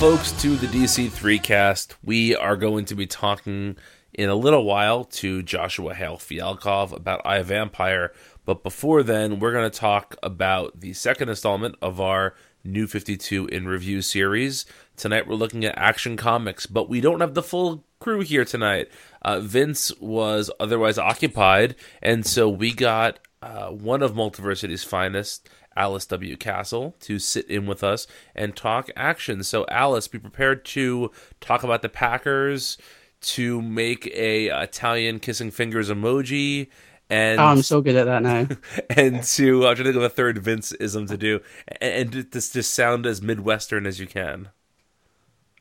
[0.00, 1.94] Folks, to the DC3 cast.
[2.02, 3.76] We are going to be talking
[4.14, 8.10] in a little while to Joshua Hale Fialkov about I Vampire.
[8.46, 13.48] But before then, we're going to talk about the second installment of our New 52
[13.48, 14.64] in Review series.
[14.96, 18.88] Tonight, we're looking at Action Comics, but we don't have the full crew here tonight.
[19.20, 25.48] Uh, Vince was otherwise occupied, and so we got uh, one of Multiversity's finest.
[25.80, 26.36] Alice W.
[26.36, 29.42] Castle to sit in with us and talk action.
[29.42, 32.76] So, Alice, be prepared to talk about the Packers,
[33.22, 36.68] to make a Italian kissing fingers emoji,
[37.08, 38.46] and oh, I'm so good at that now.
[38.90, 41.40] and to I'm trying to think of a third Vince ism to do,
[41.80, 44.50] and, and just just sound as midwestern as you can.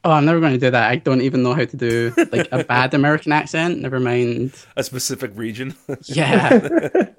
[0.03, 0.89] Oh, I'm never going to do that.
[0.89, 3.79] I don't even know how to do like a bad American accent.
[3.79, 5.75] Never mind a specific region.
[6.03, 7.07] Yeah.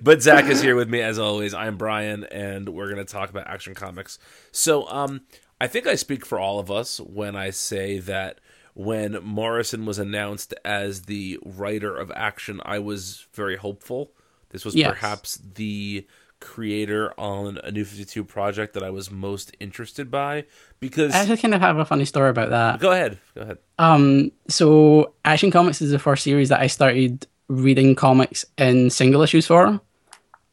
[0.00, 1.52] but Zach is here with me as always.
[1.52, 4.18] I'm Brian, and we're going to talk about Action Comics.
[4.50, 5.22] So, um,
[5.60, 8.40] I think I speak for all of us when I say that
[8.74, 14.12] when Morrison was announced as the writer of Action, I was very hopeful.
[14.50, 14.88] This was yes.
[14.88, 16.06] perhaps the
[16.40, 20.44] creator on a new 52 project that I was most interested by
[20.78, 22.78] because I just kind of have a funny story about that.
[22.78, 23.18] Go ahead.
[23.34, 23.58] Go ahead.
[23.76, 29.22] Um so Action Comics is the first series that I started reading comics in single
[29.22, 29.80] issues for.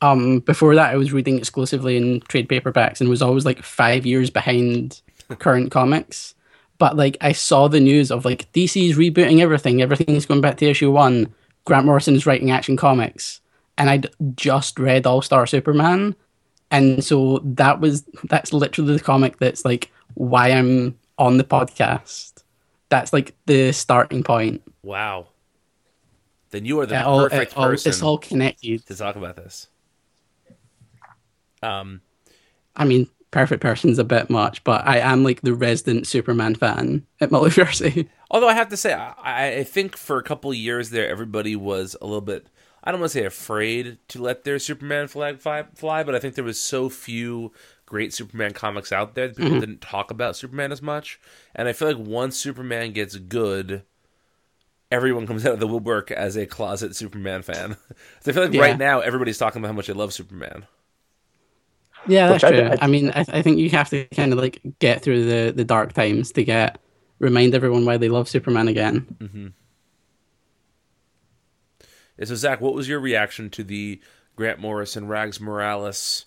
[0.01, 4.05] Um, before that, I was reading exclusively in trade paperbacks and was always like five
[4.05, 5.01] years behind
[5.39, 6.35] current comics.
[6.77, 10.65] But like, I saw the news of like DC's rebooting everything, everything's going back to
[10.65, 11.33] issue one.
[11.65, 13.41] Grant Morrison is writing Action Comics,
[13.77, 16.15] and I'd just read All Star Superman,
[16.69, 22.43] and so that was that's literally the comic that's like why I'm on the podcast.
[22.89, 24.61] That's like the starting point.
[24.83, 25.27] Wow
[26.55, 27.89] then you are the all, perfect all, person.
[27.89, 29.67] It's all connected to talk about this.
[31.61, 32.01] Um,
[32.75, 37.05] I mean, perfect person's a bit much, but I am like the resident Superman fan
[37.19, 38.07] at Multiversity.
[38.31, 41.95] Although I have to say, I, I think for a couple years there, everybody was
[42.01, 42.47] a little bit.
[42.83, 46.19] I don't want to say afraid to let their Superman flag fly, fly, but I
[46.19, 47.51] think there was so few
[47.85, 49.59] great Superman comics out there that people mm-hmm.
[49.59, 51.19] didn't talk about Superman as much.
[51.55, 53.83] And I feel like once Superman gets good,
[54.91, 57.77] everyone comes out of the woodwork as a closet Superman fan.
[58.21, 58.61] so I feel like yeah.
[58.61, 60.65] right now everybody's talking about how much they love Superman.
[62.07, 62.61] Yeah, that's true.
[62.61, 65.51] I, I, mean, I, I, think you have to kind of like get through the,
[65.51, 66.79] the dark times to get
[67.19, 69.07] remind everyone why they love Superman again.
[69.19, 69.47] Mm-hmm.
[72.17, 73.99] Yeah, so, Zach, what was your reaction to the
[74.35, 76.25] Grant Morrison and Rags Morales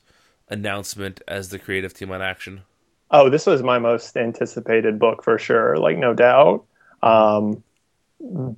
[0.49, 2.63] announcement as the creative team on Action?
[3.11, 6.65] Oh, this was my most anticipated book for sure, like no doubt.
[7.03, 7.63] Um,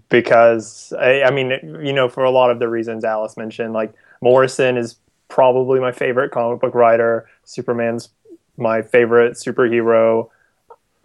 [0.08, 1.50] because I, I, mean,
[1.84, 4.96] you know, for a lot of the reasons Alice mentioned, like Morrison is
[5.28, 7.28] probably my favorite comic book writer.
[7.44, 8.08] Superman's
[8.56, 10.28] my favorite superhero.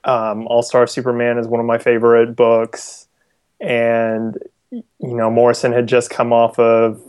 [0.03, 3.07] Um, All Star Superman is one of my favorite books,
[3.59, 4.37] and
[4.71, 7.01] you know, Morrison had just come off of,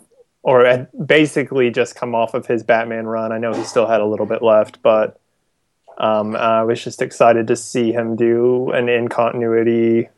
[0.42, 3.32] or had basically just come off of his Batman run.
[3.32, 5.20] I know he still had a little bit left, but
[5.98, 10.08] um, I was just excited to see him do an in continuity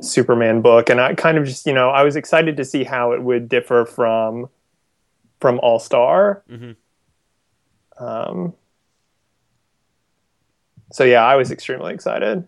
[0.00, 3.12] Superman book, and I kind of just you know I was excited to see how
[3.12, 4.48] it would differ from
[5.40, 6.42] from All Star.
[6.50, 8.04] Mm-hmm.
[8.04, 8.54] Um,
[10.92, 12.46] so yeah, I was extremely excited.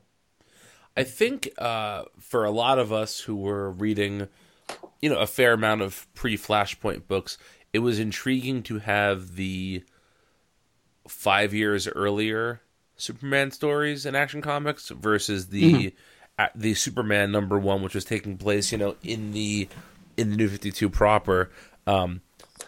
[0.96, 4.28] I think uh, for a lot of us who were reading,
[5.00, 7.38] you know, a fair amount of pre Flashpoint books,
[7.72, 9.84] it was intriguing to have the
[11.06, 12.60] five years earlier
[12.96, 15.88] Superman stories in Action Comics versus the mm-hmm
[16.54, 19.68] the Superman number one, which was taking place, you know, in the
[20.16, 21.50] in the New Fifty Two proper.
[21.86, 22.20] Um,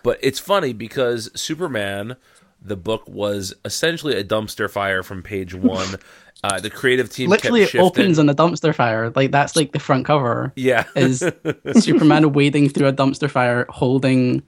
[0.03, 2.17] but it's funny because Superman,
[2.61, 5.97] the book was essentially a dumpster fire from page one.
[6.43, 9.11] Uh, the creative team literally it opens on a dumpster fire.
[9.11, 10.53] Like that's like the front cover.
[10.57, 11.23] Yeah, is
[11.75, 14.43] Superman wading through a dumpster fire holding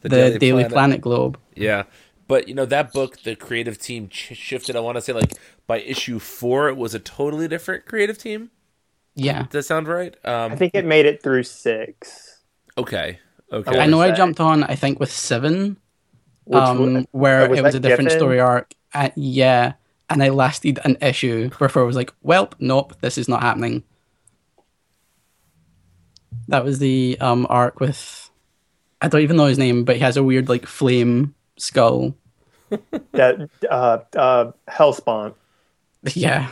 [0.00, 0.72] the, the Daily, Daily Planet.
[0.72, 1.00] Planet.
[1.02, 1.38] globe.
[1.54, 1.82] Yeah,
[2.28, 4.74] but you know that book, the creative team ch- shifted.
[4.74, 5.34] I want to say like
[5.66, 8.50] by issue four, it was a totally different creative team.
[9.14, 9.42] Yeah.
[9.42, 10.14] Does that sound right?
[10.24, 12.40] Um, I think it made it through six.
[12.76, 13.18] Okay.
[13.52, 13.78] Okay.
[13.78, 15.76] I know I jumped on, I think, with seven,
[16.52, 18.18] um, where was it was a different Giffen?
[18.18, 18.74] story arc.
[18.92, 19.74] Uh, yeah.
[20.10, 23.84] And I lasted an issue before I was like, well, nope, this is not happening.
[26.48, 28.30] That was the um, arc with,
[29.00, 32.14] I don't even know his name, but he has a weird, like, flame skull.
[33.12, 35.34] that, uh, uh, Helspont.
[36.14, 36.50] Yeah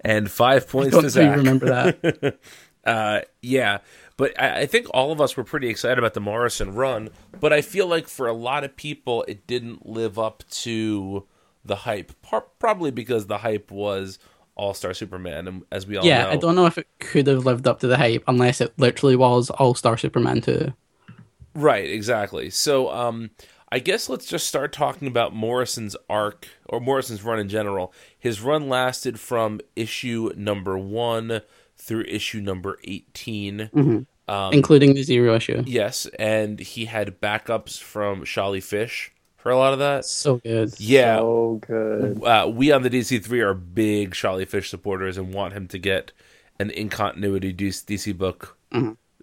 [0.00, 1.36] and five points to Zach.
[1.36, 2.38] remember that?
[2.84, 3.78] uh, yeah,
[4.16, 7.10] but I, I, think all of us were pretty excited about the Morrison run.
[7.38, 11.26] But I feel like for a lot of people, it didn't live up to
[11.64, 12.12] the hype.
[12.22, 14.18] Par- probably because the hype was
[14.56, 17.26] All Star Superman, and as we all yeah, know, I don't know if it could
[17.26, 20.72] have lived up to the hype unless it literally was All Star Superman 2.
[21.54, 22.50] Right, exactly.
[22.50, 23.30] So, um,
[23.72, 27.92] I guess let's just start talking about Morrison's arc or Morrison's run in general.
[28.18, 31.42] His run lasted from issue number one
[31.76, 33.70] through issue number 18
[34.28, 35.62] Um, including the zero issue.
[35.66, 40.04] Yes, and he had backups from Sholly Fish for a lot of that.
[40.04, 40.74] So good.
[40.78, 42.22] Yeah, So good.
[42.24, 46.12] uh, we on the DC3 are big Sholly Fish supporters and want him to get
[46.58, 48.56] an in continuity DC book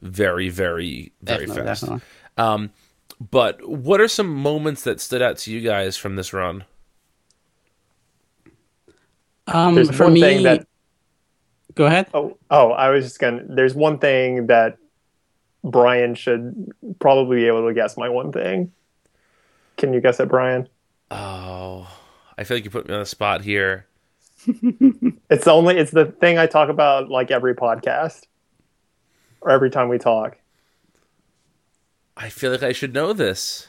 [0.02, 1.82] very, very, very Definitely, fast.
[1.82, 2.08] definitely.
[2.38, 2.70] Um,
[3.19, 6.66] but what are some moments that stood out to you guys from this run?
[9.48, 10.68] Um, There's for one me, thing that
[11.75, 12.08] go ahead.
[12.14, 13.44] Oh, oh, I was just gonna.
[13.48, 14.78] There's one thing that
[15.64, 17.98] Brian should probably be able to guess.
[17.98, 18.72] My one thing.
[19.78, 20.68] Can you guess it, Brian?
[21.12, 21.88] Oh,
[22.38, 23.86] I feel like you put me on the spot here.
[25.30, 25.78] It's the only.
[25.78, 28.24] It's the thing I talk about like every podcast,
[29.42, 30.38] or every time we talk.
[32.18, 33.68] I feel like I should know this.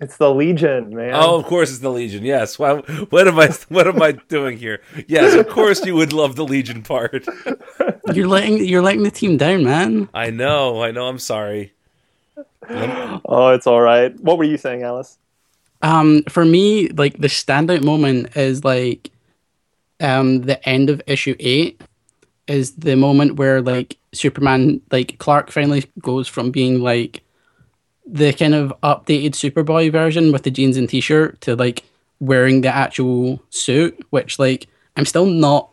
[0.00, 1.12] It's the Legion, man.
[1.14, 2.24] Oh, of course it's the Legion.
[2.24, 2.58] Yes.
[2.58, 2.82] Wow.
[3.10, 3.50] What am I?
[3.68, 4.80] What am I doing here?
[5.06, 7.24] Yes, of course you would love the Legion part.
[8.12, 10.08] You're letting you're letting the team down, man.
[10.12, 10.82] I know.
[10.82, 11.06] I know.
[11.06, 11.72] I'm sorry.
[12.68, 14.18] oh, it's all right.
[14.20, 15.18] What were you saying, Alice?
[15.82, 19.10] Um, for me, like the standout moment is like,
[20.00, 21.80] um, the end of issue eight
[22.48, 27.22] is the moment where like Superman, like Clark, finally goes from being like
[28.06, 31.84] the kind of updated Superboy version with the jeans and t-shirt to like
[32.20, 34.66] wearing the actual suit, which like
[34.96, 35.70] I'm still not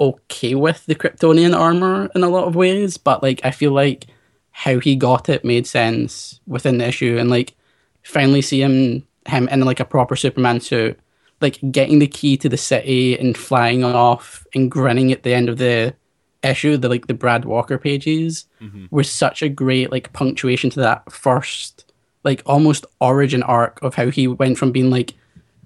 [0.00, 4.06] okay with the Kryptonian armor in a lot of ways, but like I feel like
[4.50, 7.54] how he got it made sense within the issue and like
[8.02, 10.98] finally see him him in like a proper Superman suit,
[11.40, 15.48] like getting the key to the city and flying off and grinning at the end
[15.48, 15.94] of the
[16.42, 18.86] issue, the like the Brad Walker pages, mm-hmm.
[18.90, 21.92] was such a great like punctuation to that first
[22.24, 25.14] like almost origin arc of how he went from being like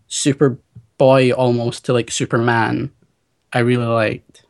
[0.09, 0.59] super
[0.99, 2.91] boy almost to like Superman.
[3.53, 4.45] I really liked.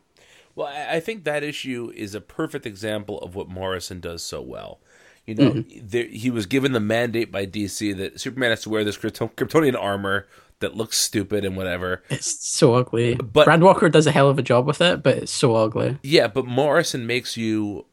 [0.54, 4.80] Well, I think that issue is a perfect example of what Morrison does so well.
[5.26, 5.86] You know, mm-hmm.
[5.86, 9.32] there, he was given the mandate by DC that Superman has to wear this Krypto-
[9.32, 10.26] Kryptonian armor
[10.60, 12.02] that looks stupid and whatever.
[12.08, 13.14] It's so ugly.
[13.16, 15.98] But- Brad Walker does a hell of a job with it, but it's so ugly.
[16.02, 17.86] Yeah, but Morrison makes you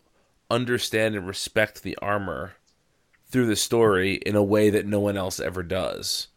[0.49, 2.53] understand and respect the armor
[3.27, 6.27] through the story in a way that no one else ever does.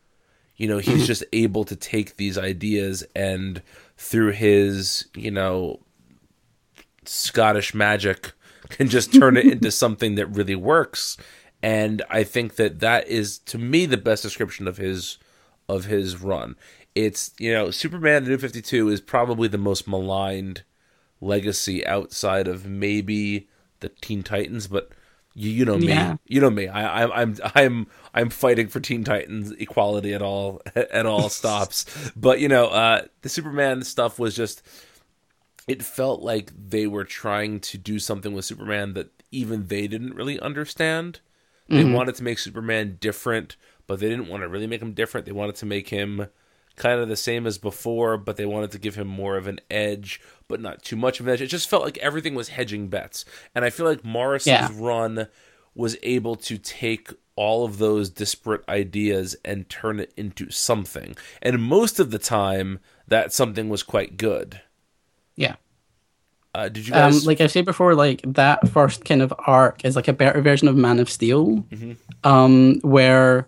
[0.57, 3.63] You know, he's just able to take these ideas and
[3.97, 5.81] through his, you know,
[7.05, 8.33] Scottish magic
[8.69, 11.17] can just turn it into something that really works.
[11.63, 15.19] And I think that that is to me the best description of his
[15.69, 16.57] of his run.
[16.95, 20.63] It's, you know, Superman the New 52 is probably the most maligned
[21.21, 23.49] legacy outside of maybe
[23.81, 24.91] the Teen Titans, but
[25.35, 26.17] you, you know me, Yeah.
[26.27, 26.67] you know me.
[26.69, 31.85] I, I'm I'm I'm I'm fighting for Teen Titans equality at all at all stops.
[32.17, 34.63] But you know, uh, the Superman stuff was just.
[35.69, 40.15] It felt like they were trying to do something with Superman that even they didn't
[40.15, 41.19] really understand.
[41.69, 45.27] They wanted to make Superman different, but they didn't want to really make him different.
[45.27, 46.27] They wanted to make him
[46.77, 49.61] kind of the same as before, but they wanted to give him more of an
[49.71, 51.41] edge, but not too much of an edge.
[51.41, 53.25] It just felt like everything was hedging bets.
[53.55, 54.69] And I feel like Morrison's Yeah.
[54.73, 55.29] run
[55.75, 61.17] was able to take all of those disparate ideas and turn it into something.
[61.43, 62.79] And most of the time,
[63.09, 64.61] that something was quite good.
[65.37, 65.57] Yeah.
[66.55, 69.97] Uh, did you Um, like I said before, like that first kind of arc is
[69.97, 71.93] like a better version of Man of Steel, Mm-hmm.
[72.25, 73.47] um, where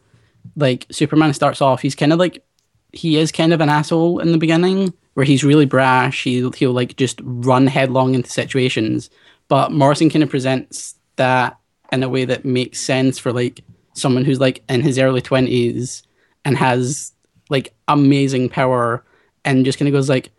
[0.59, 2.45] like Superman starts off, he's kind of like
[2.93, 6.25] he is kind of an asshole in the beginning, where he's really brash.
[6.25, 9.09] He he'll like just run headlong into situations,
[9.49, 11.59] but Morrison kind of presents that
[11.93, 13.63] in a way that makes sense for like
[13.95, 16.03] someone who's like in his early twenties
[16.45, 17.13] and has
[17.51, 19.05] like amazing power,
[19.45, 20.31] and just kind of goes like,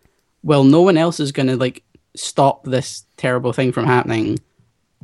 [0.42, 1.82] well, no one else is gonna like
[2.14, 4.38] stop this terrible thing from happening.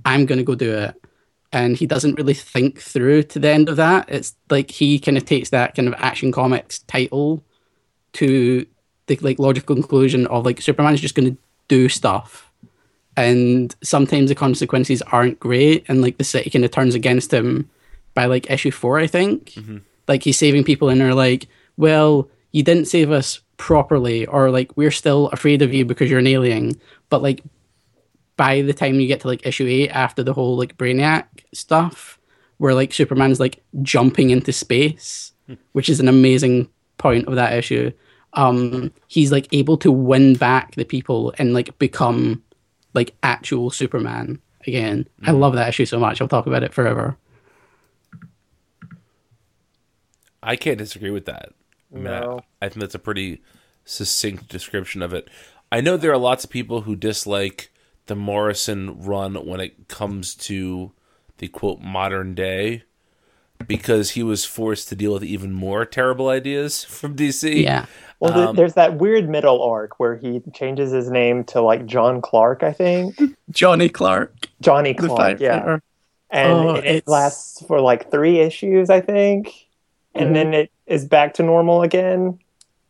[0.05, 0.95] I'm to go do it.
[1.53, 4.09] And he doesn't really think through to the end of that.
[4.09, 7.43] It's like he kind of takes that kind of action comics title
[8.15, 8.67] to
[9.07, 11.39] the like logical conclusion of like Superman's just going to
[11.69, 12.51] do stuff.
[13.17, 15.85] And sometimes the consequences aren't great.
[15.89, 17.71] And like the city kind of turns against him
[18.15, 19.53] by like issue four, I think.
[19.53, 19.79] Mm-hmm.
[20.09, 24.77] Like he's saving people and they're like, well, you didn't save us properly, or like
[24.77, 26.81] we're still afraid of you because you're an alien.
[27.09, 27.43] But like
[28.37, 31.25] by the time you get to like issue eight, after the whole like Brainiac
[31.55, 32.19] stuff,
[32.59, 35.33] where like Superman's like jumping into space,
[35.73, 37.91] which is an amazing point of that issue.
[38.35, 42.43] um, he's like able to win back the people and like become
[42.93, 45.07] like actual Superman again.
[45.25, 46.21] I love that issue so much.
[46.21, 47.17] I'll talk about it forever.
[50.43, 51.53] I can't disagree with that.
[51.95, 52.41] I, mean, I- No.
[52.61, 53.43] I think that's a pretty
[53.85, 55.29] succinct description of it.
[55.73, 57.73] I know there are lots of people who dislike
[58.07, 60.93] the Morrison run when it comes to
[61.39, 62.83] the quote modern day
[63.67, 67.63] because he was forced to deal with even more terrible ideas from DC.
[67.63, 67.87] Yeah.
[68.21, 71.85] Well, th- Um, there's that weird middle arc where he changes his name to like
[71.87, 73.19] John Clark, I think.
[73.51, 74.49] Johnny Clark.
[74.61, 75.59] Johnny Clark, yeah.
[75.61, 75.83] Fighter.
[76.31, 79.53] And Oh, it it's- lasts for like three issues, I think.
[80.15, 80.35] And Mhm.
[80.35, 82.39] then it is back to normal again.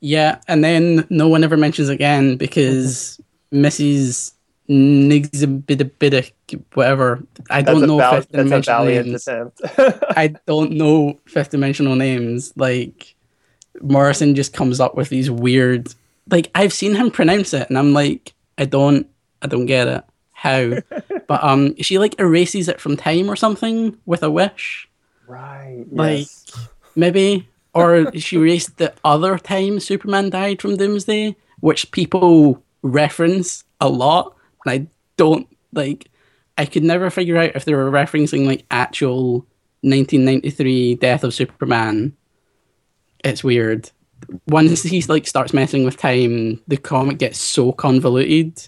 [0.01, 3.21] Yeah, and then no one ever mentions again because
[3.53, 4.33] Mrs.
[4.69, 6.33] Nigzabidabida,
[6.75, 7.23] whatever.
[7.51, 9.29] I That's, don't know val- fifth dimensional names.
[9.79, 12.53] I don't know fifth dimensional names.
[12.57, 13.15] Like
[13.81, 15.95] Morrison just comes up with these weird.
[16.31, 19.07] Like I've seen him pronounce it, and I'm like, I don't,
[19.43, 20.05] I don't get it.
[20.33, 20.79] How?
[21.29, 24.89] but um, she like erases it from time or something with a wish,
[25.27, 25.85] right.
[25.91, 26.69] Like- yes.
[26.95, 33.89] maybe, or she erased the other time Superman died from Doomsday, which people reference a
[33.89, 34.36] lot,
[34.67, 36.11] and I don't like.
[36.59, 39.47] I could never figure out if they were referencing like actual
[39.83, 42.17] 1993 Death of Superman.
[43.25, 43.91] It's weird.
[44.49, 48.67] Once he like starts messing with time, the comic gets so convoluted.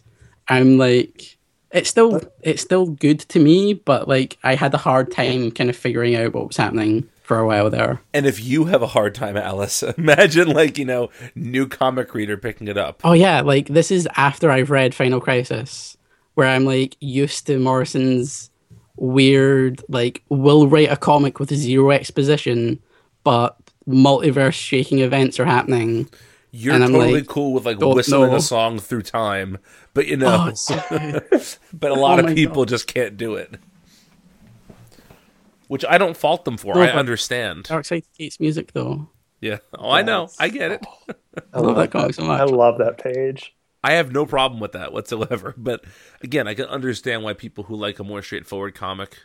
[0.48, 1.38] I'm like,
[1.70, 5.70] it's still it's still good to me, but like I had a hard time kind
[5.70, 8.00] of figuring out what was happening for a while there.
[8.14, 12.38] And if you have a hard time, Alice, imagine like, you know, new comic reader
[12.38, 13.02] picking it up.
[13.04, 15.96] Oh yeah, like this is after I've read Final Crisis,
[16.34, 18.50] where I'm like used to Morrison's
[18.96, 22.80] weird, like will write a comic with zero exposition,
[23.24, 23.56] but
[23.86, 26.08] multiverse shaking events are happening.
[26.50, 28.36] You're And I'm totally like, cool with like whistling know.
[28.36, 29.58] a song through time,
[29.92, 30.52] but you Oh, know,
[30.88, 31.22] good.
[31.74, 32.68] but a lot oh of people God.
[32.68, 33.56] just can't do it.
[35.68, 36.74] Which I don't fault them for.
[36.74, 37.64] No, I but- understand.
[37.64, 39.08] Darkseid hates music though.
[39.40, 39.58] Yeah.
[39.78, 40.28] Oh, I know.
[40.40, 40.84] I get it.
[41.54, 43.54] I love that comic so I love that page.
[43.84, 45.54] I have no problem with that whatsoever.
[45.58, 45.84] But
[46.22, 49.16] again, I can understand why people who like a more straightforward comic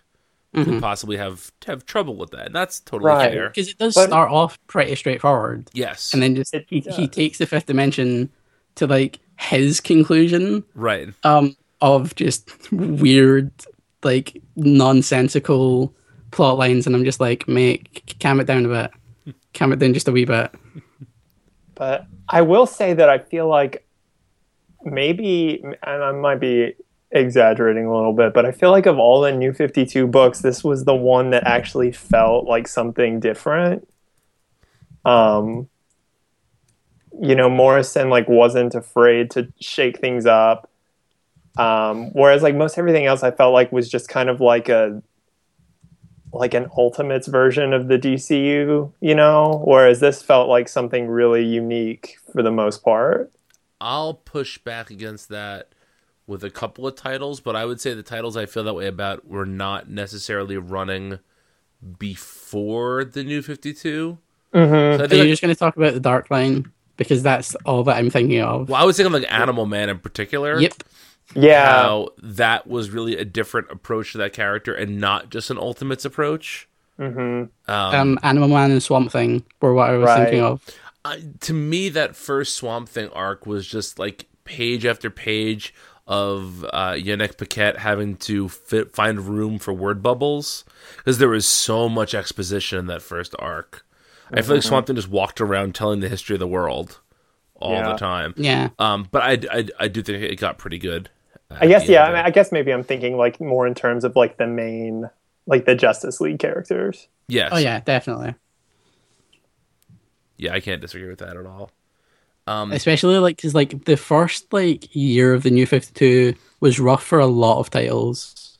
[0.53, 3.31] could possibly have have trouble with that, and that's totally Right.
[3.33, 3.49] fair.
[3.49, 7.07] Because it does But- start off pretty straightforward, Yes, and then just It he, he
[7.07, 8.29] takes the fifth dimension
[8.75, 11.09] to like his conclusion right.
[11.23, 13.49] um of just weird
[14.03, 15.93] like nonsensical
[16.33, 19.79] plot lines and i'm just like mate c- calm it down a bit calm it
[19.79, 20.51] down just a wee bit
[21.75, 23.85] But I will say that I feel like
[24.83, 26.75] maybe, and I might be
[27.11, 30.63] exaggerating a little bit, but I feel like of all the New 52 books, this
[30.63, 33.87] was the one that actually felt like something different.
[35.05, 35.67] Um,
[37.19, 40.69] you know, Morrison like wasn't afraid to shake things up.
[41.57, 45.03] Um, whereas like most everything else I felt like was just kind of like a
[46.33, 51.45] like an ultimates version of the DCU, you know, whereas this felt like something really
[51.45, 53.31] unique for the most part.
[53.79, 55.69] I'll push back against that
[56.25, 58.87] with a couple of titles, but I would say the titles I feel that way
[58.87, 61.19] about were not necessarily running
[61.99, 64.17] before the new 52.
[64.53, 64.71] Mm-hmm.
[64.71, 67.55] So I are you like- just going to talk about the dark line because that's
[67.65, 70.61] all that i'm thinking of well, I was thinking like Animal Man in particular.
[70.61, 70.75] yep
[71.35, 75.57] Yeah, How that was really a different approach to that character and not just an
[75.57, 76.67] Ultimates approach.
[76.97, 80.25] hmm Um, um animal man and swamp thing were what i was Right.
[80.25, 80.61] thinking of
[81.05, 85.73] I, to me, that first Swamp Thing arc was just like page after page
[86.07, 90.63] of uh, Yanick Paquette having to fit, find room for word bubbles
[90.95, 93.85] because there was so much exposition in that first arc.
[94.31, 97.01] I feel like Swamp Thing just walked around telling the history of the world
[97.63, 97.91] all Yeah.
[97.91, 98.33] the time.
[98.37, 101.09] yeah Um, but I, I, I do think it got pretty good.
[101.51, 102.05] I guess yeah.
[102.05, 105.09] I, mean, I guess maybe I'm thinking like more in terms of like the main,
[105.45, 107.07] like the Justice League characters.
[107.27, 107.49] yes.
[107.53, 108.35] oh yeah definitely
[110.37, 111.71] Yeah, I can't disagree with that at all.
[112.45, 117.03] Um, especially like because like the first like year of the new 52 was rough
[117.03, 118.57] for a lot of titles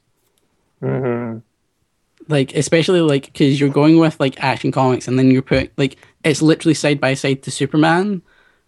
[0.82, 1.38] hmm
[2.30, 5.98] like especially like because you're going with like action comics and then you're putting like
[6.24, 8.22] it's literally side by side to superman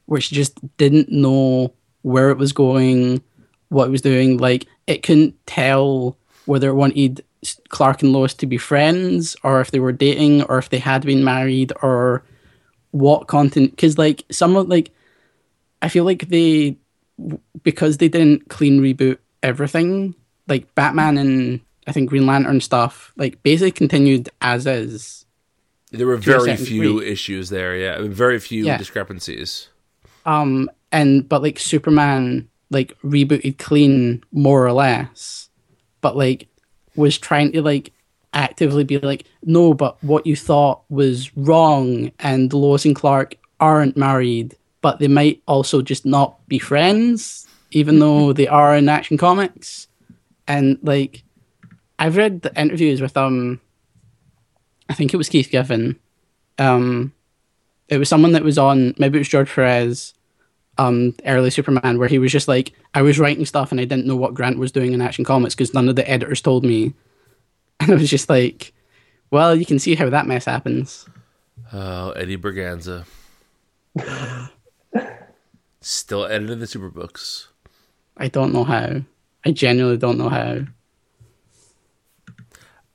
[0.06, 3.22] which just didn't know where it was going
[3.70, 7.24] what it was doing like it couldn't tell whether it wanted
[7.70, 11.06] clark and lois to be friends or if they were dating or if they had
[11.06, 12.24] been married or
[12.92, 14.92] what content because like some of like
[15.82, 16.78] i feel like they
[17.64, 20.14] because they didn't clean reboot everything
[20.48, 25.26] like batman and i think green lantern stuff like basically continued as is
[25.92, 27.12] there were very few degree.
[27.12, 27.78] issues there.
[27.78, 28.78] Yeah, very few Yeah.
[28.78, 29.70] discrepancies.
[30.26, 35.50] Um, and but like Superman like rebooted clean more or less,
[36.02, 36.48] but like
[36.96, 37.92] was trying to like
[38.34, 43.98] actively be like, no, but what you thought was wrong, and Lois and Clark aren't
[43.98, 49.18] married, but they might also just not be friends, even though they are in Action
[49.18, 49.88] Comics.
[50.48, 51.24] And like,
[51.98, 53.60] I've read the interviews with um,
[54.90, 55.98] I think it was Keith Giffen.
[56.60, 57.14] Um,
[57.88, 60.14] it was someone that was on maybe it was George Perez,
[60.78, 64.08] um, early Superman, where he was just like, I was writing stuff and I didn't
[64.08, 66.94] know what Grant was doing in Action Comics because none of the editors told me,
[67.80, 68.74] and I was just like,
[69.32, 71.08] well, you can see how that mess happens.
[71.74, 73.06] Oh, Eddie Berganza.
[75.82, 77.48] Still editing the Superbooks.
[78.18, 79.02] I don't know how.
[79.46, 80.62] I genuinely don't know how.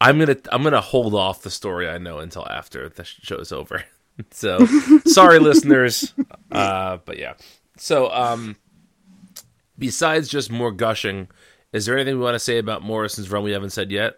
[0.01, 3.85] I'm gonna I'm gonna hold off the story I know until after the show's over.
[4.31, 4.65] so
[5.07, 6.13] sorry, listeners.
[6.53, 7.35] Uh, but yeah.
[7.77, 8.57] So um,
[9.79, 11.29] besides just more gushing,
[11.73, 14.17] is there anything we want to say about Morrison's run we haven't said yet?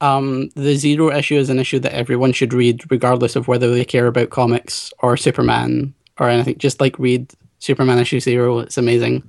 [0.00, 3.84] Um, the Zero issue is an issue that everyone should read, regardless of whether they
[3.84, 6.56] care about comics or Superman or anything.
[6.58, 9.28] Just like read Superman issue zero; it's amazing.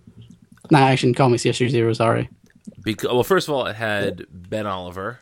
[0.70, 1.94] Not Action Comics issue zero.
[1.94, 2.30] Sorry.
[2.84, 5.20] Because well, first of all, it had Ben Oliver,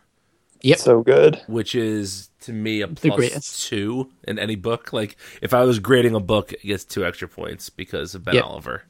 [0.61, 0.77] Yep.
[0.79, 1.41] So good.
[1.47, 3.67] which is to me a plus greatest.
[3.69, 4.91] two in any book.
[4.91, 8.35] Like if I was grading a book, it gets two extra points because of Ben
[8.35, 8.43] Yep.
[8.43, 8.83] Oliver.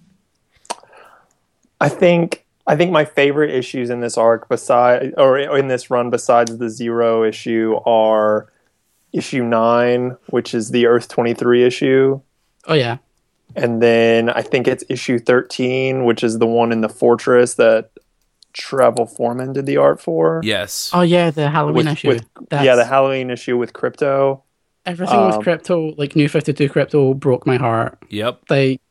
[1.79, 6.09] I think I think my favorite issues in this arc, beside or in this run,
[6.09, 8.51] besides the zero issue, are
[9.13, 12.19] issue nine, which is the Earth twenty three issue,
[12.65, 12.97] Oh yeah.
[13.55, 17.91] and then I think it's issue thirteen, which is the one in the fortress that
[18.57, 20.41] Travel Foreman did the art for.
[20.43, 20.91] Yes.
[20.93, 22.07] Oh yeah, the Halloween With- issue.
[22.09, 24.41] with- yeah, the Halloween issue with Krypto.
[24.85, 27.97] everything um, with Krypto, like New Fifty Two Krypto, broke my heart.
[28.09, 28.41] Yep.
[28.49, 28.81] Like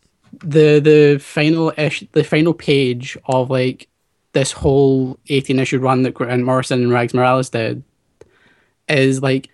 [0.44, 3.88] the the final ish, the final page of like
[4.32, 7.82] this whole eighteen issue run that Grant Morrison and Rags Morales did
[8.88, 9.48] is like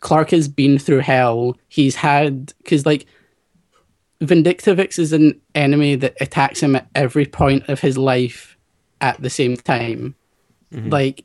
[0.00, 1.56] Clark has been through hell.
[1.68, 3.06] He's had because like
[4.22, 8.55] Vyndktvx is an enemy that attacks him at every point of his life
[9.00, 10.14] at the same time.
[10.72, 10.90] Mm-hmm.
[10.90, 11.24] Like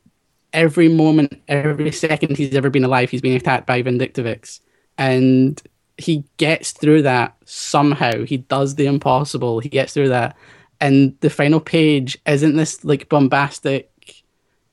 [0.54, 4.60] every moment, every second he's ever been alive, he's been attacked by Vyndktvx.
[4.98, 5.62] And
[5.98, 8.24] he gets through that somehow.
[8.24, 9.60] He does the impossible.
[9.60, 10.36] He gets through that.
[10.80, 13.92] And the final page isn't this like bombastic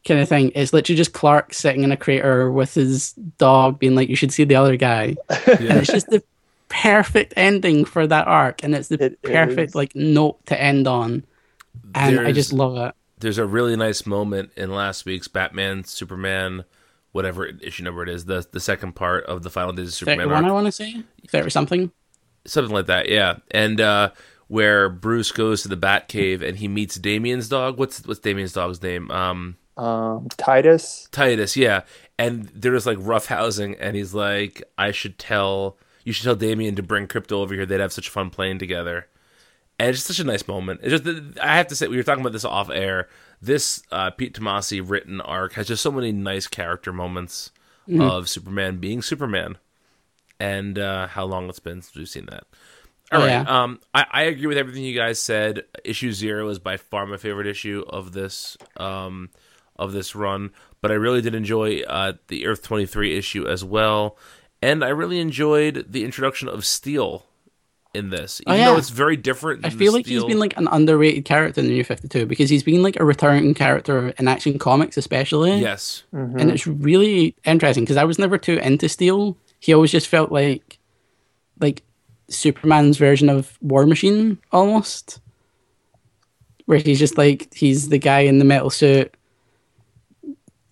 [0.07, 0.53] kind of thing.
[0.55, 4.33] It's literally just Clark sitting in a crater with his dog being like, You should
[4.33, 5.17] see the other guy.
[5.47, 6.23] And it's just the
[6.69, 8.65] perfect ending for that arc.
[8.65, 11.25] And it's the It perfect like note to end on.
[11.99, 12.95] And I just love it.
[13.19, 16.65] There's a really nice moment in last week's Batman, Superman,
[17.13, 20.29] whatever issue number it is, the the second part of the Final Days of Superman
[20.29, 20.51] 31, arc.
[20.51, 21.03] I want to say.
[21.29, 21.91] 30 something.
[22.47, 24.11] something like that yeah and uh
[24.47, 28.83] where bruce goes to the Batcave and he meets Damian's dog what's what's Damian's dog's
[28.83, 31.09] name um Um, Titus.
[31.13, 31.83] titus yeah
[32.19, 36.75] and they're just like roughhousing and he's like i should tell you should tell Damian
[36.77, 39.07] to bring Krypto over here they'd have such fun playing together
[39.79, 42.21] and it's such a nice moment it's just i have to say we were talking
[42.23, 43.09] about this off air
[43.41, 47.51] this uh pete tomasi written arc has just so many nice character moments
[48.01, 49.57] of superman being superman
[50.41, 52.45] and uh, how long it's been since we've seen that.
[53.11, 53.31] All Oh, right.
[53.31, 53.63] yeah.
[53.63, 55.65] Um, I, I agree with everything you guys said.
[55.85, 59.31] Issue zero is by far my favorite issue of this um,
[59.77, 63.65] of this run, but I really did enjoy uh, the Earth twenty three issue as
[63.65, 64.17] well,
[64.63, 67.25] and I really enjoyed the introduction of Steel
[67.99, 68.79] in this, Oh, even though yeah.
[68.79, 69.67] it's very different.
[69.67, 72.49] I feel the like he's been like an underrated character in the New 52 because
[72.49, 75.59] he's been like a returning character in action comics, especially.
[75.59, 76.39] yes, mm-hmm.
[76.39, 79.37] And it's really interesting because I was never too into Steel.
[79.61, 80.79] He always just felt like
[81.61, 81.83] like
[82.29, 85.21] Superman's version of War Machine almost.
[86.67, 89.15] Where he's just like he's the guy in the metal suit.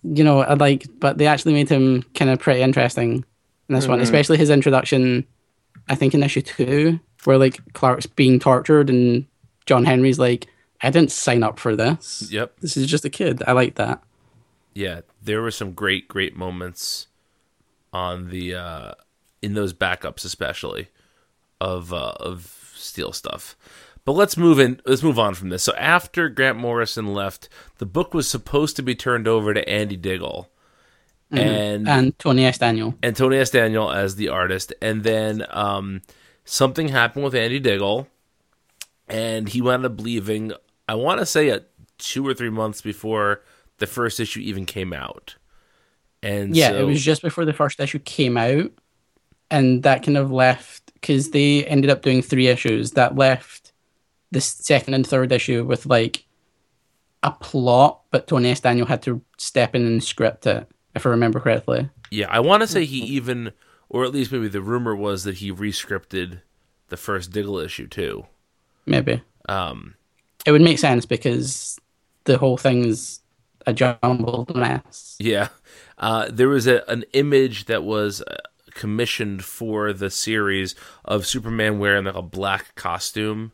[0.03, 3.25] You know, I like but they actually made him kind of pretty interesting
[3.67, 4.03] in this one, mm-hmm.
[4.03, 5.27] especially his introduction
[5.89, 9.25] I think in issue 2 where like Clark's being tortured and
[9.65, 10.47] John Henry's like
[10.81, 12.29] I didn't sign up for this.
[12.31, 13.43] yep, This is just a kid.
[13.45, 14.01] I like that.
[14.73, 15.01] yeah.
[15.21, 17.07] There were some great, great moments
[17.91, 18.91] on the uh,
[19.41, 20.87] in those backups, especially
[21.59, 23.57] of uh, of Steel stuff.
[24.05, 24.79] But let's move in.
[24.85, 25.63] Let's move on from this.
[25.63, 29.97] So after Grant Morrison left, the book was supposed to be turned over to Andy
[29.97, 30.49] Diggle,
[31.29, 32.57] and And Tony S.
[32.57, 32.95] Daniel.
[33.03, 33.49] and Tony S.
[33.49, 34.73] Daniel as the artist.
[34.81, 36.03] And then um,
[36.47, 38.07] something happened with Andy Diggle,
[39.07, 40.53] and he wound up leaving.
[40.89, 43.41] I want to say at two or three months before
[43.77, 45.35] the first issue even came out.
[46.23, 48.71] And Yeah, so, it was just before the first issue came out.
[49.49, 52.91] and that kind of left because they ended up doing three issues.
[52.91, 53.71] That left
[54.31, 56.25] the second and third issue with like
[57.23, 58.59] a plot, but Tony S.
[58.59, 61.89] Daniel had to step in and script it, if I remember correctly.
[62.11, 63.53] Yeah, I want to say he even,
[63.89, 66.41] or at least maybe the rumor was that he rescripted
[66.89, 68.25] the first Diggle issue too.
[68.85, 69.95] Maybe Um,
[70.45, 71.79] it would make sense because
[72.23, 73.21] the whole thing's
[73.65, 75.17] a jumbled mess.
[75.19, 75.49] yeah,
[75.97, 78.37] uh, there was a, an image that was uh,
[78.71, 80.73] commissioned for the series
[81.03, 83.51] of Superman wearing like a black costume,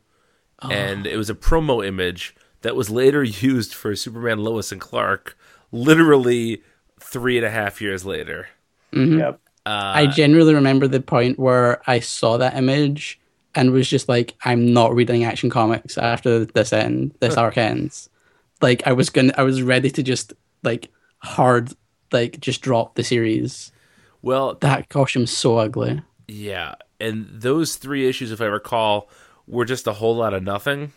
[0.62, 5.36] and it was a promo image that was later used for Superman Lois and Clark,
[5.72, 6.62] literally
[7.00, 8.50] three and a half years later.
[8.92, 9.40] Yep.
[9.66, 13.20] Uh, I generally remember the point where I saw that image
[13.56, 18.10] and was just like, I'm not reading Action Comics after this end, this arc ends.
[18.62, 21.72] Like I was gonna, I was ready to just like hard,
[22.12, 23.72] like just drop the series.
[24.22, 26.02] Well, That costume's so ugly.
[26.28, 29.10] Yeah, and those three issues, if I recall,
[29.48, 30.94] were just a whole lot of nothing.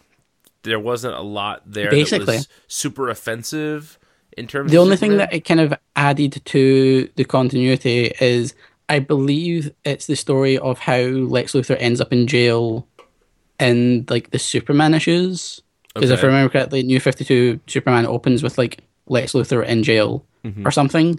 [0.62, 2.36] There wasn't a lot there that Basically.
[2.36, 3.98] was super offensive
[4.36, 4.70] in terms.
[4.70, 8.54] The only thing that it kind of added to the continuity is
[8.88, 12.86] I believe it's the story of how Lex Luthor ends up in jail
[13.58, 15.60] in like the Superman issues.
[15.94, 19.82] Because if I remember correctly, New Fifty Two Superman opens with like Lex Luthor in
[19.82, 20.24] jail
[20.64, 21.18] or something.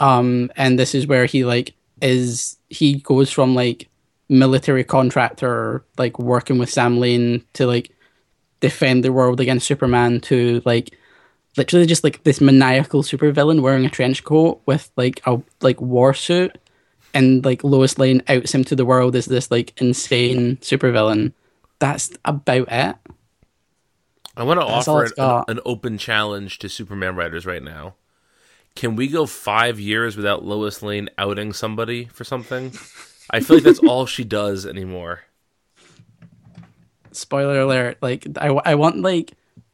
[0.00, 3.88] Um, and this is where he like is he goes from like
[4.28, 7.90] military contractor like working with Sam Lane to like
[8.60, 10.96] defend the world against Superman to like
[11.58, 16.14] literally just like this maniacal supervillain wearing a trench coat with like a like war
[16.14, 16.56] suit
[17.14, 21.32] and like Lois Lane outs him to the world as this like insane supervillain.
[21.78, 22.96] That's about it.
[24.36, 27.94] I want to offer an, an open challenge to Superman writers right now.
[28.76, 32.72] Can we go five years without Lois Lane outing somebody for something?
[33.30, 35.24] I feel like that's all she does anymore.
[37.12, 37.98] Spoiler alert!
[38.00, 39.32] Like I, I want like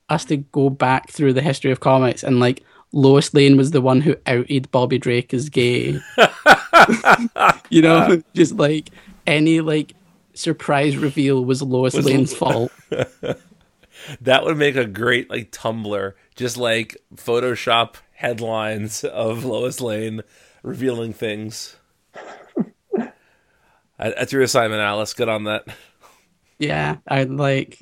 [0.09, 2.63] us to go back through the history of comics and like
[2.93, 5.99] Lois Lane was the one who outed Bobby Drake as gay.
[7.71, 8.91] you know, just like
[9.27, 9.95] any like
[10.35, 12.71] surprise reveal was Lois Lane's fault.
[14.21, 20.21] That would make a great like Tumblr, just like Photoshop headlines of Lois Lane
[20.63, 21.77] revealing things.
[22.99, 23.13] I-
[24.11, 25.15] That's your assignment, Alice.
[25.15, 25.65] Good on that.
[26.59, 27.79] Yeah, I like.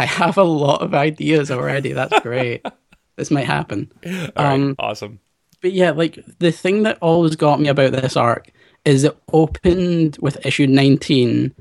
[0.00, 1.92] I have a lot of ideas already.
[1.92, 2.64] That's great.
[3.16, 3.90] this might happen.
[4.04, 5.20] All right, Um, awesome.
[5.62, 8.50] But yeah, like the thing that always got me about this arc
[8.84, 11.54] is it opened with issue 19.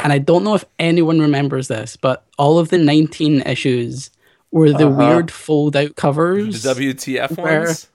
[0.00, 4.10] And I don't know if anyone remembers this, but all of the 19 issues
[4.50, 4.96] were the Uh-huh.
[4.96, 6.62] weird fold out covers.
[6.64, 7.88] The WTF where- ones.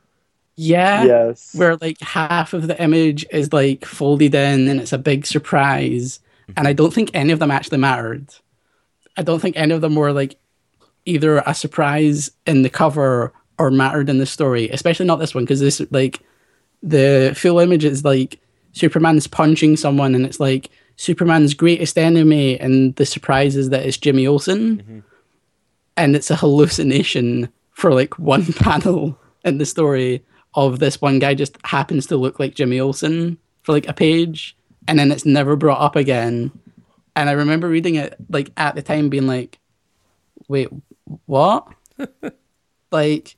[0.55, 1.03] yeah.
[1.03, 1.53] Yes.
[1.53, 6.21] Where like half of the image is like folded in and it's a big surprise.
[6.55, 8.27] And I don't think any of them actually mattered.
[9.19, 10.37] I don't think any of them were like
[11.05, 15.43] either a surprise in the cover or mattered in the story, especially not this one
[15.43, 16.21] because this like
[16.81, 18.39] the full image is like
[18.71, 23.97] Superman's punching someone and it's like Superman's greatest enemy and the surprise is that it's
[23.97, 24.99] Jimmy Olsen mm-hmm.
[25.97, 31.33] and it's a hallucination for like one panel in the story of this one guy
[31.33, 34.55] just happens to look like Jimmy Olsen for like a page
[34.87, 36.51] and then it's never brought up again.
[37.19, 39.59] And I remember reading it like at the time being like,
[40.47, 40.69] wait,
[41.25, 41.67] what?
[42.91, 43.35] like,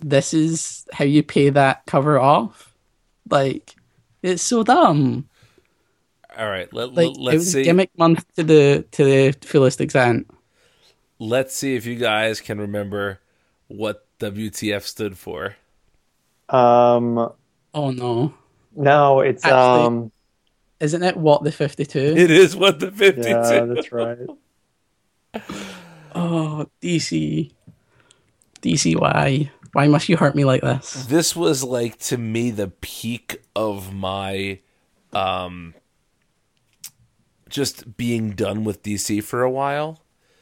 [0.00, 2.76] this is how you pay that cover off?
[3.28, 3.74] Like,
[4.22, 5.28] it's so dumb.
[6.38, 7.64] All right, let, Like, let, it let's was see.
[7.64, 10.30] gimmick month to the to the fullest extent.
[11.18, 13.18] Let's see if you guys can remember
[13.66, 15.56] what WTF stood for.
[16.50, 17.32] Um,
[17.74, 18.32] Oh no.
[18.76, 20.12] no, it's Actually- um,
[20.80, 21.98] Isn't it what the 52?
[21.98, 23.28] It is what the 52.
[23.28, 24.18] yeah, that's right.
[26.14, 27.50] Oh, DC.
[28.62, 29.50] DCY.
[29.72, 31.06] Why must you hurt me like this?
[31.06, 34.60] this was like to me the peak of my
[35.12, 35.74] um
[37.48, 40.00] just being done with DC for a while.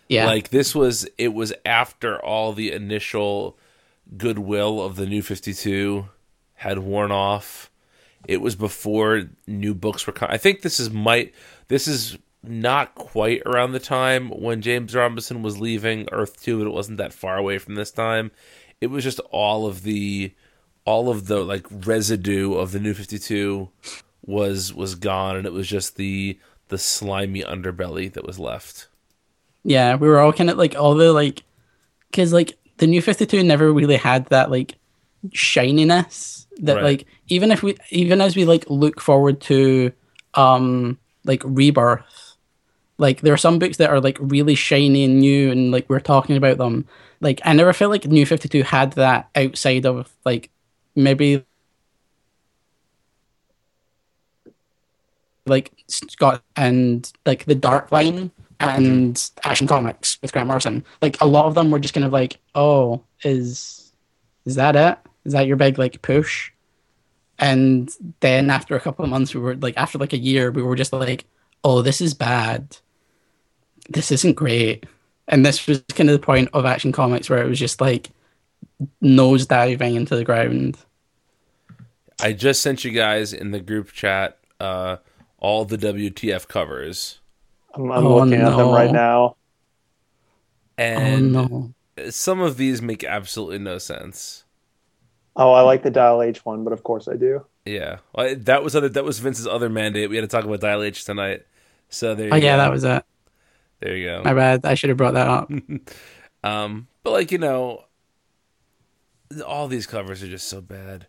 [0.08, 0.26] Yeah.
[0.26, 3.58] Like this was it was after all the initial
[4.16, 6.08] goodwill of the new 52
[6.54, 7.70] had worn off.
[8.28, 11.34] It was before new books were com- I think this is might
[11.68, 16.66] this is not quite around the time when James Robinson was leaving Earth 2, but
[16.66, 18.32] it wasn't that far away from this time.
[18.80, 20.34] It was just all of the
[20.84, 23.68] all of the like residue of the new 52
[24.24, 28.88] was was gone and it was just the the slimy underbelly that was left.
[29.64, 31.42] yeah, we were all kind of like all the like,
[32.10, 34.74] because like the new 52 never really had that like
[35.32, 36.82] shininess that Right.
[36.82, 39.92] like even if we even as we like look forward to
[40.34, 42.36] um like Rebirth.
[42.98, 46.00] Like there are some books that are like really shiny and new and like we're
[46.00, 46.86] talking about them.
[47.20, 50.50] Like I never felt like New 52 had that outside of like
[50.94, 51.44] maybe
[55.46, 60.84] like Scott and like the Dark Line and Action Comics with Grant Morrison.
[61.00, 63.92] Like a lot of them were just kind of like, oh, is
[64.44, 64.98] is that it?
[65.24, 66.52] Is that your big like push?
[67.38, 70.62] And then after a couple of months, we were like, after like a year, we
[70.62, 71.26] were just like,
[71.64, 72.76] oh, this is bad.
[73.88, 74.86] This isn't great.
[75.28, 78.10] And this was kind of the point of Action Comics where it was just like
[79.00, 80.78] nose diving into the ground.
[82.18, 84.98] I just sent you guys in the group chat uh,
[85.38, 87.20] all the WTF covers.
[87.74, 89.36] I'm, I'm Oh, looking at them right now.
[90.78, 91.74] And oh no.
[92.10, 94.44] some of these make absolutely no sense.
[95.36, 97.44] Oh, I like the Dial H one, but of course I do.
[97.64, 100.10] Yeah, Well, that was other that was Vince's other mandate.
[100.10, 101.42] We had to talk about Dial H tonight.
[101.88, 102.26] So there.
[102.26, 102.62] You Oh yeah, go.
[102.62, 103.04] that was it.
[103.80, 104.22] There you go.
[104.24, 104.64] My bad.
[104.64, 105.50] I should have brought that up.
[106.44, 107.84] Um, but like you know,
[109.46, 111.06] all these covers are just so bad.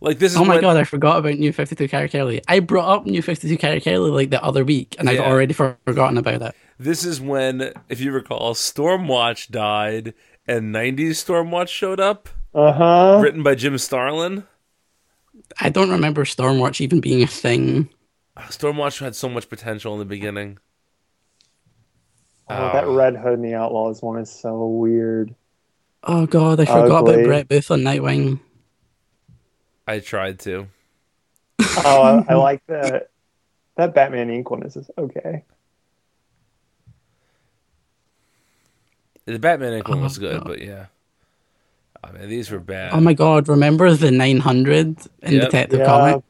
[0.00, 2.40] Like this is Oh my when- god, I forgot about New 52 Carrie Kelly.
[2.48, 5.76] I brought up New 52 Carrie Kelly like the other week, and I've already for-
[5.84, 6.54] forgotten about it.
[6.78, 10.14] This is when, if you recall, Stormwatch died
[10.46, 13.18] and '90s Stormwatch showed up, Uh huh.
[13.22, 14.44] written by Jim Starlin.
[15.60, 17.90] I don't remember Stormwatch even being a thing.
[18.38, 20.58] Stormwatch had so much potential in the beginning.
[22.48, 22.94] Oh, that Ah.
[22.94, 25.34] Red Hood and the Outlaws one is so weird.
[26.04, 28.40] Oh god, I forgot about Brett Booth on Nightwing.
[29.86, 30.66] I tried to.
[31.60, 33.10] Oh, I, I like that.
[33.76, 34.50] That Batman Inc.
[34.50, 35.44] one is okay.
[39.26, 39.88] The Batman Inc.
[39.88, 40.46] one Oh, was good, God.
[40.46, 40.86] but yeah.
[42.08, 42.92] Oh man, these were bad.
[42.92, 45.42] Oh my god, remember the 900 in Yep.
[45.42, 45.86] Detective Yeah.
[45.86, 46.24] Comic?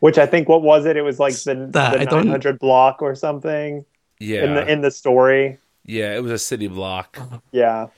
[0.00, 0.96] Which I think what was it?
[0.96, 3.84] It was like the, That- the 900 block or something
[4.20, 5.58] yeah, in the in the story.
[5.84, 7.18] yeah, it was a city block,
[7.52, 7.88] Yeah.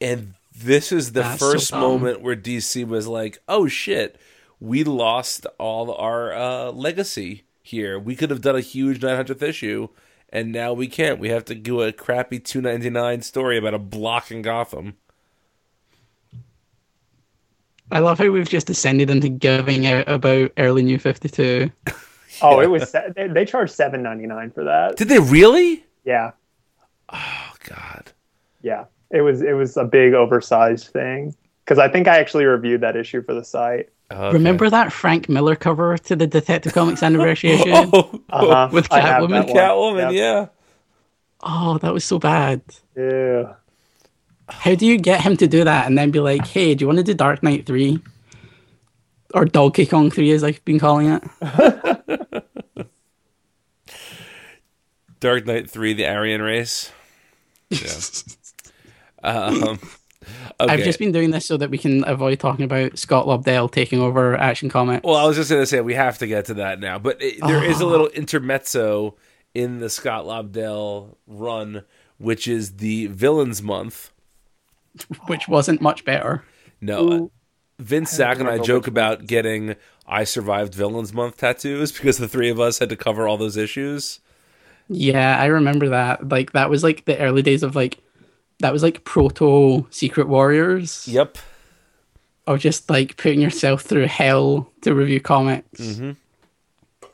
[0.00, 1.80] and this is the That's first dumb.
[1.80, 4.16] moment where DC was like, "Oh shit,
[4.60, 7.98] we lost all our uh, legacy here.
[7.98, 9.88] We could have done a huge 900th issue."
[10.34, 11.18] And now we can't.
[11.18, 14.94] We have to do a crappy 299 story about a block in Gotham.
[17.92, 21.70] I love how we've just descended into giving out about early New 52.
[22.40, 24.96] Oh, it was se- they, they charged 7.99 for that.
[24.96, 25.84] Did they really?
[26.04, 26.32] Yeah.
[27.12, 28.10] Oh god.
[28.62, 28.86] Yeah.
[29.10, 32.96] It was it was a big oversized thing cuz I think I actually reviewed that
[32.96, 33.90] issue for the site.
[34.10, 34.32] Okay.
[34.32, 37.70] Remember that Frank Miller cover to the Detective Comics anniversary issue?
[37.70, 38.68] Oh, Uh-huh.
[38.72, 39.46] With Catwoman?
[39.46, 39.54] that.
[39.54, 40.12] Catwoman, Yep.
[40.14, 40.46] yeah.
[41.42, 42.62] Oh, that was so bad.
[42.96, 43.52] Yeah.
[44.48, 46.86] How do you get him to do that and then be like, hey, do you
[46.86, 47.98] want to do Dark Knight 3?
[49.34, 52.44] Or Donkey Kong 3, as I've been calling it.
[55.20, 56.90] Dark Knight 3, the Aryan race.
[57.70, 57.88] Yeah.
[59.22, 59.78] um, okay.
[60.60, 64.00] I've just been doing this so that we can avoid talking about Scott Lobdell taking
[64.00, 65.04] over Action Comics.
[65.04, 67.22] Well, I was just going to say we have to get to that now, but
[67.22, 67.88] it, there is a Ah.
[67.88, 69.14] little intermezzo
[69.54, 71.84] in the Scott Lobdell run,
[72.18, 74.10] which is the Villains Month.
[75.26, 76.44] which wasn't much better.
[76.80, 77.30] No, uh, Ooh.
[77.78, 79.76] Vince, Zach, and I joke which about getting
[80.06, 83.56] "I survived Villains Month" tattoos because the three of us had to cover all those
[83.56, 84.20] issues.
[84.88, 86.28] Yeah, I remember that.
[86.28, 87.98] Like that was like the early days of like
[88.60, 91.06] that was like proto Secret Warriors.
[91.08, 91.38] Yep.
[92.46, 95.80] Of just like putting yourself through hell to review comics.
[95.80, 96.16] Mhm.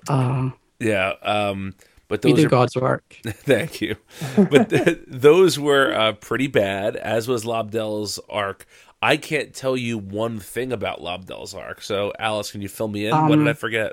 [0.09, 1.15] Uh, Yeah.
[1.23, 1.75] Um,
[2.09, 3.17] but we those are God's work.
[3.27, 3.97] Thank you.
[4.37, 8.67] But th- those were uh, pretty bad, as was Lobdell's arc.
[9.01, 11.83] I can't tell you one thing about Lobdell's arc.
[11.83, 13.13] So, Alice, can you fill me in?
[13.15, 13.93] what did Um, I forget?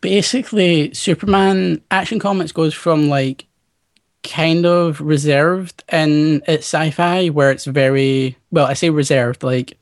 [0.00, 3.46] Basically, Superman Action Comics goes from like
[4.24, 9.78] kind of reserved in its sci-fi where it's very well, I say reserved, like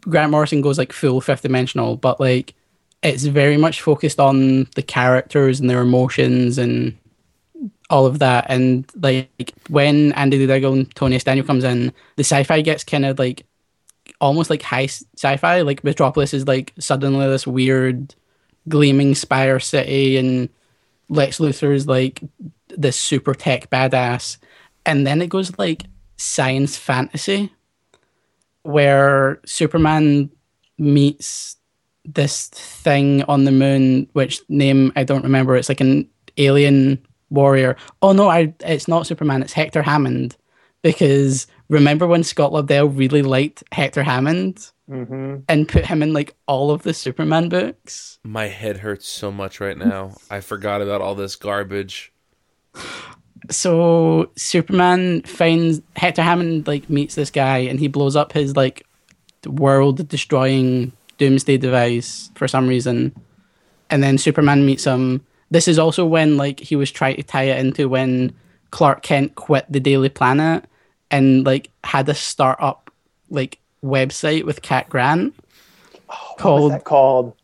[0.00, 2.54] Grant Morrison goes like full fifth dimensional, but like
[3.02, 6.96] it's very much focused on the characters and their emotions and
[7.90, 8.46] all of that.
[8.48, 11.24] And like when Andy Diggle and Tony S.
[11.24, 13.46] Daniel comes in, the sci-fi gets kind of like
[14.20, 15.60] almost like high sci-fi.
[15.62, 18.14] Like Metropolis is like suddenly this weird
[18.68, 20.48] gleaming spire city, and
[21.08, 22.22] Lex Luthor is like
[22.68, 24.38] this super tech badass,
[24.84, 25.84] and then it goes like
[26.16, 27.52] science fantasy,
[28.62, 30.30] where Superman
[30.76, 31.56] meets
[32.14, 35.56] this thing on the moon, which name I don't remember.
[35.56, 37.76] It's like an alien warrior.
[38.02, 39.42] Oh no, I it's not Superman.
[39.42, 40.36] It's Hector Hammond.
[40.82, 44.70] Because remember when Scott Lobdell really liked Hector Hammond?
[44.88, 48.18] hmm and put him in like all of the Superman books.
[48.24, 50.14] My head hurts so much right now.
[50.30, 52.12] I forgot about all this garbage.
[53.50, 58.86] So Superman finds Hector Hammond like meets this guy and he blows up his like
[59.46, 63.14] world destroying doomsday device for some reason.
[63.90, 65.24] And then Superman meets him.
[65.50, 68.32] This is also when like he was trying to tie it into when
[68.70, 70.64] Clark Kent quit the Daily Planet
[71.10, 72.90] and like had a startup
[73.30, 75.34] like website with Cat Grant
[76.08, 77.36] oh, What was called that called?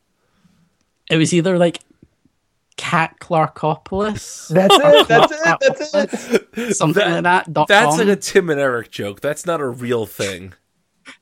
[1.11, 1.81] it was either like
[2.77, 5.09] Cat Clarkopolis That's it.
[5.09, 5.93] That's it.
[5.93, 6.77] That's it.
[6.77, 7.53] something That- like that.
[7.53, 7.99] Dot That's com.
[8.07, 9.21] like a Tim and Eric joke.
[9.21, 10.53] That's not a real thing.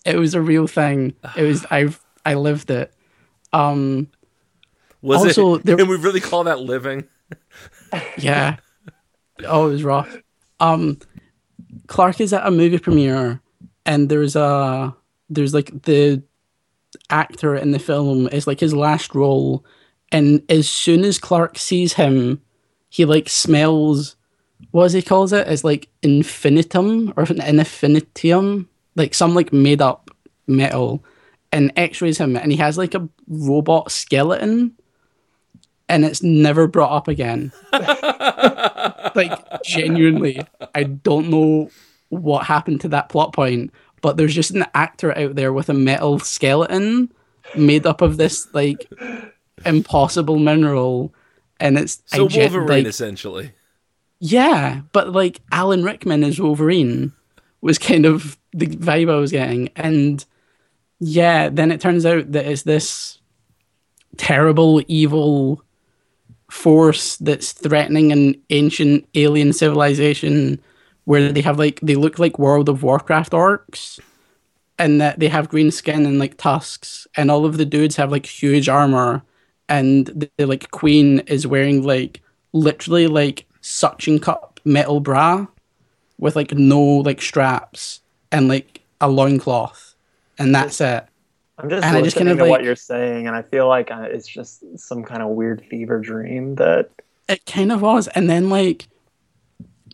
[0.04, 1.14] it was a real thing.
[1.36, 1.90] It was I
[2.24, 2.92] I lived it.
[3.52, 4.08] Um
[5.02, 5.64] Was Also, it?
[5.64, 7.04] there- Can we really call that living?
[8.18, 8.56] yeah.
[9.46, 10.16] Oh, it was rough.
[10.61, 10.98] Um
[11.87, 13.40] Clark is at a movie premiere
[13.85, 14.94] and there's a
[15.28, 16.22] there's like the
[17.11, 19.64] actor in the film is like his last role
[20.11, 22.40] and as soon as Clark sees him
[22.90, 24.16] he like smells
[24.70, 25.48] what does he calls it?
[25.48, 30.08] It's like infinitum or an infinitium, like some like made up
[30.46, 31.04] metal,
[31.52, 34.72] and X-rays him, and he has like a robot skeleton,
[35.88, 37.52] and it's never brought up again.
[39.14, 40.40] like genuinely,
[40.74, 41.70] I don't know
[42.08, 45.74] what happened to that plot point, but there's just an actor out there with a
[45.74, 47.12] metal skeleton
[47.56, 48.90] made up of this like
[49.64, 51.14] impossible mineral,
[51.60, 53.52] and it's So Wolverine, like- essentially.
[54.20, 57.12] yeah, but like Alan Rickman as Wolverine
[57.60, 59.68] was kind of the vibe I was getting.
[59.76, 60.24] And
[61.04, 63.18] yeah, then it turns out that it's this
[64.18, 65.60] terrible, evil
[66.48, 70.60] force that's threatening an ancient alien civilization
[71.02, 73.98] where they have like, they look like World of Warcraft orcs
[74.78, 78.12] and that they have green skin and like tusks and all of the dudes have
[78.12, 79.24] like huge armor
[79.68, 82.20] and the, the like queen is wearing like
[82.52, 85.48] literally like suction cup metal bra
[86.18, 89.91] with like no like straps and like a loincloth
[90.38, 91.07] and that's it.
[91.59, 93.68] I'm just And I listening just kind of, to what you're saying, and I feel
[93.68, 96.90] like uh, it's just some kind of weird fever dream that
[97.29, 98.09] it kind of was.
[98.09, 98.88] And then like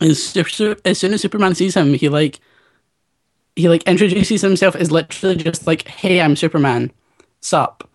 [0.00, 0.36] as,
[0.84, 2.40] as soon as superman sees him he like
[3.56, 6.92] he like introduces himself as literally just like hey i'm superman.
[7.40, 7.88] Sup.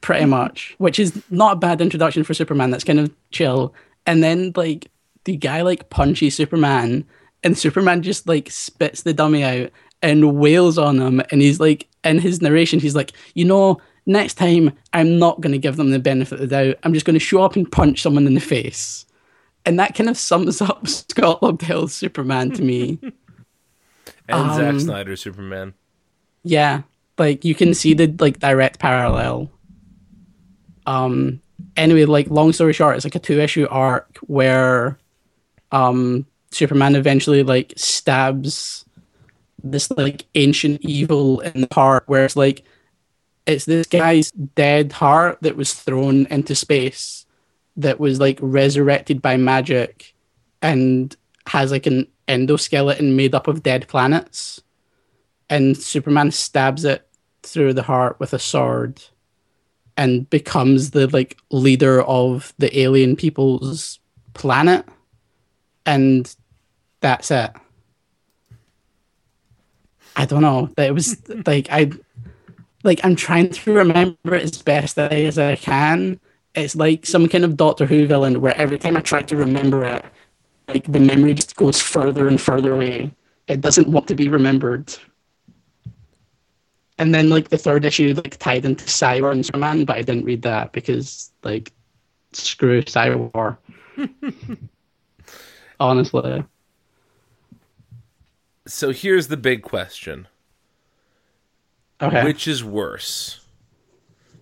[0.00, 0.74] Pretty much.
[0.78, 2.70] Which is not a bad introduction for superman.
[2.70, 3.74] That's kind of chill.
[4.06, 4.90] And then like
[5.24, 7.04] the guy like punches superman
[7.44, 9.70] and superman just like spits the dummy out
[10.02, 14.34] and wails on him and he's like in his narration he's like you know next
[14.34, 17.14] time i'm not going to give them the benefit of the doubt i'm just going
[17.14, 19.06] to show up and punch someone in the face
[19.64, 22.98] and that kind of sums up scott lobdell's superman to me
[24.28, 25.74] And Zack Um, Snyder's Superman.
[26.44, 26.82] Yeah,
[27.18, 29.50] like you can see the like direct parallel.
[30.86, 31.40] Um.
[31.76, 34.98] Anyway, like long story short, it's like a two issue arc where,
[35.70, 38.84] um, Superman eventually like stabs
[39.62, 42.64] this like ancient evil in the heart, where it's like
[43.46, 47.26] it's this guy's dead heart that was thrown into space,
[47.76, 50.14] that was like resurrected by magic,
[50.60, 54.60] and has like an endoskeleton made up of dead planets.
[55.50, 57.06] And Superman stabs it
[57.42, 59.02] through the heart with a sword
[59.96, 63.98] and becomes the like leader of the alien people's
[64.34, 64.86] planet.
[65.84, 66.34] And
[67.00, 67.50] that's it
[70.16, 71.90] i don't know that was like i
[72.84, 76.18] like i'm trying to remember it as best as i can
[76.54, 79.84] it's like some kind of doctor who villain where every time i try to remember
[79.84, 80.04] it
[80.68, 83.10] like the memory just goes further and further away
[83.48, 84.96] it doesn't want to be remembered
[86.98, 90.24] and then like the third issue like tied into Cyber and Superman, but I didn't
[90.24, 91.72] read that because like
[92.32, 93.56] screw Cyber.
[95.80, 96.44] Honestly.
[98.66, 100.28] So here's the big question.
[102.00, 102.24] Okay.
[102.24, 103.40] Which is worse?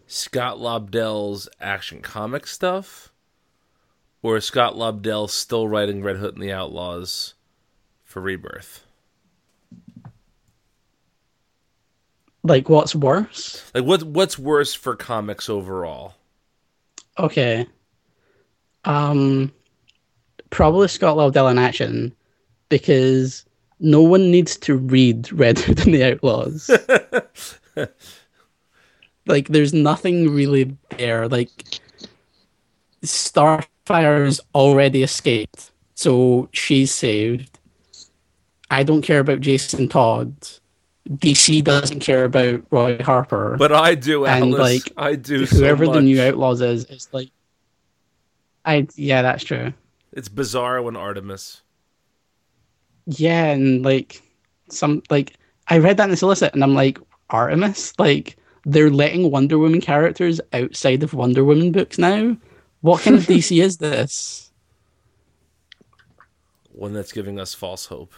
[0.07, 3.13] Scott Lobdell's action comic stuff?
[4.23, 7.35] Or is Scott Lobdell still writing Red Hood and the Outlaws
[8.05, 8.85] for Rebirth?
[12.43, 13.71] like what's worse?
[13.75, 16.15] Like what what's worse for comics overall?
[17.19, 17.67] Okay.
[18.85, 19.53] Um
[20.51, 22.15] probably Scott Lobdell in action
[22.69, 23.45] because
[23.81, 26.71] no one needs to read Red Hood and the Outlaws.
[29.27, 31.29] like there's nothing really there.
[31.29, 31.51] Like
[33.03, 37.59] Starfire has already escaped, so she's saved.
[38.71, 40.35] I don't care about Jason Todd.
[41.09, 43.57] DC doesn't care about Roy Harper.
[43.59, 45.45] But I do, And, like, I do.
[45.45, 47.31] whoever so the new Outlaws is, it's like,
[48.65, 49.73] I yeah, that's true.
[50.13, 51.63] It's Bizarro and Artemis.
[53.19, 54.23] Yeah, and like
[54.69, 55.37] some like
[55.69, 56.99] I read that in the solicit, and I'm like
[57.31, 62.37] Artemis, like they're letting Wonder Woman characters outside of Wonder Woman books now.
[62.83, 64.53] What kind of DC is this?
[66.73, 68.15] One that's giving us false hope.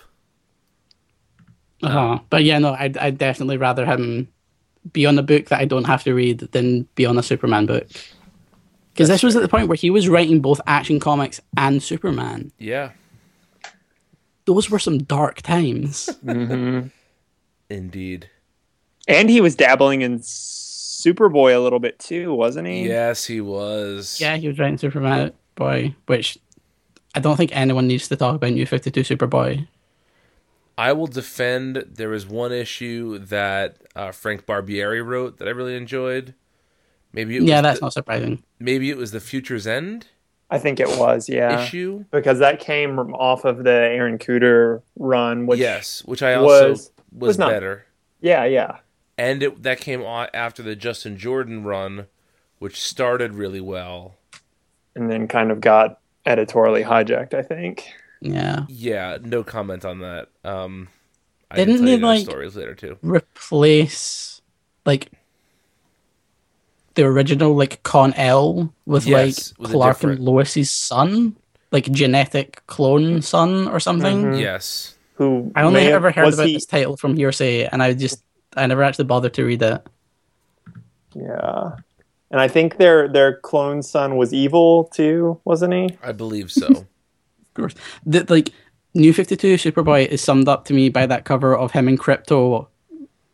[1.83, 2.21] Uh-huh.
[2.31, 4.29] But yeah, no, I'd, I'd definitely rather him
[4.93, 7.67] be on a book that I don't have to read than be on a Superman
[7.67, 7.89] book.
[8.93, 12.53] Because this was at the point where he was writing both Action Comics and Superman.
[12.59, 12.93] Yeah,
[14.45, 16.09] Those were some dark times.
[17.69, 18.29] indeed.
[19.09, 22.87] And he was dabbling in Superboy a little bit too, wasn't he?
[22.87, 24.19] Yes, he was.
[24.21, 26.39] yeah, he was writing Superman Boy, which
[27.15, 29.67] I don't think anyone needs to talk about New 52 Superboy.
[30.79, 31.77] I will defend.
[31.77, 36.35] There was one issue that uh, Frank Barbiere wrote that I really enjoyed.
[37.13, 38.43] Maybe it Yeah, that's the, not surprising.
[38.59, 40.07] maybe it was the Future's End
[40.53, 41.63] I think it was, yeah.
[41.65, 42.05] issue.
[42.11, 46.79] Because that came off of the Aaron Kuder run, which yes, which I also was,
[46.79, 46.91] was-
[47.29, 47.87] was not- better.
[48.21, 48.79] yeah, yeah.
[49.19, 52.07] and it, that came on after the Justin Jordan run,
[52.59, 54.15] which started really well.
[54.95, 57.87] And then kind of got editorially hijacked, I think.
[58.21, 58.67] Yeah.
[58.69, 60.29] Yeah, no comment on that.
[60.45, 60.89] Um,
[61.51, 62.99] I Didn't can tell they, those like- stories later too?
[63.03, 64.41] Replace,
[64.87, 65.11] like,
[66.95, 71.37] the original, like, Kon-El with, Yes, like, with a Clark and different- Lois's son?
[71.71, 74.25] Like, genetic clone son or something?
[74.25, 74.41] Mhm.
[74.41, 77.95] Yes, Who I only have- ever heard about he- this title from hearsay, and I
[77.95, 78.23] just,
[78.57, 79.81] I never actually bothered to read it.
[81.15, 81.71] Yeah.
[82.31, 85.99] And I think their their clone son was evil too, wasn't he?
[86.03, 86.69] I believe so.
[87.55, 87.75] Of course.
[88.07, 88.49] The, like,
[88.95, 92.67] New 52 Superboy is summed up to me by that cover of him and Krypto,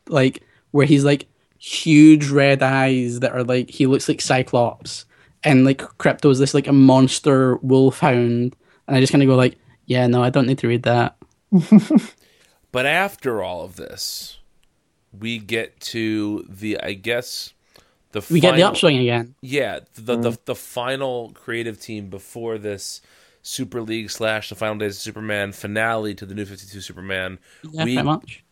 [0.08, 0.42] like,
[0.72, 1.26] where he's like
[1.58, 5.04] huge red eyes that are like, he looks like Cyclops,
[5.44, 8.56] and like Krypto's this like a monster wolfhound.
[8.86, 11.16] And I just kind of go, like, yeah, no, I don't need to read that.
[12.70, 14.38] But after all of this,
[15.18, 17.54] we get to the I guess
[18.12, 19.34] the We get the upswing again.
[19.40, 20.42] Yeah, the, the mm-hmm.
[20.44, 23.00] the final creative team before this
[23.42, 27.38] Super League slash the Final Days of Superman finale to the New Fifty Two Superman.
[27.70, 28.44] Yeah, we much.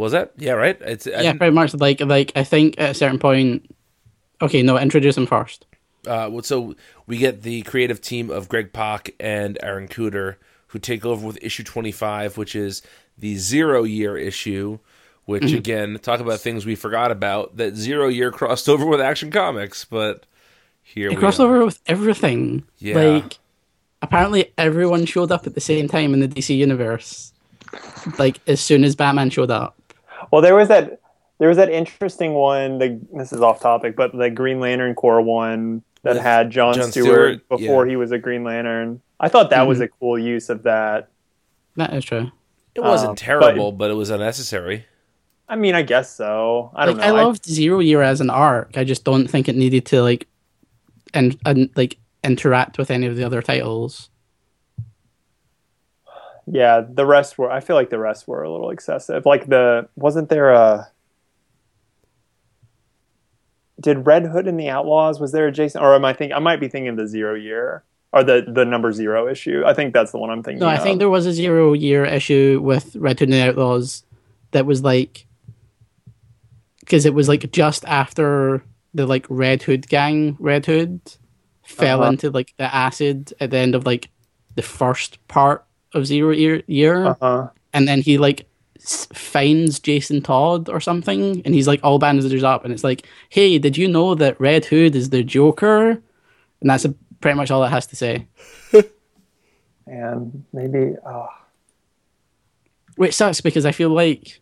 [0.00, 0.32] Was it?
[0.36, 0.76] Yeah, right.
[0.80, 1.74] It's I Yeah, pretty much.
[1.74, 3.74] Like, like I think at a certain point.
[4.42, 5.66] Okay, no, introduce him first.
[6.06, 6.74] Uh, so
[7.06, 10.36] we get the creative team of Greg Pak and Aaron Kuder
[10.68, 12.80] who take over with issue 25, which is
[13.18, 14.78] the zero year issue.
[15.26, 15.56] Which Mm-hmm.
[15.58, 17.56] again, talk about things we forgot about.
[17.58, 20.24] That zero year crossed over with Action Comics, but
[20.82, 21.46] here It we crossed are.
[21.46, 22.64] over with everything.
[22.78, 22.96] Yeah.
[22.96, 23.38] Like,
[24.02, 27.32] apparently everyone showed up at the same time in the DC universe.
[28.18, 29.76] Like, as soon as Batman showed up.
[30.30, 31.00] Well, there was that
[31.38, 32.78] there was that interesting one.
[32.78, 36.74] The, this is off topic, but the Green Lantern Corps one that With had John,
[36.74, 37.90] John Stewart, Stewart, before yeah.
[37.90, 39.00] he was a Green Lantern.
[39.18, 39.84] I thought that was Mhm.
[39.84, 41.08] a cool use of that.
[41.76, 42.30] That is true.
[42.74, 44.86] It wasn't Um, terrible, but, it was unnecessary.
[45.48, 46.70] I mean, I guess so.
[46.74, 47.16] I don't like, know.
[47.16, 48.78] I loved Zero Year as an arc.
[48.78, 50.26] I just don't think it needed to, like,
[51.12, 54.08] and, and like, interact with any of the other titles.
[56.52, 57.50] Yeah, the rest were.
[57.50, 59.24] I feel like the rest were a little excessive.
[59.24, 60.90] Like the wasn't there a.
[63.80, 66.38] Did Red Hood and the Outlaws was there a Jason or am I think I
[66.38, 67.82] might be thinking of the zero year
[68.12, 69.62] or the the number zero issue?
[69.64, 70.60] I think that's the one I'm thinking.
[70.60, 70.82] No, I of.
[70.82, 74.04] think there was a Zero Year issue with Red Hood and the Outlaws
[74.50, 75.26] that was like.
[76.80, 81.00] Because it was like just after the like Red Hood gang, Red Hood,
[81.62, 82.10] fell Uh-huh.
[82.10, 84.10] into like the acid at the end of like
[84.56, 85.64] the first part
[85.94, 87.48] of Zero Year, year Uh-huh.
[87.72, 88.46] and then he like
[89.12, 93.58] finds Jason Todd or something, and he's like all bandaged up, and it's like, hey,
[93.58, 95.90] did you know that Red Hood is the Joker?
[96.60, 98.26] And that's a, pretty much all it has to say.
[99.86, 101.26] And maybe oh,
[102.96, 104.40] Which sucks because I feel like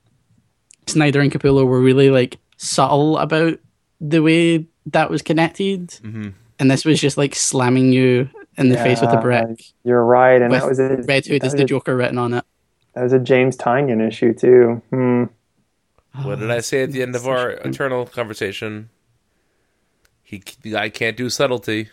[0.86, 3.58] Snyder and Capullo were really like subtle about
[4.00, 6.34] the way that was connected, Mhm.
[6.58, 8.28] and this was just like slamming you
[8.58, 9.62] in the face with a brick.
[9.84, 11.96] you're right, and With that was a Red Hood that is was the a- Joker
[11.96, 12.44] written on it.
[12.94, 14.82] That was a James Tynion issue too.
[14.90, 15.24] Hmm.
[16.22, 18.90] What did I say at the end of our eternal conversation?
[20.22, 21.88] He, the guy can't do subtlety.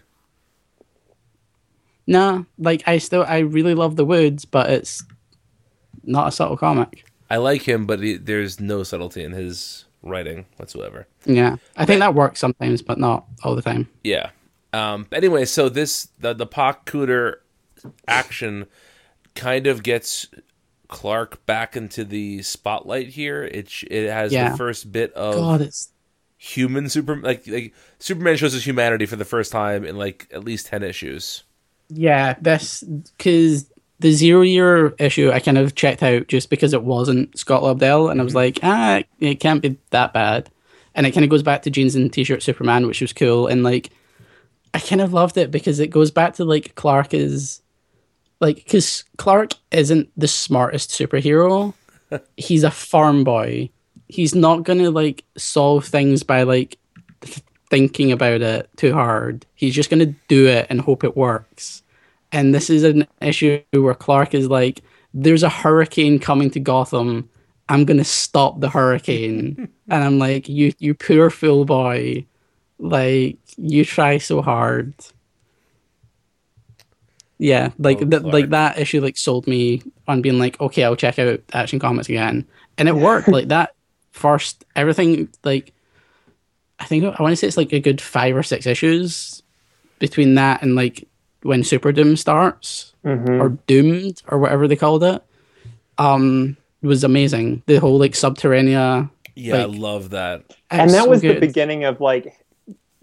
[2.07, 5.03] Nah, like I still I really love the Woods, but it's
[6.03, 7.05] not a subtle comic.
[7.29, 11.07] I like him, but he, there's no subtlety in his writing whatsoever.
[11.25, 13.89] Yeah, I think that works sometimes, but not all the time.
[14.03, 14.29] Yeah.
[14.75, 17.35] Um, anyway, so this the the Pak Kuder
[18.07, 18.65] action
[19.35, 20.27] kind of gets
[20.87, 23.43] Clark back into the spotlight here.
[23.43, 24.51] It it has Yeah.
[24.51, 25.89] the first bit of God, it's
[26.37, 30.43] human super like like Superman shows his humanity for the first time in like at
[30.43, 31.43] least ten issues.
[31.89, 32.35] yeah.
[32.41, 32.83] This
[33.17, 33.69] because
[33.99, 38.11] the zero year issue I kind of checked out just because it wasn't Scott Lobdell,
[38.11, 40.49] and I was like, ah, it can't be that bad.
[40.93, 43.63] And it kind of goes back to jeans and t-shirt Superman, which was cool, and
[43.63, 43.89] like
[44.75, 47.61] I kind of loved it because it goes back to like Clark is
[48.41, 51.73] like because Clark isn't the smartest superhero.
[52.37, 53.69] He's a farm boy.
[54.09, 56.77] He's not gonna like solve things by like
[57.21, 59.45] th- thinking about it too hard.
[59.55, 61.81] He's just gonna do it and hope it works.
[62.33, 64.81] And this is an issue where Clark is like,
[65.13, 67.29] "There's a hurricane coming to Gotham.
[67.69, 72.25] I'm gonna stop the hurricane." and I'm like, "You, you poor fool boy."
[72.77, 74.93] Like you try so hard.
[77.37, 80.95] Yeah, like Oh, th- like that issue like sold me on being like, okay, I'll
[80.95, 82.45] check out Action Comics again,
[82.77, 83.27] and it worked.
[83.27, 83.73] like that
[84.11, 85.73] first, everything like,
[86.79, 89.43] I think I want to say it's like a good five or six issues
[89.99, 91.07] between that and like
[91.43, 93.39] when Super Doom starts Mhm.
[93.41, 95.21] or Doomed or whatever they called it.
[95.97, 97.63] Um, was amazing.
[97.65, 99.09] The whole like Subterranea.
[99.35, 100.43] Yeah, I love that.
[100.71, 102.37] and that so was the beginning of like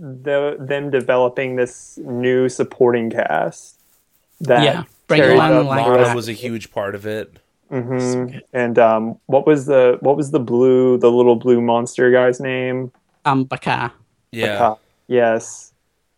[0.02, 3.78] the them developing this new supporting cast.
[4.40, 6.16] That Yeah, bring carried Lana up Lang Lana back.
[6.16, 7.36] was a huge part of it.
[7.70, 8.40] Mhm.
[8.52, 12.90] And um, what was the what was the blue the little blue monster guy's name?
[13.24, 13.92] Um, Baka.
[14.32, 14.80] Yeah, Baka.
[15.06, 15.72] Yes.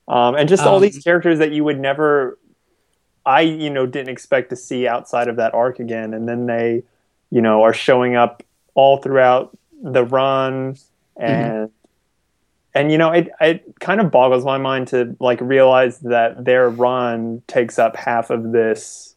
[0.09, 2.39] Um, and just all Um, these characters that you would never,
[3.27, 6.83] I you know didn't expect to see outside of that arc again, and then they,
[7.31, 8.43] you know, are showing up
[8.75, 10.77] all throughout the run,
[11.17, 11.71] and
[12.75, 16.69] and you know it it kind of boggles my mind to like realize that their
[16.69, 19.15] run takes up half of this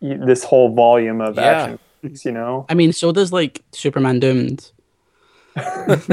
[0.00, 1.42] this whole volume of Yeah.
[1.42, 1.78] action.
[2.24, 4.72] You know, I mean, so does like Superman Doomed.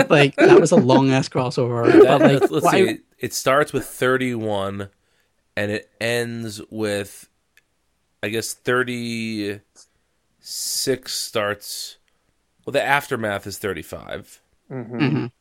[0.09, 1.87] like that was a long ass crossover.
[1.91, 2.77] That- but like, let's, let's what see.
[2.77, 4.89] I- It, it starts with thirty-one,
[5.57, 7.27] and it ends with,
[8.21, 9.63] I guess thirty-six
[11.13, 11.97] starts.
[12.65, 14.41] Well, the aftermath is thirty-five.
[14.71, 14.91] Mhm.
[14.91, 15.31] Mhm.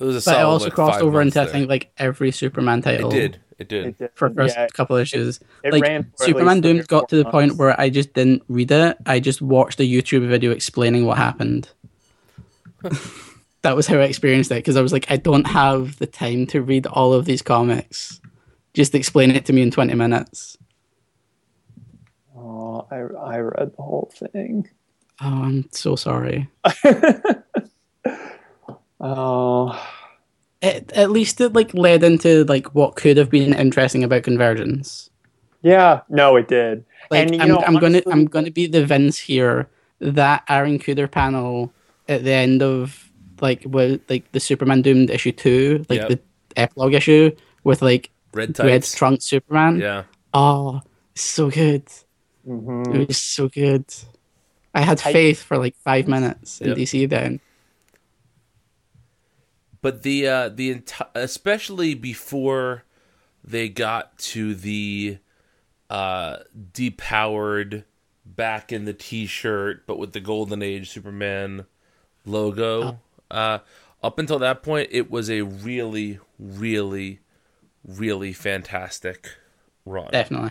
[0.00, 1.92] But it was a But it also like, crossed over months into I think like
[1.98, 3.12] every Superman title.
[3.12, 3.40] It did.
[3.58, 3.86] It did.
[3.86, 4.10] It did.
[4.14, 5.40] for the first Yeah, couple issues.
[5.62, 7.90] it like ran Superman least three Doom or got to the four point where I
[7.90, 8.96] just didn't read it.
[9.04, 11.68] I just watched a YouTube video explaining what happened.
[13.60, 16.46] that was how I experienced it because I was like, I don't have the time
[16.46, 18.22] to read all of these comics.
[18.72, 20.56] Just explain it to me in twenty minutes.
[22.34, 24.66] Oh, I I read the whole thing.
[25.20, 26.48] Oh, I'm so sorry.
[29.00, 29.72] Oh,
[30.62, 35.08] It, at least it like led into like what could have been interesting about convergence.
[35.62, 36.00] yeah.
[36.08, 36.84] No, it did.
[37.10, 39.68] Like and you I'm, know, I'm gonna I'm gonna be the Vince here.
[40.00, 41.72] That Aaron Kuder panel
[42.08, 46.08] at the end of like with like the Superman Doomed issue two, like Yep.
[46.08, 46.20] the
[46.56, 47.30] epilogue issue
[47.64, 49.78] with like Red red trunk Superman.
[49.80, 50.04] Yeah.
[50.32, 50.80] Oh,
[51.14, 51.84] so good.
[52.46, 52.94] Mhm.
[52.94, 53.84] It was so good.
[54.74, 57.40] I had I- faith for like five minutes in DC then.
[59.82, 62.84] But the uh, the enti- especially before
[63.42, 65.18] they got to the
[65.88, 66.38] uh,
[66.72, 67.84] depowered
[68.24, 71.66] back in the T-shirt, but with the Golden Age Superman
[72.26, 72.98] logo.
[73.30, 73.58] Uh,
[74.02, 77.20] up until that point, it was a really, really,
[77.86, 79.36] really fantastic
[79.84, 80.10] run.
[80.12, 80.50] Definitely.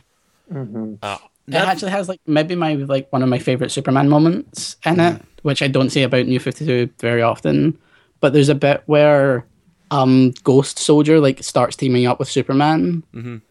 [0.52, 1.18] Uh,
[1.48, 5.22] It actually has like maybe my like one of my favorite Superman moments in it,
[5.44, 7.78] which I don't see about New Fifty Two very often.
[8.20, 9.46] But there's a bit where
[9.92, 13.04] um Ghost Soldier like starts teaming up with Superman.
[13.14, 13.42] Mhm.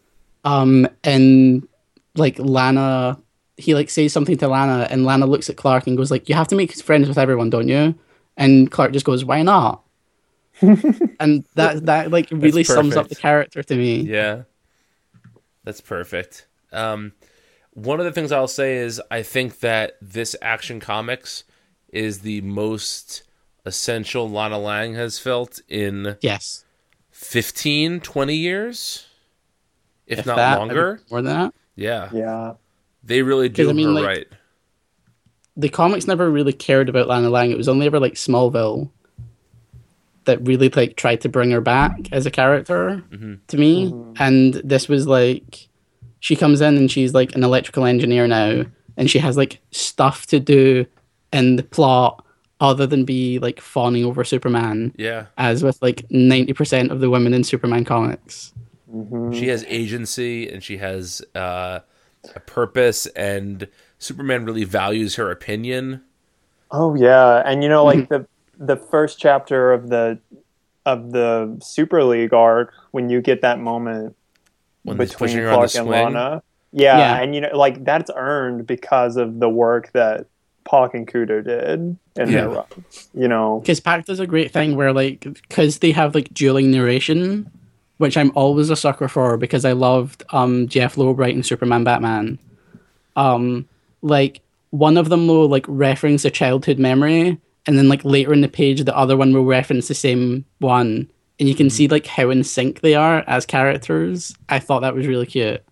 [0.45, 1.67] Um and
[2.15, 3.19] like Lana
[3.57, 6.35] he like says something to Lana and Lana looks at Clark and goes like, You
[6.35, 7.95] have to make friends with everyone, don't you?
[8.37, 9.83] And Clark just goes, Why not?
[10.61, 14.01] and that that like really sums up the character to me.
[14.01, 14.43] Yeah.
[15.65, 16.47] That's perfect.
[16.73, 17.13] Um,
[17.73, 21.45] one of the things I'll say is I think that this Action Comics
[21.93, 23.23] is the most
[23.69, 26.65] essential Lana Lang has felt in Yes.
[27.13, 29.07] 15, 20 years,
[30.07, 31.01] if, If not that, longer.
[31.11, 31.55] More than that.
[31.77, 32.09] Yeah.
[32.13, 32.55] Yeah.
[33.05, 34.27] They really do 'Cause, I mean, her like- right.
[35.57, 37.51] the comics never really cared about Lana Lang.
[37.51, 38.91] It was only ever like Smallville
[40.25, 43.35] that really like tried to bring her back as a character mm-hmm.
[43.47, 43.91] to me.
[43.91, 44.13] Mm-hmm.
[44.23, 45.69] And this was like
[46.21, 48.65] she comes in and she's like an electrical engineer now,
[48.97, 50.85] and she has like stuff to do
[51.33, 52.25] in the plot
[52.61, 55.27] other than be like fawning over Superman, Yeah.
[55.37, 58.53] as with like ninety percent of the women in Superman comics.
[58.93, 59.35] Mhm.
[59.35, 61.81] She has agency and she has uh,
[62.35, 66.03] a purpose, and Superman really values her opinion.
[66.71, 68.27] Oh yeah, and you know, like the
[68.59, 70.19] the first chapter of the
[70.85, 74.17] of the Super League arc, when you get that moment
[74.85, 76.15] When between pushing her on the Clark and swing.
[76.15, 76.43] Lana,
[76.73, 77.21] yeah, Yeah.
[77.23, 80.27] and you know, like that's earned because of the work that
[80.69, 82.27] Pak and Kuder did in Yeah.
[82.27, 82.65] their run.
[83.15, 86.71] You know, Because Pak does a great thing where, like, because they have like dueling
[86.71, 87.51] narration,
[87.97, 92.39] which I'm always a sucker for because I loved um, Jeph Loeb writing Superman Batman.
[93.17, 93.67] Um,
[94.03, 94.41] like
[94.71, 98.49] one of them will like reference a childhood memory, and then like later in the
[98.49, 101.11] page, the other one will reference the same one,
[101.41, 104.35] and you can see like how in sync they are as characters.
[104.49, 105.63] I thought that was really cute.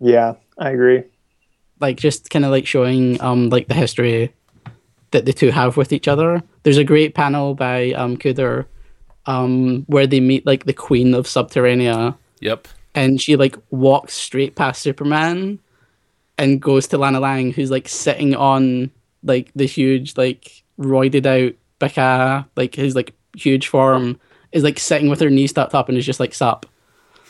[0.00, 1.04] yeah, I agree.
[1.80, 4.32] Like just kind of like showing um like the history
[5.10, 6.42] that the two have with each other.
[6.62, 8.66] There's a great panel by um Kuder
[9.26, 12.68] um where they meet like the queen of Subterranea Yep.
[12.94, 15.58] and she like walks straight past Superman
[16.36, 18.90] and goes to Lana Lang who's like sitting on
[19.22, 24.18] like the huge like roided out Baka like his like huge form
[24.52, 26.66] is like sitting with her knees tucked up and is just like sup.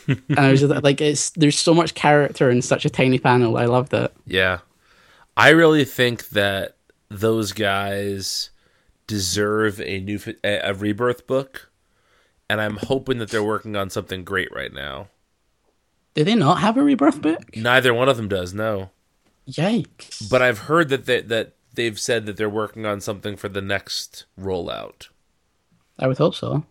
[0.07, 3.57] And I was just like it's there's so much character in such a tiny panel.
[3.57, 4.13] I loved it.
[4.25, 4.59] Yeah.
[5.37, 6.77] I really think that
[7.09, 8.49] those guys
[9.07, 11.69] deserve a new a, a rebirth book
[12.49, 15.07] and I'm hoping that they're working on something great right now.
[16.13, 17.55] Do they not have a rebirth book?
[17.55, 18.91] Neither one of them does, no.
[19.49, 20.29] Yikes.
[20.29, 23.61] But I've heard that they, that they've said that they're working on something for the
[23.61, 25.09] next rollout.
[25.99, 26.65] I would hope so.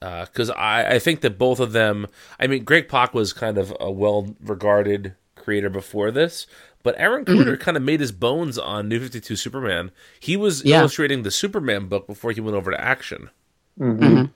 [0.00, 2.06] Because I, I think that both of them.
[2.38, 6.46] I mean, Greg Pak was kind of a well-regarded creator before this,
[6.82, 9.90] but Aaron Kuder kind of made his bones on New Fifty Two Superman.
[10.20, 10.80] He was Yeah.
[10.80, 13.30] illustrating the Superman book before he went over to Action,
[13.80, 14.30] Mhm.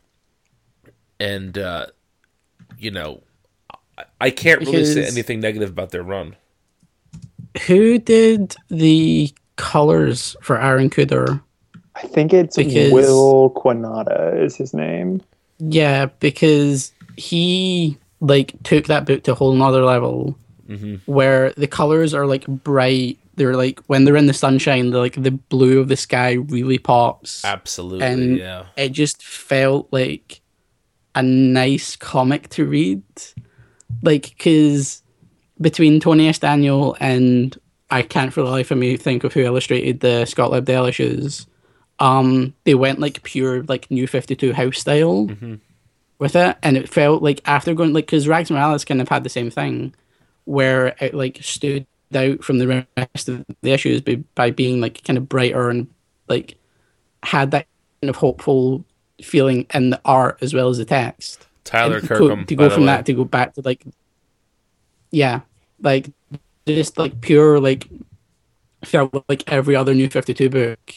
[1.21, 1.87] and uh,
[2.79, 3.23] you know,
[3.99, 6.37] I, I can't really say anything negative about their run.
[7.67, 11.43] Who did the colors for Aaron Kuder?
[11.95, 15.21] I think it's Because- Wil Quintana is his name.
[15.65, 20.37] Yeah, because he like took that book to a whole nother level
[20.69, 20.97] mm-hmm.
[21.07, 23.19] where the colors are like bright.
[23.37, 26.79] They're like when they're in the sunshine, the like the blue of the sky really
[26.79, 27.45] pops.
[27.45, 28.67] Absolutely, And- yeah.
[28.77, 30.41] It just felt like
[31.15, 33.03] a nice comic to read.
[34.03, 35.03] Like, because
[35.61, 36.39] between Tony S.
[36.39, 37.57] Daniel and
[37.91, 41.47] I can't for the life of me think of who illustrated the Scott Lobdell issues,
[42.03, 45.31] um, they went like pure like New Fifty Two house style
[46.19, 49.23] with it, and it felt like after going like because Rags Morales kind of had
[49.23, 49.95] the same thing,
[50.45, 55.03] where it like stood out from the rest of the issues by, by being like
[55.05, 55.87] kind of brighter and
[56.29, 56.57] like
[57.23, 57.67] had that
[58.03, 58.85] kind of hopeful
[59.23, 61.47] feeling in the art as well as the text.
[61.65, 62.41] Tyler And to Kirkham.
[62.41, 62.87] go, to go from way.
[62.87, 63.85] that to go back to like
[65.13, 65.43] yeah
[65.81, 66.11] like
[66.67, 67.87] just like pure like
[68.85, 70.95] felt like every other new 52 book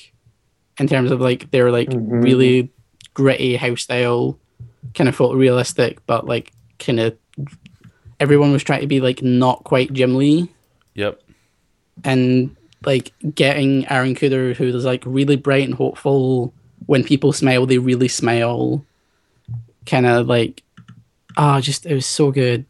[0.80, 2.24] in terms of like they're like Mhm.
[2.24, 2.70] really
[3.14, 4.38] gritty house style
[4.94, 7.16] kind of photorealistic but like kind of
[8.20, 10.50] everyone was trying to be like not quite jim lee
[10.96, 11.22] Yep.
[12.04, 12.56] and
[12.86, 16.54] like getting Aaron Kuder, who is like really bright and hopeful.
[16.86, 18.86] When people smile, they really smile.
[19.88, 20.62] Kind of like,
[21.36, 22.66] ah, just it was so good,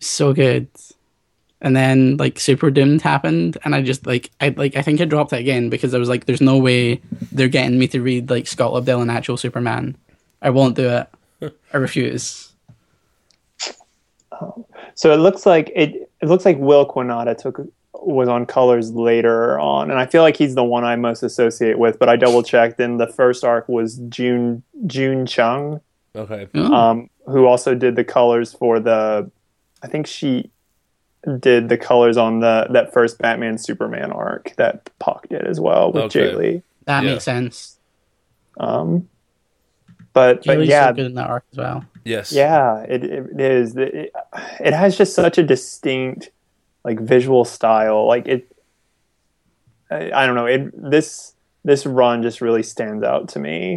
[0.00, 0.68] so good.
[1.60, 5.04] And then like Super Doomed happened, and I just like I like I think I
[5.04, 7.00] dropped it again because I was like, there's no way
[7.32, 9.96] they're getting me to read like Scott Lobdell and actual Superman.
[10.40, 11.52] I won't do it.
[11.72, 12.52] I refuse.
[14.94, 16.10] So it looks like it.
[16.20, 17.60] It looks like Wil Quintana took
[17.92, 21.78] was on colors later on, and I feel like he's the one I most associate
[21.78, 21.98] with.
[21.98, 25.80] But I double checked, and the first arc was June June Chung,
[26.18, 26.48] Okay.
[26.54, 29.30] Oh, um, who also did the colors for the.
[29.82, 30.50] I think she
[31.40, 35.92] did the colors on the that first Batman Superman arc that Pak did as well
[35.92, 36.20] with Okay.
[36.20, 36.62] Jae Lee.
[36.84, 37.10] that yeah.
[37.12, 37.78] makes sense.
[38.58, 39.08] Um,
[40.12, 41.84] but but Julie's yeah, so good in that arc as well.
[42.04, 42.32] Yes.
[42.32, 43.76] Yeah, it, it is.
[43.76, 44.12] It,
[44.60, 46.30] it has just such a distinct,
[46.84, 48.06] like visual style.
[48.06, 48.50] Like it,
[49.90, 50.46] I, I don't know.
[50.46, 53.76] It this this run just really stands out to me.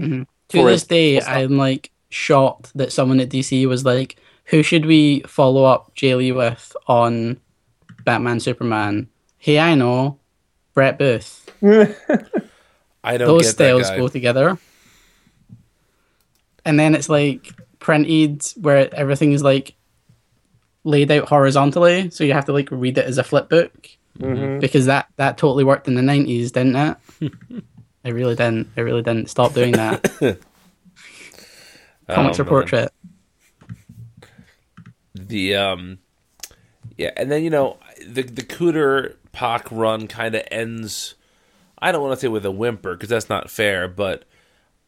[0.50, 1.22] To for this day.
[1.22, 4.16] I'm like shocked that someone at DC was like,
[4.46, 7.39] "Who should we follow up Jae Lee with on
[8.04, 10.20] Batman Superman?" Hey, I know,
[10.74, 11.50] Brett Booth.
[13.04, 14.58] I don't Those styles go together.
[16.64, 19.74] And then it's like printed where everything is like
[20.84, 23.89] laid out horizontally, so you have to like read it as a flip book
[24.20, 24.60] Mhm.
[24.60, 26.98] because that that totally worked in the nineties, didn't it?
[28.04, 28.68] it really didn't.
[28.76, 29.30] It really didn't.
[29.30, 30.04] Stop doing that.
[32.10, 32.92] Comics Oh, for portrait.
[35.32, 35.98] The um
[36.98, 41.16] Yeah, and then you know the the Kuder Pak run kind of ends.
[41.80, 44.26] I don't want to say with a whimper because that's not fair, but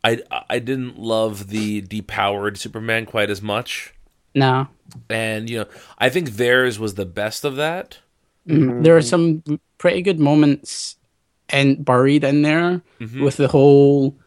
[0.04, 0.20] I
[0.50, 3.94] I didn't love the depowered Superman quite as much,
[4.36, 4.68] No.
[5.10, 5.66] and you know
[5.98, 8.00] I think theirs was the best of that.
[8.48, 8.84] Mhm.
[8.84, 9.42] There are some
[9.78, 10.98] pretty good moments
[11.50, 13.24] and buried in there Mm-hmm.
[13.24, 14.18] with the whole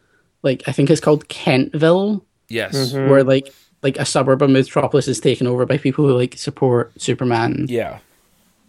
[0.43, 3.53] like I think it's called Kentville, Yes, where like
[3.83, 7.67] like a suburb of Metropolis is taken over by people who like support Superman.
[7.69, 7.99] yeah,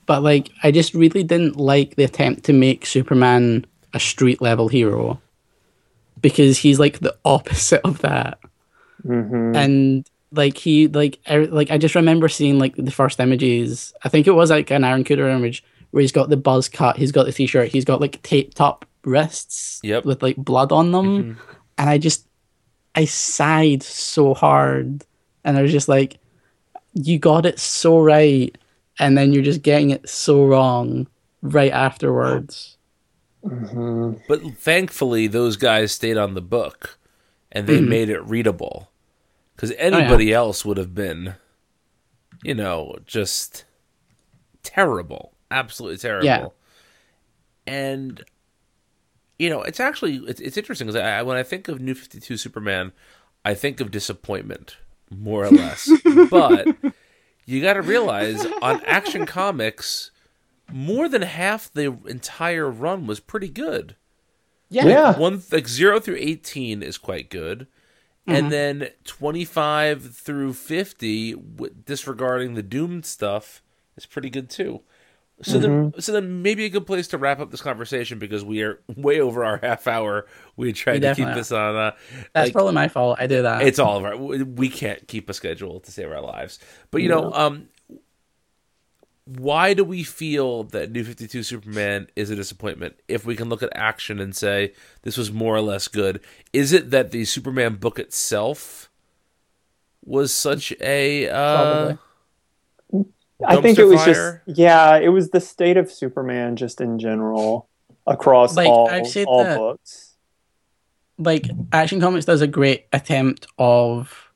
[0.06, 4.68] But like I just really didn't like the attempt to make Superman a street level
[4.68, 5.20] hero.
[6.22, 8.40] Because he's like the opposite of that.
[9.04, 13.94] hmm and like he like I, like I just remember seeing like the first images.
[14.04, 16.98] I think it was like an Aaron Kuder image where he's got the buzz cut,
[16.98, 20.04] he's got the t-shirt, he's got like taped up wrists Yep.
[20.04, 21.38] with like blood on them,
[21.78, 22.27] and I just
[22.96, 25.06] I sighed so hard,
[25.44, 26.18] and I was just like,
[26.94, 28.56] you got it so right,
[29.00, 31.08] and then you're just getting it so wrong
[31.42, 32.74] right afterwards.
[33.46, 34.14] Mm-hmm.
[34.28, 36.98] but thankfully those guys stayed on the book,
[37.52, 37.90] and they hmm.
[37.90, 38.90] made it readable.
[39.56, 41.36] Because oh, anybody else would have been,
[42.44, 43.66] you know, just
[44.64, 46.26] terrible, absolutely terrible.
[46.26, 46.48] Yeah.
[47.66, 48.24] And
[49.40, 52.20] you know, it's actually it's, it's interesting because I, when I think of New Fifty
[52.20, 52.92] Two Superman,
[53.46, 54.78] I think of disappointment
[55.10, 55.90] more or less.
[56.30, 56.68] but
[57.46, 60.12] you got to realize on Action Comics,
[60.72, 63.96] more than half the entire run was pretty good.
[64.70, 64.86] Yeah.
[64.86, 65.18] yeah.
[65.18, 67.68] One like zero through eighteen is quite good,
[68.26, 68.50] and mm-hmm.
[68.50, 73.62] then twenty five through fifty, w- disregarding the Doom stuff,
[73.96, 74.82] is pretty good too.
[75.44, 78.64] So then, so then maybe a good place to wrap up this conversation because we
[78.64, 80.26] are way over our half hour.
[80.56, 81.76] We tried We to keep this on.
[81.76, 81.92] Uh,
[82.34, 83.18] That's like, probably my fault.
[83.20, 83.62] I did that.
[83.62, 84.18] it's all of our.
[84.18, 86.60] we- can't keep a schedule to save our lives.
[86.92, 87.70] But you know, um,
[89.26, 92.96] why do we feel that New Fifty Two Superman is a disappointment?
[93.08, 94.74] If we can look at action and say
[95.04, 96.22] this was more or less good,
[96.54, 98.90] is it that the Superman book itself
[100.04, 101.98] was such a uh, Probably.
[103.46, 104.44] I think it was fire?
[104.46, 107.68] just yeah, it was the state of Superman just in general
[108.08, 110.16] across Like, all I've said all that- books.
[111.18, 114.32] like Action Comics does a great attempt of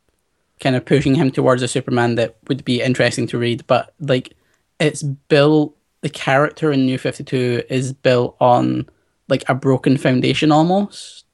[0.59, 4.33] kind of pushing him towards a Superman that would be interesting to read, but like
[4.79, 8.87] it's built the character in New Fifty Two is built on
[9.29, 11.25] like a broken foundation almost,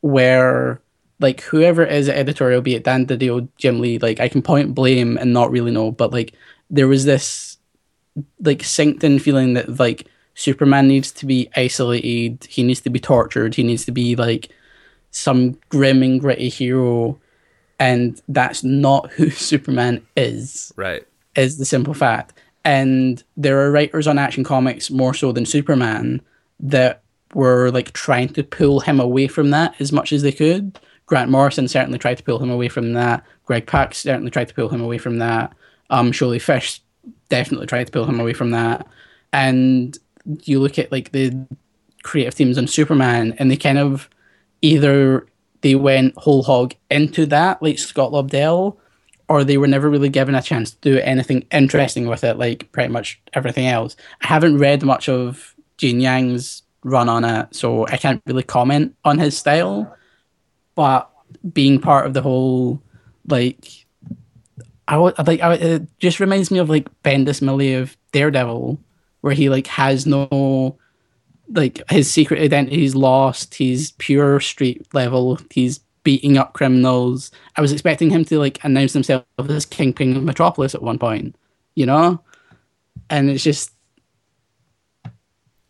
[0.00, 0.80] where
[1.20, 4.74] like whoever is at editorial, be it Dan Didio, Jim Lee, like I can point
[4.74, 6.34] blame and not really know, but like
[6.72, 7.58] there was this
[8.40, 12.98] like synced in feeling that like Superman needs to be isolated, he needs to be
[12.98, 14.48] tortured, he needs to be like
[15.10, 17.20] some grim and gritty hero,
[17.78, 20.72] and that's not who Superman is.
[20.76, 21.06] right?
[21.36, 22.38] Is the simple fact.
[22.64, 26.20] And there are writers on Action Comics more so than Superman
[26.60, 27.02] that
[27.34, 30.78] were like trying to pull him away from that as much as they could.
[31.06, 33.24] Grant Morrison certainly tried to pull him away from that.
[33.44, 35.52] Greg Pak certainly tried to pull him away from that.
[35.92, 36.80] Um, Sholly Fisch
[37.28, 38.86] definitely tried to pull him away from that.
[39.32, 39.96] And
[40.42, 41.46] you look at like the
[42.02, 44.08] creative teams on Superman, and they kind of
[44.62, 45.26] either
[45.60, 48.76] they went whole hog into that, like Scott Lobdell,
[49.28, 52.70] or they were never really given a chance to do anything interesting with it, like
[52.72, 53.96] pretty much everything else.
[54.22, 58.94] I haven't read much of Gene Yang's run on it, so I can't really comment
[59.04, 59.96] on his style.
[60.74, 61.08] But
[61.52, 62.82] being part of the whole,
[63.28, 63.81] like,
[64.88, 68.78] I like, I, it just reminds me of like Bendis Maleev of Daredevil,
[69.20, 70.78] where he like has no
[71.50, 73.54] like his secret identity's lost.
[73.54, 75.38] He's pure street level.
[75.50, 77.30] He's beating up criminals.
[77.56, 81.36] I was expecting him to like announce himself as kingpin of Metropolis at one point,
[81.74, 82.20] you know,
[83.10, 83.70] and it's just.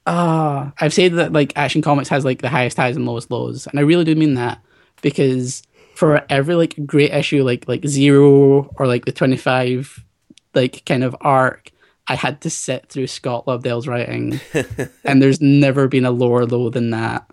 [0.05, 3.69] Ah, I've said that like Action Comics has like the highest highs and lowest lows,
[3.69, 4.61] and I really do mean that
[5.01, 5.63] because
[6.03, 10.05] for every like great issue like like zero or like the twenty five
[10.53, 11.71] like kind of arc,
[12.09, 14.41] I had to sit through Scott Lobdell's writing,
[15.05, 17.25] and there's never been a lower low than that.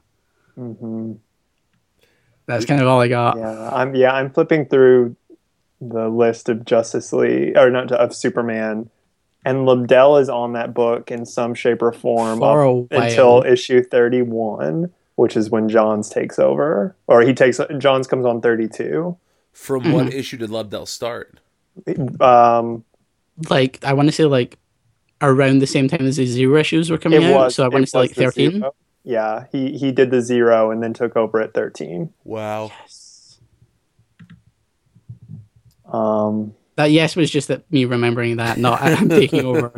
[0.56, 1.14] hmm
[2.46, 3.38] That's kind of all I got.
[3.38, 5.16] Yeah, I'm yeah, I'm flipping through
[5.82, 8.92] the list of Justice League or not of Superman,
[9.44, 12.56] and Lobdell is on that book in some shape or form up
[12.92, 18.40] until issue 31, which is when Johns takes over, or he takes Johns comes on
[18.42, 19.18] 32.
[19.52, 19.92] From Mm-hmm.
[19.94, 21.40] what issue did Lobdell start?
[22.22, 22.86] Um,
[23.50, 24.58] Like I want to say like
[25.22, 27.68] around the same time as the zero issues were coming it out, was so I
[27.68, 28.52] want to say like thirteen.
[28.60, 28.74] zero.
[29.04, 32.14] Yeah, he he did the zero and then took over at 13.
[32.24, 32.72] Wow.
[35.92, 39.74] Um, That yes was just that me remembering that, not I'm taking over.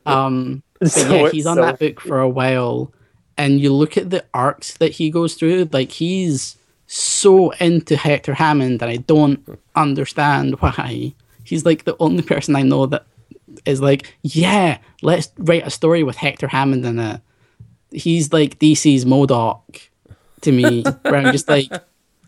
[0.06, 2.92] Um, So yeah, he's on so- that book for a while,
[3.36, 5.68] and you look at the arcs that he goes through.
[5.72, 6.56] Like he's
[6.86, 11.14] so into Hector Hammond, and I don't understand why.
[11.42, 13.06] He's like the only person I know that
[13.66, 17.20] is like, yeah, let's write a story with Hector Hammond in it.
[17.90, 19.88] He's like DC's MODOK
[20.42, 21.70] to me, where I'm just like,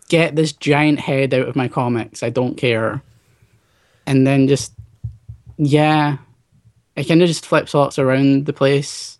[0.09, 2.23] get this giant head out of my comics.
[2.23, 3.01] I don't care.
[4.05, 4.73] And then just,
[5.57, 6.17] yeah,
[6.95, 9.16] it kind of just flip flops around the place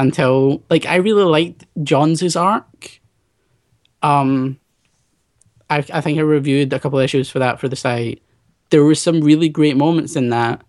[0.00, 3.00] until, like, I really liked Johns' arc.
[4.02, 4.58] Um,
[5.68, 8.22] I, I think I reviewed a couple issues for that for the site.
[8.70, 10.62] There were some really great moments in that,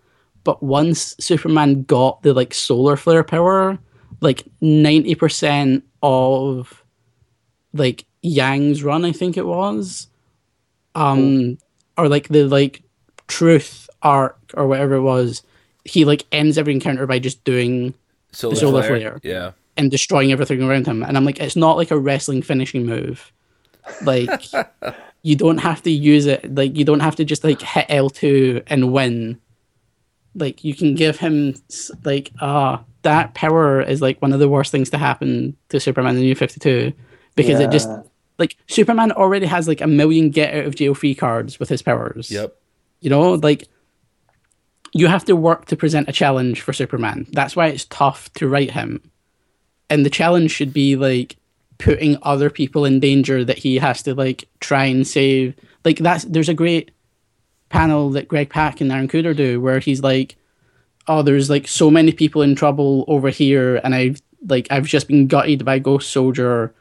[0.43, 3.79] but once Superman got the like solar flare power,
[4.19, 6.83] like ninety percent of
[7.73, 10.07] like Yang's run, I think it was,
[10.93, 11.57] um,
[11.97, 12.83] or like the like
[13.27, 15.41] truth arc or whatever it was,
[15.85, 17.93] he like ends every encounter by just doing
[18.31, 19.19] Solar, solar flare.
[19.19, 19.19] flare.
[19.23, 19.51] Yeah.
[19.77, 21.03] and destroying everything around him.
[21.03, 23.31] And I'm like, it's not like a wrestling finishing move.
[24.03, 24.45] Like
[25.23, 26.53] you don't have to use it.
[26.55, 29.39] Like you don't have to just like hit L two and win.
[30.35, 31.55] Like you can give him
[32.03, 36.15] like ah that power is like one of the worst things to happen to Superman
[36.15, 36.93] in New Fifty Two
[37.35, 37.89] because it just
[38.37, 41.81] like Superman already has like a million get out of jail free cards with his
[41.81, 42.29] powers.
[42.31, 42.55] Yep.
[43.01, 43.67] You know, like
[44.93, 47.27] you have to work to present a challenge for Superman.
[47.31, 49.01] That's why it's tough to write him.
[49.89, 51.37] And the challenge should be like
[51.77, 55.55] putting other people in danger that he has to like try and save.
[55.83, 56.91] Like that's there's a great
[57.69, 60.35] panel that Greg Pak and Aaron Kuder do where he's like,
[61.07, 65.07] Oh, there's like so many people in trouble over here and I've like I've just
[65.07, 66.73] been gutted by Ghost Soldier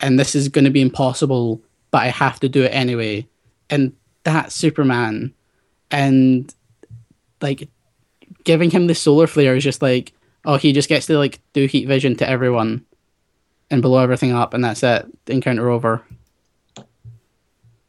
[0.00, 3.26] and this is gonna be impossible, but I have to do it anyway.
[3.68, 3.92] And
[4.24, 5.34] that's Superman
[5.90, 6.52] and
[7.40, 7.68] like
[8.44, 10.14] giving him the solar flare is just like
[10.44, 12.84] oh he just gets to like do heat vision to everyone
[13.70, 16.04] and blow everything up and that's it encounter over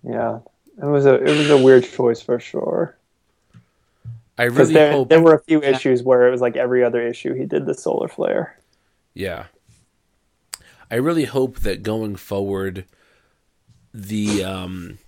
[0.03, 0.39] Yeah,
[0.81, 2.97] it was a it was a weird choice for sure.
[4.37, 5.09] I Because really there hope.
[5.09, 7.73] there were a few issues where it was like every other issue he did the
[7.73, 8.59] solar flare.
[9.13, 9.47] Yeah.
[10.91, 12.85] I really hope that going forward
[13.93, 14.99] the um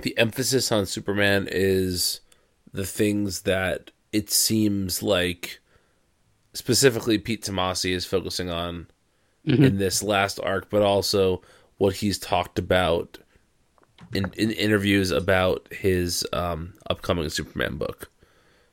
[0.00, 2.20] the emphasis on Superman is
[2.74, 5.60] the things that it seems like
[6.52, 8.88] specifically Pete Tomasi is focusing on
[9.44, 11.40] in this last arc, but also
[11.78, 13.18] what he's talked about
[14.14, 18.10] in, in interviews about his um, upcoming Superman book.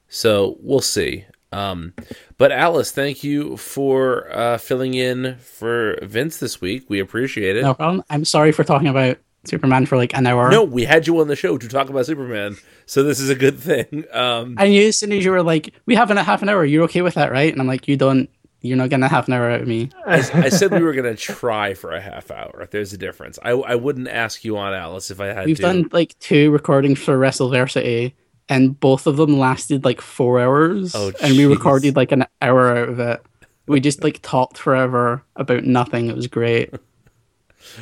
[0.08, 1.26] So we'll see.
[1.52, 1.94] Um,
[2.38, 6.90] but Alice, thank you for uh, filling in for Vince this week.
[6.90, 7.64] We appreciate it.
[7.64, 11.08] no problem i'm sorry for talking about superman for like an hour No, we had
[11.08, 14.06] you on the show to talk about Superman, so this is a good thing.
[14.12, 16.50] Um, i knew as soon as you were like we have in a half an
[16.50, 18.30] hour you're okay with that right and i'm like you don't
[18.62, 21.20] you're not gonna half an hour out of me I said we were going to
[21.20, 22.68] try for a half hour.
[22.70, 23.40] There's a difference.
[23.42, 25.62] I, I wouldn't ask you on Alice if I had we've to.
[25.64, 28.14] done like two recordings for wrestleversity
[28.50, 32.78] and both of them lasted like four hours Oh, and we recorded like an hour
[32.78, 33.22] out of it
[33.66, 36.72] we just like talked forever about nothing it was great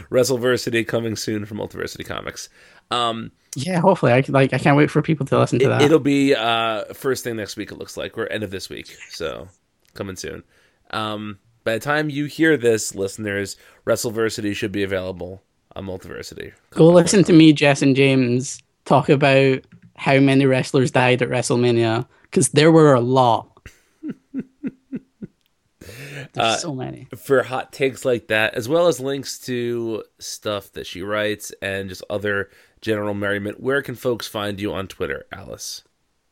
[0.09, 2.49] WrestleVersity coming soon from Multiversity Comics.
[2.91, 4.11] Um, Yeah, hopefully.
[4.11, 4.53] I like.
[4.53, 5.81] I can't wait for people to listen to that.
[5.81, 7.71] it, will be uh, first thing next week.
[7.71, 8.95] It looks like or end of this week.
[9.09, 9.47] So
[9.93, 10.43] coming soon.
[10.91, 15.41] Um, by the time you hear this, listeners, WrestleVersity should be available
[15.75, 16.53] on Multiversity.
[16.71, 19.59] Go listen to me, Jess, and James talk about
[19.95, 23.58] how many wrestlers died at WrestleMania because there were a lot.
[26.33, 27.07] There's Uh, so many.
[27.17, 31.89] for hot takes like that, as well as links to stuff that she writes and
[31.89, 32.49] just other
[32.81, 33.59] general merriment.
[33.59, 35.83] Where can folks find you on Twitter, Alice?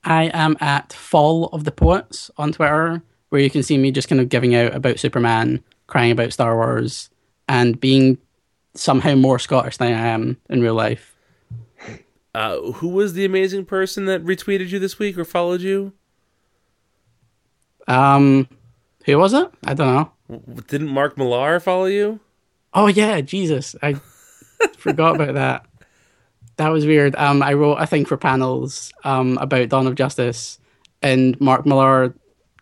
[0.03, 4.07] I am at Fall of the Poets on Twitter, where you can see me just
[4.07, 7.09] kind of giving out about Superman, crying about Star Wars,
[7.49, 8.17] and being
[8.73, 11.13] somehow more Scottish than I am in real life.
[12.35, 15.91] Uh, who was the amazing person that retweeted you this week or followed you?
[17.87, 18.47] Um,
[19.07, 19.49] who was it?
[19.65, 20.11] I don't know.
[20.29, 22.19] W- Didn't Mark Millar follow you?
[22.73, 23.93] Oh yeah, Jesus, I
[24.77, 25.65] forgot about that.
[26.57, 27.15] That was weird.
[27.15, 30.59] Um, I wrote a thing for panels um about Dawn of Justice,
[31.01, 32.13] and Mark Millar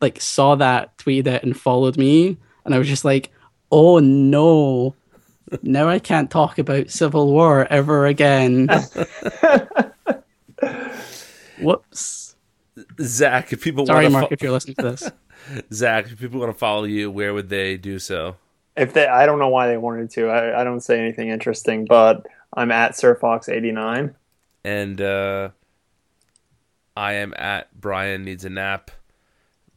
[0.02, 3.32] like saw that, tweeted it, and followed me, and I was just like,
[3.72, 4.96] oh no.
[5.62, 8.68] Now I can't talk about Civil War ever again.
[11.62, 12.36] Whoops.
[13.02, 15.12] Zach, if people Sorry, want Mark, to if you're listening to this.
[15.72, 18.36] Zach, if people want to follow you, where would they do so?
[18.76, 20.28] If they, I don't know why they wanted to.
[20.28, 24.14] I, I don't say anything interesting, but I'm at SirFox89.
[24.64, 25.50] And uh,
[26.98, 28.92] I am at Brian needs a nap.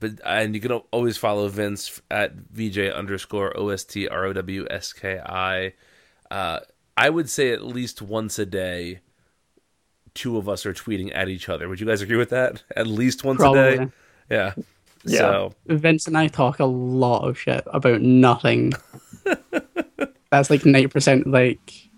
[0.00, 4.32] But and you can always follow Vince at VJ underscore O S T R O
[4.32, 5.74] W S K I.
[6.30, 6.60] Uh,
[6.96, 9.00] I would say at least once a day,
[10.14, 11.68] two of us are tweeting at each other.
[11.68, 12.62] Would you guys agree with that?
[12.76, 13.88] At least once a day.
[14.30, 14.54] Yeah.
[15.04, 15.18] Yeah.
[15.18, 18.72] So Vince and I talk a lot of shit about nothing.
[20.30, 21.26] that's like ninety percent.
[21.26, 21.88] Like,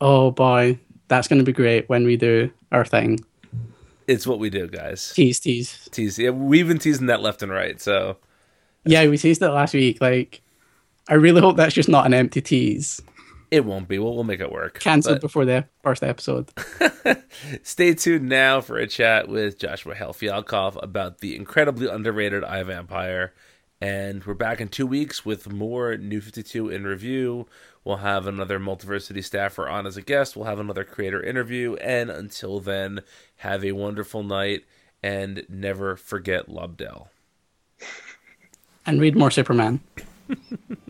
[0.00, 0.78] oh boy,
[1.08, 3.20] that's going to be great when we do our thing.
[4.06, 5.12] it's what we do, guys.
[5.14, 5.88] Tease, tease.
[5.90, 6.18] Tease.
[6.18, 7.80] Yeah, we've been teasing that left and right.
[7.80, 8.16] So
[8.84, 10.00] Yeah, we teased it last week.
[10.00, 10.40] Like,
[11.08, 13.02] I really hope that's just not an empty tease.
[13.50, 13.98] It won't be.
[13.98, 14.78] We'll, we'll make it work.
[14.80, 16.50] Cancelled But- before the first episode.
[17.62, 22.62] Stay tuned now for a chat with Joshua Hale Fialkov about the incredibly underrated I
[22.62, 23.32] Vampire.
[23.80, 27.46] And we're back in two weeks with more New 52 in review.
[27.84, 30.36] We'll have another Multiversity staffer on as a guest.
[30.36, 31.76] We'll have another creator interview.
[31.76, 33.00] And until then,
[33.36, 34.64] have a wonderful night
[35.02, 37.06] and never forget Lobdell.
[38.84, 39.80] And read more Superman.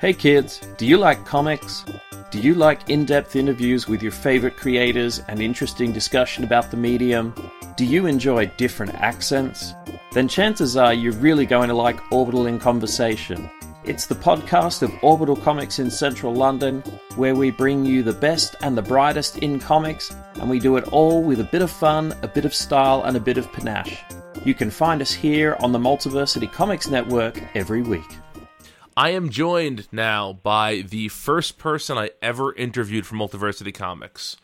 [0.00, 1.84] Hey kids, do you like comics?
[2.30, 6.78] Do you like in depth interviews with your favorite creators and interesting discussion about the
[6.78, 7.34] medium?
[7.76, 9.74] Do you enjoy different accents?
[10.12, 13.50] Then chances are you're really going to like Orbital in Conversation.
[13.84, 16.80] It's the podcast of Orbital Comics in central London,
[17.16, 20.88] where we bring you the best and the brightest in comics, and we do it
[20.94, 23.98] all with a bit of fun, a bit of style, and a bit of panache.
[24.46, 28.16] You can find us here on the Multiversity Comics Network every week.
[29.00, 34.36] I am joined now by the first person I ever interviewed for Multiversity Comics.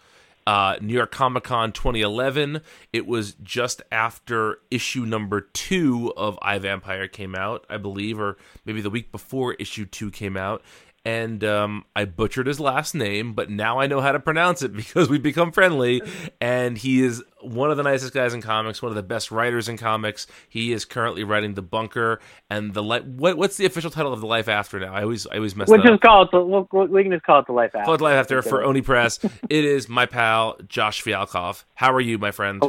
[0.47, 2.63] Uh, New York Comic Con 2011.
[2.91, 8.39] It was just after issue number two of I Vampire came out, I believe, or
[8.65, 10.63] maybe the week before issue two came out.
[11.07, 14.73] And um, I butchered his last name, but now I know how to pronounce it
[14.77, 16.03] because we've become friendly.
[16.41, 19.69] And he is one of the nicest guys in comics, one of the best writers
[19.69, 20.27] in comics.
[20.49, 22.19] He is currently writing The Bunker
[22.51, 23.05] and the life.
[23.05, 24.93] What, what's the official title of the Life After now?
[24.93, 27.47] I always I always mess Which is called the, we'll, we'll- can just call it
[27.47, 27.85] the life after.
[27.85, 29.21] Call Called Life After for Oni Press.
[29.25, 31.63] it is my pal Josh Fialkov.
[31.77, 32.61] How are you, my friend?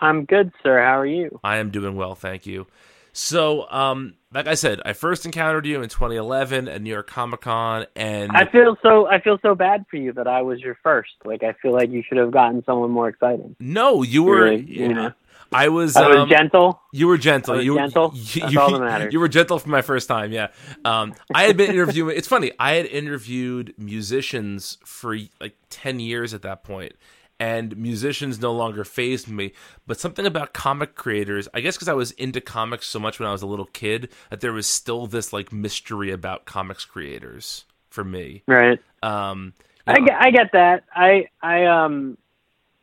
[0.00, 0.78] I'm good, sir.
[0.78, 1.40] How are you?
[1.42, 2.68] I am doing well, thank you.
[3.12, 7.42] So, um, like I said, I first encountered you in 2011 at New York Comic
[7.42, 10.76] Con, and I feel so I feel so bad for you that I was your
[10.82, 11.10] first.
[11.24, 13.56] Like I feel like you should have gotten someone more exciting.
[13.60, 14.44] no, you were.
[14.44, 15.12] Really, you know.
[15.54, 15.96] I was.
[15.96, 16.80] I was um, gentle.
[16.92, 17.60] You were gentle.
[17.60, 18.12] You were gentle?
[18.14, 19.12] You, That's you- all that matters.
[19.12, 20.32] you were gentle for my first time.
[20.32, 20.48] Yeah.
[20.84, 22.16] Um, I had been interviewing.
[22.16, 22.52] It's funny.
[22.58, 26.94] I had interviewed musicians for like ten years at that point,
[27.42, 29.52] and musicians no longer phased me.
[29.84, 33.28] But something about comic creators, I guess, because I was into comics so much when
[33.28, 37.64] I was a little kid, that there was still this like mystery about comics creators
[37.90, 38.44] for me.
[38.46, 38.78] Right.
[39.02, 39.54] Um,
[39.88, 40.84] you I know, I get that.
[40.94, 42.16] I I um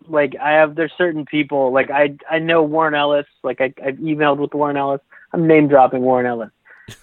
[0.09, 3.27] like I have there's certain people like I I know Warren Ellis.
[3.45, 4.99] Like I I've emailed with Warren Ellis.
[5.31, 6.51] I'm name dropping Warren Ellis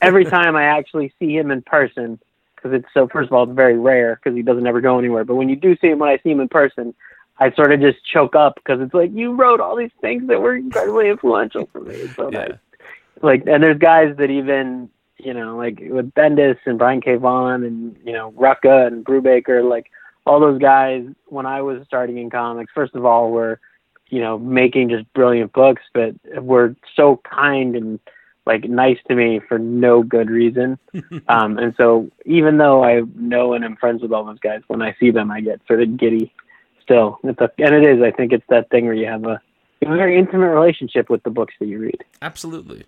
[0.03, 2.19] every time I actually see him in person
[2.55, 5.25] because it's so first of all it's very rare because he doesn't ever go anywhere.
[5.25, 6.95] But when you do see him when I see him in person,
[7.39, 10.41] I sort of just choke up because it's like you wrote all these things that
[10.41, 11.95] were incredibly influential for me.
[11.95, 12.49] It's so Yeah.
[12.49, 12.59] nice.
[13.23, 17.17] Like and there's guys that even you know like with Bendis and Brian K.
[17.17, 19.91] Vaughan and you know Rucka and Brubaker like
[20.27, 23.61] all those guys when I was starting in comics, first of all, were
[24.09, 27.99] you know making just brilliant books, but were so kind and
[28.47, 30.79] like nice to me for no good reason.
[31.29, 34.83] um, and so even though I know and am friends with all those guys, when
[34.83, 36.33] I see them, I get sort of giddy.
[36.87, 38.03] Still, it's a, and it is.
[38.03, 39.41] I think it's that thing where you have a,
[39.83, 42.05] a very intimate relationship with the books that you read.
[42.23, 42.85] Absolutely.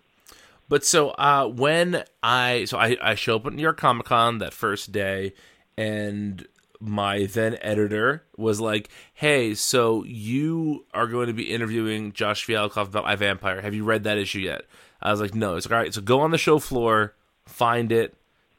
[0.69, 4.39] But so uh, when I so I, I show up at New York Comic Con
[4.39, 5.33] that first day,
[5.77, 6.47] and
[6.79, 12.89] my then editor was like, "Hey, so you are going to be interviewing Josh Fialkov
[12.89, 13.63] about I Vampire.
[13.63, 14.63] Have you read that issue yet?"
[15.03, 17.15] I was like, "No." It's like, "All right, so go on the show floor,
[17.47, 18.15] find it,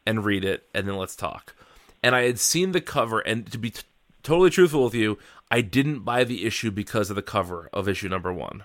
[0.06, 1.56] and read it, and then let's talk."
[2.02, 3.84] And I had seen the cover, and to be t-
[4.24, 5.18] totally truthful with you,
[5.52, 8.64] I didn't buy the issue because of the cover of issue number one.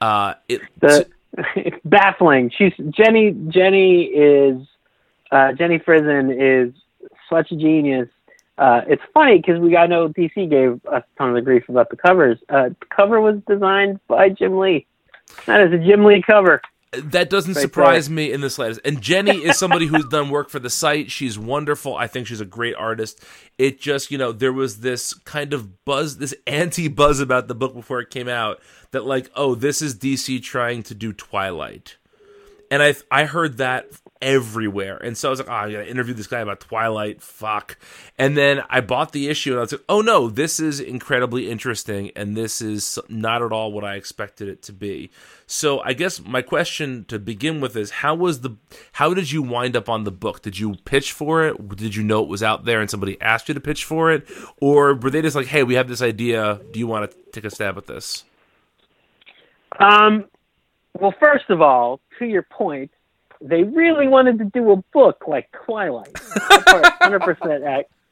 [0.00, 1.08] Uh, it The,
[1.56, 2.50] it's baffling.
[2.56, 3.32] She's Jenny.
[3.48, 4.66] Jenny is
[5.30, 6.74] uh, Jenny Frison is
[7.28, 8.08] such a genius.
[8.58, 11.88] Uh, it's funny because we I know DC gave us a ton of grief about
[11.88, 12.38] the covers.
[12.48, 14.86] Uh, the cover was designed by Jim Lee.
[15.46, 16.60] That is a Jim Lee cover.
[16.92, 18.80] That doesn't surprise me in the slightest.
[18.84, 21.08] And Jenny is somebody who's done work for the site.
[21.10, 21.94] She's wonderful.
[21.94, 23.22] I think she's a great artist.
[23.58, 27.54] It just, you know, there was this kind of buzz, this anti buzz about the
[27.54, 28.60] book before it came out
[28.90, 31.96] that, like, oh, this is DC trying to do Twilight.
[32.72, 33.86] And I, I heard that
[34.22, 34.96] everywhere.
[34.96, 37.22] And so I was like, oh, I gotta interview this guy about Twilight.
[37.22, 37.78] Fuck.
[38.18, 41.50] And then I bought the issue and I was like, oh no, this is incredibly
[41.50, 42.10] interesting.
[42.14, 45.10] And this is not at all what I expected it to be.
[45.46, 48.56] So I guess my question to begin with is how was the,
[48.92, 50.42] how did you wind up on the book?
[50.42, 51.76] Did you pitch for it?
[51.76, 54.28] Did you know it was out there and somebody asked you to pitch for it?
[54.60, 56.60] Or were they just like, hey, we have this idea.
[56.72, 58.24] Do you want to take a stab at this?
[59.78, 60.26] Um,
[60.98, 62.90] well, first of all, to your point,
[63.40, 66.16] they really wanted to do a book like Twilight.
[66.18, 67.64] Hundred percent,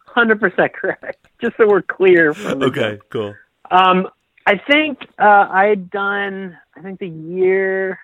[0.06, 1.26] hundred percent correct.
[1.40, 2.34] Just so we're clear.
[2.34, 3.10] From Okay, book.
[3.10, 3.34] cool.
[3.70, 4.08] Um,
[4.46, 6.56] I think uh, I had done.
[6.76, 7.98] I think the year.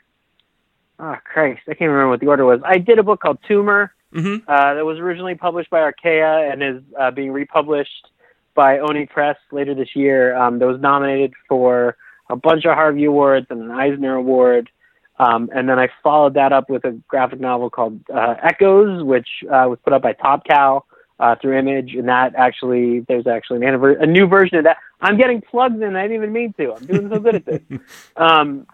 [0.98, 2.60] Oh Christ, I can't remember what the order was.
[2.64, 4.48] I did a book called Tumor Mm-hmm.
[4.48, 8.06] uh, that was originally published by Archaia and is uh, being republished
[8.54, 10.36] by Oni Press later this year.
[10.36, 11.96] Um, that was nominated for
[12.30, 14.70] a bunch of Harvey Awards and an Eisner Award.
[15.18, 19.28] Um, and then I followed that up with a graphic novel called uh, Echoes, which
[19.44, 20.84] uh, was put up by Top Cow
[21.20, 24.78] uh, through Image, and that actually there's actually an anniver- a new version of that.
[25.00, 25.94] I'm getting plugged in.
[25.94, 26.74] I didn't even mean to.
[26.74, 27.60] I'm doing so good at this.
[28.16, 28.66] Um,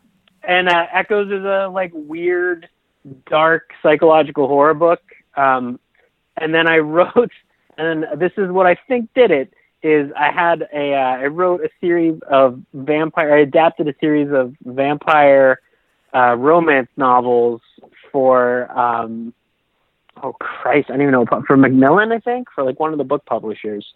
[0.43, 2.69] and uh, Echoes is a like weird,
[3.27, 5.03] dark psychological horror book.
[5.37, 5.79] Um,
[6.37, 7.33] and then I wrote,
[7.77, 11.63] and this is what I think did it is I had a uh, I wrote
[11.63, 13.35] a series of vampire.
[13.35, 15.61] I adapted a series of vampire
[16.15, 17.61] uh, romance novels
[18.11, 19.33] for um,
[20.23, 23.05] oh Christ, I don't even know for Macmillan, I think, for like one of the
[23.05, 23.87] book publishers,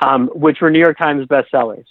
[0.00, 1.86] um, which were New York Times bestsellers.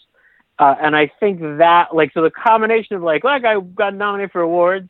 [0.59, 4.31] Uh, and I think that like so the combination of like that guy got nominated
[4.31, 4.89] for awards,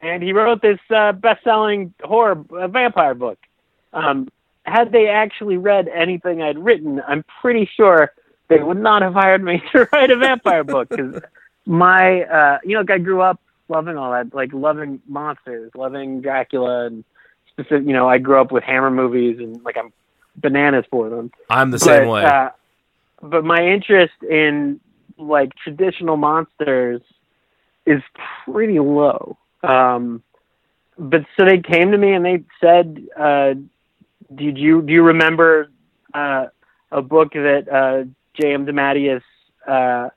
[0.00, 3.38] and he wrote this uh, best-selling horror uh, vampire book.
[3.92, 4.28] Um,
[4.64, 8.12] had they actually read anything I'd written, I'm pretty sure
[8.48, 11.20] they would not have hired me to write a vampire book because
[11.66, 16.20] my, uh, you know, like I grew up loving all that, like loving monsters, loving
[16.20, 17.04] Dracula, and
[17.50, 19.92] specific, you know, I grew up with Hammer movies, and like I'm
[20.36, 21.30] bananas for them.
[21.50, 22.24] I'm the same way.
[22.24, 22.50] Uh,
[23.20, 24.80] but my interest in
[25.16, 27.02] like traditional monsters
[27.86, 28.02] is
[28.44, 29.36] pretty low.
[29.62, 30.22] Um,
[30.98, 33.54] but so they came to me and they said, uh,
[34.34, 35.70] "Did you do you remember
[36.14, 36.46] uh,
[36.90, 38.04] a book that uh,
[38.40, 38.66] J.M.
[38.66, 39.22] DeMatteis
[39.66, 40.10] uh,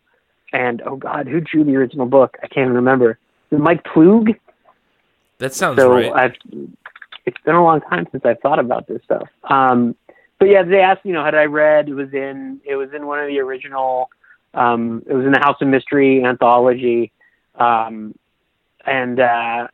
[0.54, 2.38] and oh God, who drew the original book?
[2.42, 3.20] I can't even remember.
[3.60, 4.38] Mike Ploog?
[5.38, 6.12] that sounds so right.
[6.14, 6.36] I've
[7.26, 9.28] it's been a long time since I've thought about this stuff.
[9.44, 9.96] Um,
[10.40, 11.88] but yeah, they asked, you know, had I read?
[11.88, 14.10] It was in it was in one of the original.
[14.54, 17.12] Um, it was in the House of Mystery anthology,
[17.56, 18.16] um,
[18.86, 19.68] and uh,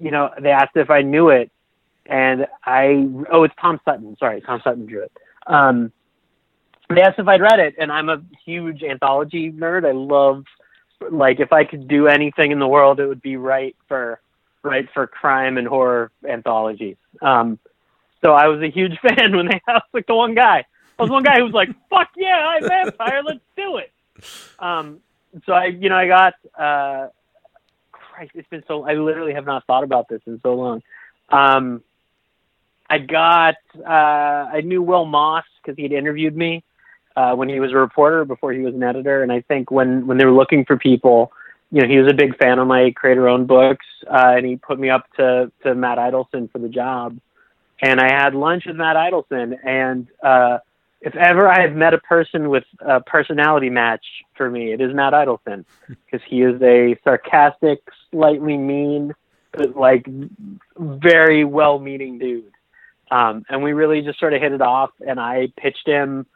[0.00, 1.50] you know, they asked if I knew it,
[2.06, 4.16] and I oh, it's Tom Sutton.
[4.18, 5.12] Sorry, Tom Sutton drew it.
[5.46, 5.92] Um,
[6.88, 9.86] they asked if I'd read it, and I'm a huge anthology nerd.
[9.86, 10.44] I love
[11.10, 14.20] like if I could do anything in the world, it would be right for
[14.62, 16.96] right for crime and horror anthologies.
[17.22, 17.58] Um,
[18.24, 20.64] so I was a huge fan when they asked like the one guy.
[20.98, 23.92] I was one guy who was like, "Fuck yeah, I'm vampire, let's do it."
[24.58, 25.00] Um,
[25.44, 26.34] so I, you know, I got.
[26.58, 27.08] Uh,
[27.92, 28.84] Christ, it's been so.
[28.84, 30.82] I literally have not thought about this in so long.
[31.28, 31.82] Um,
[32.88, 33.56] I got.
[33.78, 36.64] Uh, I knew Will Moss because he had interviewed me
[37.16, 40.06] uh, when he was a reporter before he was an editor, and I think when
[40.06, 41.32] when they were looking for people,
[41.70, 44.78] you know, he was a big fan of my creator-owned books, uh, and he put
[44.78, 47.18] me up to to Matt Idelson for the job.
[47.82, 50.58] And I had lunch with Matt Idelson, and uh,
[51.02, 54.94] if ever I have met a person with a personality match for me, it is
[54.94, 57.80] Matt Idelson, because he is a sarcastic,
[58.10, 59.14] slightly mean,
[59.52, 60.06] but like
[60.78, 62.52] very well-meaning dude.
[63.10, 66.26] Um, and we really just sort of hit it off, and I pitched him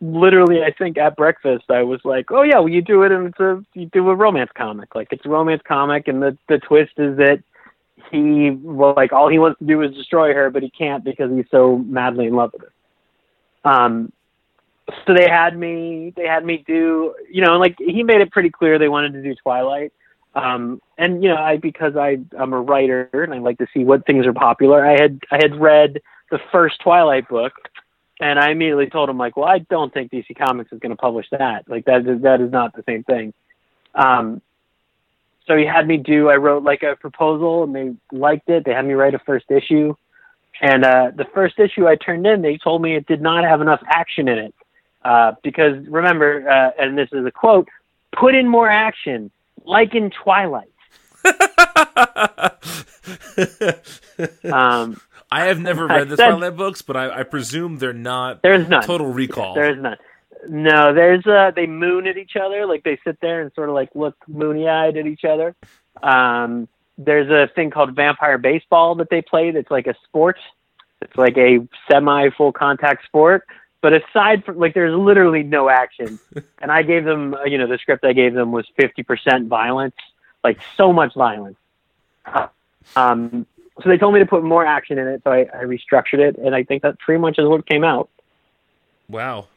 [0.00, 3.26] literally, I think at breakfast, I was like, "Oh yeah, well you do it, and
[3.28, 4.94] it's a you do a romance comic.
[4.94, 7.42] Like it's a romance comic, and the the twist is that
[8.10, 11.30] he well, like all he wants to do is destroy her, but he can't because
[11.34, 13.70] he's so madly in love with her.
[13.70, 14.12] Um,
[15.06, 18.50] so they had me, they had me do, you know, like he made it pretty
[18.50, 19.92] clear they wanted to do Twilight.
[20.34, 23.84] Um, and you know, I because I I'm a writer and I like to see
[23.84, 24.84] what things are popular.
[24.84, 26.00] I had I had read
[26.30, 27.52] the first Twilight book,
[28.20, 30.96] and I immediately told him like, well, I don't think DC Comics is going to
[30.96, 31.68] publish that.
[31.68, 33.32] Like that is that is not the same thing.
[33.94, 34.40] Um,
[35.46, 36.28] so he had me do.
[36.28, 38.64] I wrote like a proposal, and they liked it.
[38.64, 39.94] They had me write a first issue,
[40.60, 43.60] and uh, the first issue I turned in, they told me it did not have
[43.60, 44.54] enough action in it
[45.04, 47.68] uh, because remember, uh, and this is a quote:
[48.18, 49.30] "Put in more action,
[49.64, 50.70] like in Twilight."
[54.44, 55.00] Um,
[55.30, 58.82] I have never read the Twilight books, but I, I presume they're not there's none.
[58.82, 59.54] Total Recall.
[59.54, 59.96] There's none.
[60.48, 63.74] No, there's uh they moon at each other, like they sit there and sort of
[63.74, 65.54] like look moony eyed at each other.
[66.02, 66.68] Um
[66.98, 69.50] there's a thing called vampire baseball that they play.
[69.50, 70.38] That's like a sport.
[71.00, 73.46] It's like a semi full contact sport.
[73.80, 76.18] But aside from like, there's literally no action.
[76.62, 79.96] and I gave them, uh, you know, the script I gave them was 50% violence,
[80.42, 81.58] like so much violence.
[82.96, 83.46] Um,
[83.82, 86.36] so they told me to put more action in it, so I, I restructured it,
[86.38, 88.08] and I think that pretty much is what came out.
[89.08, 89.48] Wow.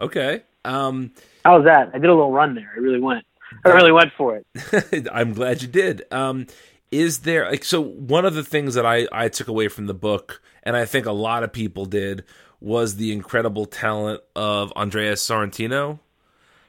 [0.00, 0.42] Okay.
[0.64, 1.12] Um,
[1.44, 1.88] How was that?
[1.88, 2.70] I did a little run there.
[2.74, 3.24] I really went.
[3.64, 5.08] I really went for it.
[5.12, 6.02] I'm glad you did.
[6.10, 6.46] Um,
[6.90, 7.80] is there like so?
[7.82, 11.06] One of the things that I I took away from the book, and I think
[11.06, 12.24] a lot of people did,
[12.60, 15.98] was the incredible talent of Andreas Sorrentino.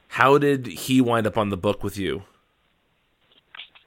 [0.08, 2.24] How did he wind up on the book with you?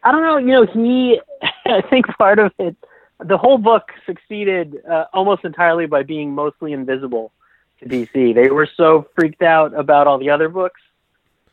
[0.04, 0.38] I don't know.
[0.38, 1.22] You know, he.
[1.66, 2.76] I think part of it,
[3.20, 7.32] the whole book succeeded uh, almost entirely by being mostly invisible
[7.80, 8.34] to DC.
[8.34, 10.82] They were so freaked out about all the other books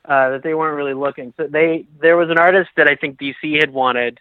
[0.04, 1.32] uh, that they weren't really looking.
[1.36, 4.20] So they there was an artist that I think DC had wanted,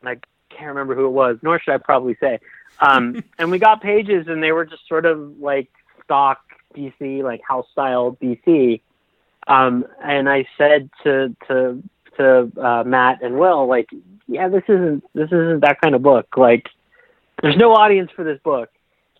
[0.00, 0.16] and I
[0.54, 1.38] can't remember who it was.
[1.42, 2.40] Nor should I probably say.
[2.80, 5.68] Um, and we got pages, and they were just sort of like
[6.04, 6.40] stock
[6.74, 8.80] DC, like house style DC.
[9.46, 11.82] Um, and I said to to
[12.18, 13.88] to uh, Matt and Will, like,
[14.26, 16.36] yeah, this isn't this isn't that kind of book.
[16.36, 16.68] Like,
[17.42, 18.70] there's no audience for this book,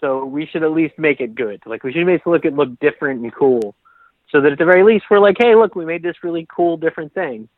[0.01, 1.63] so we should at least make it good.
[1.67, 3.75] Like, we should make it look it look different and cool,
[4.31, 6.77] so that at the very least we're like, hey, look, we made this really cool
[6.77, 7.49] different thing.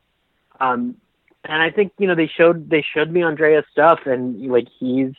[0.59, 0.95] Um,
[1.43, 5.13] and I think you know they showed they showed me Andrea's stuff, and like he's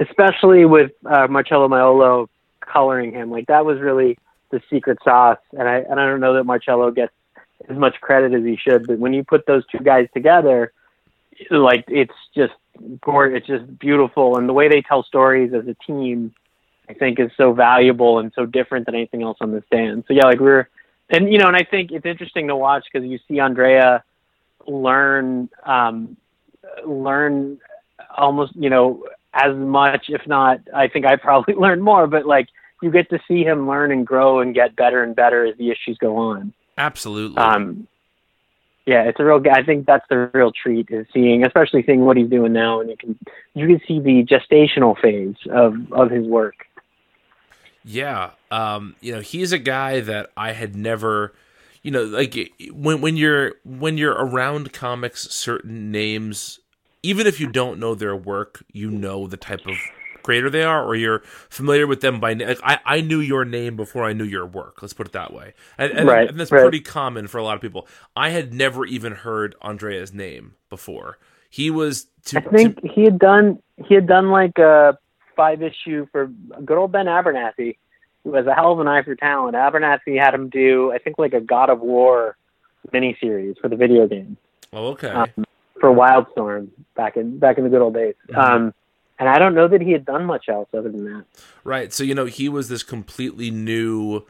[0.00, 2.28] especially with uh, Marcelo Maiolo
[2.60, 4.18] coloring him, like that was really
[4.50, 5.38] the secret sauce.
[5.52, 7.12] And I and I don't know that Marcelo gets
[7.68, 10.72] as much credit as he should, but when you put those two guys together,
[11.50, 12.54] like it's just
[13.00, 16.34] gorgeous, it's just beautiful, and the way they tell stories as a team,
[16.88, 20.04] I think, is so valuable and so different than anything else on the stand.
[20.08, 20.68] So yeah, like we're,
[21.10, 24.04] and you know, and I think it's interesting to watch because you see Andrea
[24.66, 26.16] learn, um,
[26.86, 27.58] learn
[28.16, 32.48] almost, you know, as much, if not, I think I probably learned more, but like
[32.82, 35.70] you get to see him learn and grow and get better and better as the
[35.70, 36.52] issues go on.
[36.78, 37.38] Absolutely.
[37.38, 37.88] Um,
[38.86, 39.42] yeah, it's a real.
[39.52, 42.88] I think that's the real treat is seeing, especially seeing what he's doing now, and
[42.88, 43.18] you can
[43.52, 46.54] you can see the gestational phase of of his work.
[47.84, 51.34] Yeah, um, you know, he's a guy that I had never,
[51.82, 56.58] you know, like when when you're when you're around comics, certain names,
[57.02, 59.76] even if you don't know their work, you know the type of
[60.28, 62.48] creator they are, or you're familiar with them by name.
[62.48, 64.82] Like, I I knew your name before I knew your work.
[64.82, 66.60] Let's put it that way, and, and, Right, and that's right.
[66.60, 67.88] pretty common for a lot of people.
[68.14, 71.16] I had never even heard Andrea's name before.
[71.48, 74.98] He was to, I think he had done he had done like a
[75.34, 76.26] five issue for
[76.62, 77.78] good old Ben Abernathy,
[78.22, 79.56] who has a hell of an eye for talent.
[79.56, 82.36] Abernathy had him do I think like a God of War
[82.92, 84.36] miniseries for the video game.
[84.74, 85.08] oh, okay.
[85.08, 85.46] um,
[85.80, 88.14] for Wildstorm back in back in the good old days.
[88.28, 88.38] Mm-hmm.
[88.38, 88.74] Um,
[89.18, 91.24] and I don't know that he had done much else other than that.
[91.64, 91.92] Right.
[91.92, 94.24] So you know, he was this completely new,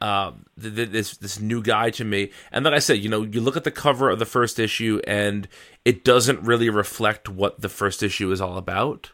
[0.00, 2.30] uh, th- th- this this new guy to me.
[2.52, 5.00] And like I said, you know, you look at the cover of the first issue,
[5.06, 5.48] and
[5.84, 9.10] it doesn't really reflect what the first issue is all about.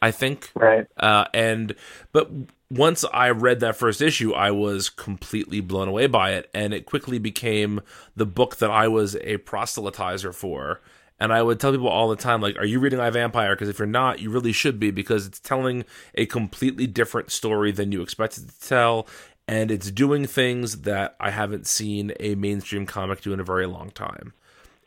[0.00, 0.50] I think.
[0.54, 0.86] Right.
[0.96, 1.74] Uh, and
[2.12, 2.30] but
[2.70, 6.86] once I read that first issue, I was completely blown away by it, and it
[6.86, 7.80] quickly became
[8.14, 10.80] the book that I was a proselytizer for.
[11.20, 13.68] And I would tell people all the time, like, "Are you reading I Vampire?" Because
[13.68, 15.84] if you're not, you really should be, because it's telling
[16.14, 19.06] a completely different story than you expected to tell,
[19.48, 23.66] and it's doing things that I haven't seen a mainstream comic do in a very
[23.66, 24.32] long time.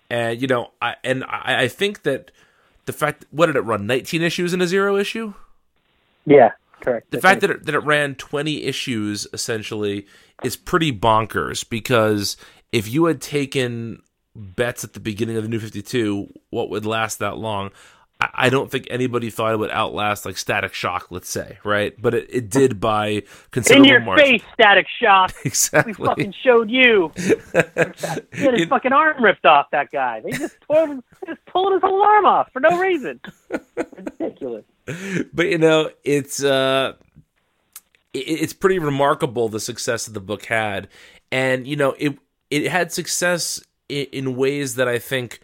[0.10, 2.32] And you know, I and I, I think that
[2.86, 5.34] the fact what did it run 19 issues in a zero issue?
[6.26, 6.52] Yeah.
[6.82, 7.12] Correct.
[7.12, 7.52] the I fact think.
[7.52, 10.08] that it, that it ran 20 issues essentially
[10.44, 12.38] is pretty bonkers because
[12.72, 14.02] if you had taken
[14.36, 17.72] bets at the beginning of the new 52 what would last that long
[18.20, 22.00] I, I don't think anybody thought it would outlast like static shock let's say right
[22.02, 23.24] but it, it did by
[23.70, 24.26] in your margin.
[24.26, 25.34] face, Static Shock.
[25.46, 25.94] Exactly.
[25.98, 27.12] We fucking showed you.
[28.34, 29.68] He had his fucking arm ripped off.
[29.72, 30.22] That guy.
[30.22, 33.20] They just tore him, just pulled his whole arm off for no reason.
[33.76, 34.64] Ridiculous.
[35.34, 36.94] but you know it's uh
[38.14, 40.88] it, it's pretty remarkable the success that the book had
[41.32, 42.18] and you know it
[42.50, 43.62] it had success
[43.92, 45.40] in, ways that i think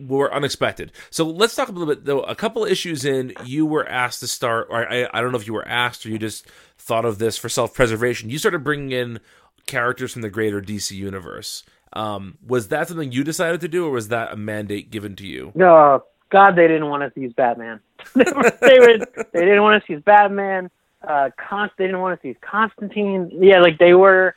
[0.00, 3.64] were unexpected so let's talk a little bit though a couple of issues in you
[3.64, 6.18] were asked to start or i, I don't know if you were asked or you
[6.18, 6.46] just
[6.76, 9.20] thought of this for self-preservation you started bringing in
[9.66, 11.62] characters from the greater dc universe
[11.94, 15.26] um, was that something you decided to do or was that a mandate given to
[15.26, 16.02] you No,
[16.32, 17.78] God, they didn't want us to use Batman.
[18.14, 18.98] they, they, were,
[19.32, 20.70] they didn't want us to use Batman.
[21.06, 23.30] Uh, Const, they didn't want us to use Constantine.
[23.40, 24.34] Yeah, like they were.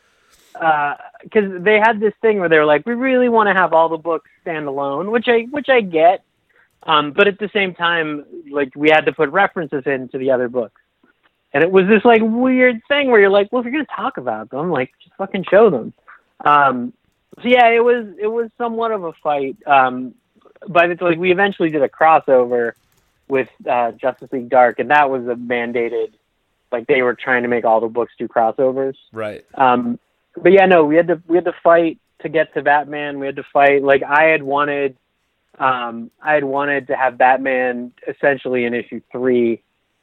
[0.59, 3.73] Because uh, they had this thing where they were like, we really want to have
[3.73, 6.23] all the books stand alone, which I which I get,
[6.83, 10.47] um, but at the same time, like we had to put references into the other
[10.47, 10.81] books,
[11.53, 14.17] and it was this like weird thing where you're like, well, if you're gonna talk
[14.17, 15.93] about them, like just fucking show them.
[16.43, 16.93] Um,
[17.41, 19.57] so yeah, it was it was somewhat of a fight.
[19.65, 20.15] Um,
[20.67, 22.73] but it's like we eventually did a crossover
[23.27, 26.13] with uh, Justice League Dark, and that was a mandated.
[26.71, 28.95] Like they were trying to make all the books do crossovers.
[29.11, 29.45] Right.
[29.55, 29.99] Um,
[30.37, 33.19] but yeah, no, we had to we had to fight to get to Batman.
[33.19, 33.83] We had to fight.
[33.83, 34.97] Like I had wanted,
[35.59, 39.61] um, I had wanted to have Batman essentially in issue three,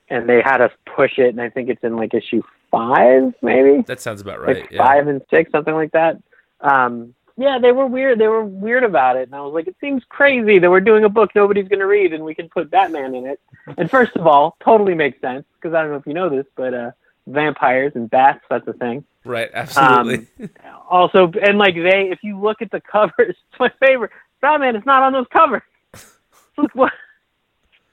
[0.08, 3.82] and they had us push it, and I think it's in like issue five, maybe.
[3.82, 4.60] That sounds about right.
[4.60, 4.78] Like yeah.
[4.78, 6.22] five and six, something like that.
[6.60, 8.18] Um, yeah, they were weird.
[8.18, 11.04] They were weird about it, and I was like, it seems crazy that we're doing
[11.04, 13.40] a book nobody's going to read, and we can put Batman in it.
[13.78, 16.46] And first of all, totally makes sense because I don't know if you know this,
[16.56, 16.90] but uh,
[17.26, 19.04] vampires and bats—that's a thing.
[19.24, 19.50] Right.
[19.52, 20.26] Absolutely.
[20.40, 20.50] Um,
[20.90, 24.10] also, and like they, if you look at the covers, it's my favorite.
[24.40, 25.62] Batman is not on those covers.
[26.58, 26.92] Look what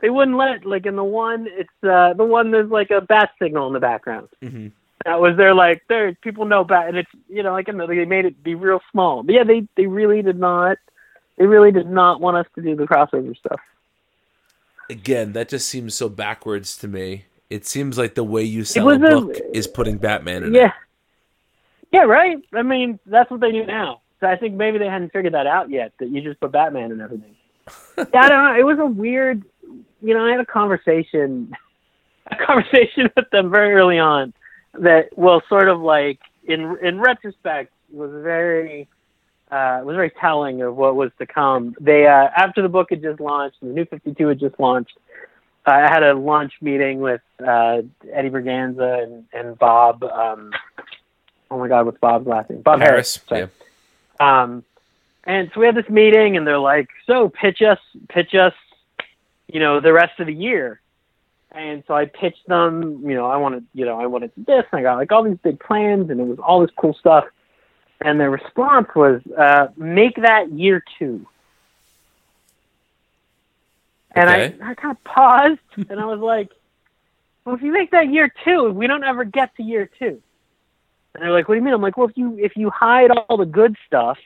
[0.02, 1.48] they wouldn't let like in the one.
[1.50, 4.30] It's uh the one there's like a bat signal in the background.
[4.42, 4.68] hmm
[5.06, 7.88] That was their like there people know bat, and it's you know like I know
[7.88, 9.24] they made it be real small.
[9.24, 10.78] But yeah, they they really did not.
[11.38, 13.62] They really did not want us to do the crossover stuff.
[14.90, 17.26] Again, that just seems so backwards to me.
[17.50, 20.68] It seems like the way you sell a a- book is putting Batman in Yeah.
[20.68, 20.74] it.
[21.92, 22.38] Yeah, right.
[22.54, 24.02] I mean, that's what they do now.
[24.20, 25.94] So I think maybe they hadn't figured that out yet.
[26.00, 27.36] That you just put Batman and everything.
[27.98, 28.56] yeah, I don't know.
[28.60, 29.44] It was a weird.
[30.02, 31.52] You know, I had a conversation,
[32.28, 34.34] a conversation with them very early on,
[34.74, 38.88] that well, sort of like in in retrospect was very.
[39.52, 41.76] Uh, was very telling of what was to come.
[41.82, 44.96] They uh, after the book had just launched, the New Fifty Two had just launched.
[45.66, 47.82] I had a lunch meeting with uh,
[48.12, 50.04] Eddie Berganza and, and Bob.
[50.04, 50.52] Um,
[51.52, 52.62] oh my God, what's Bob's last name?
[52.62, 53.20] Bob Harras.
[53.28, 53.50] Harras.
[54.20, 54.42] Yeah.
[54.42, 54.64] Um,
[55.26, 58.54] and so we had this meeting, and they're like, "So pitch us, pitch us,
[59.48, 60.82] you know, the rest of the year."
[61.52, 64.80] And so I pitched them, you know, I wanted, you know, I wanted this, and
[64.80, 67.26] I got like all these big plans, and it was all this cool stuff.
[68.02, 71.26] And their response was, uh, "Make that year two."
[74.12, 74.56] And Okay.
[74.62, 75.60] I, I kind of paused,
[75.90, 76.50] and I was like,
[77.46, 80.22] "Well, if you make that year two, we don't ever get to year two.
[81.14, 83.12] And they're like, "What do you mean?" I'm like, "Well, if you if you hide
[83.12, 84.18] all the good stuff,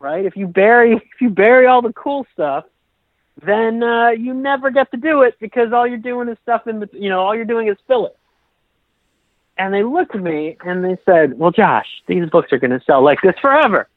[0.00, 0.24] right?
[0.24, 2.64] If you bury if you bury all the cool stuff,
[3.42, 6.80] then uh, you never get to do it because all you're doing is stuff in
[6.80, 8.16] the you know all you're doing is fill it."
[9.58, 12.82] And they looked at me and they said, "Well, Josh, these books are going to
[12.84, 13.88] sell like this forever.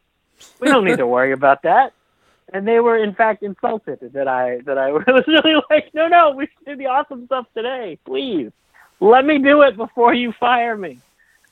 [0.59, 1.93] We don't need to worry about that."
[2.51, 6.31] And they were in fact insulted that I that I was really like, "No, no,
[6.31, 8.51] we should do the awesome stuff today, please.
[8.99, 10.99] Let me do it before you fire me."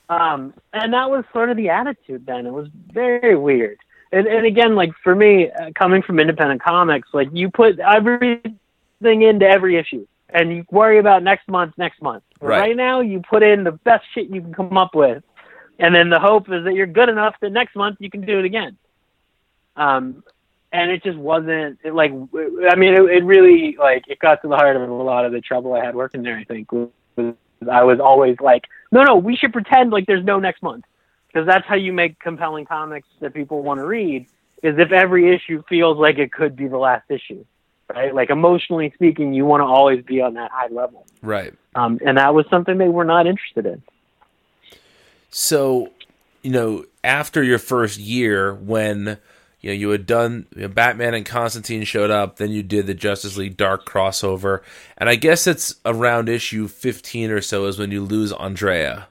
[0.08, 2.46] Um, and that was sort of the attitude then.
[2.46, 3.78] It was very weird.
[4.10, 8.58] And, and again, like for me, uh, coming from independent comics, like you put everything
[9.02, 12.22] into every issue and you worry about next month, next month.
[12.40, 12.60] Right.
[12.60, 15.22] right now, you put in the best shit you can come up with.
[15.78, 18.38] And then the hope is that you're good enough that next month you can do
[18.38, 18.76] it again.
[19.76, 20.24] Um,
[20.72, 24.48] and it just wasn't it, like, I mean, it, it really, like, it got to
[24.48, 26.68] the heart of a lot of the trouble I had working there, I think,
[27.70, 30.84] I was always like, no, no, we should pretend like there's no next month
[31.26, 34.26] because that's how you make compelling comics that people want to read.
[34.62, 37.44] Is if every issue feels like it could be the last issue,
[37.94, 38.12] right?
[38.12, 41.54] Like emotionally speaking, you want to always be on that high level, Right.
[41.76, 43.82] um, and that was something they were not interested in.
[45.30, 45.92] So,
[46.42, 49.18] you know, after your first year, when
[49.60, 52.86] you know you had done you know, Batman and Constantine showed up, then you did
[52.86, 54.60] the Justice League Dark crossover,
[54.96, 59.08] and I guess it's around issue fifteen or so is when you lose Andrea.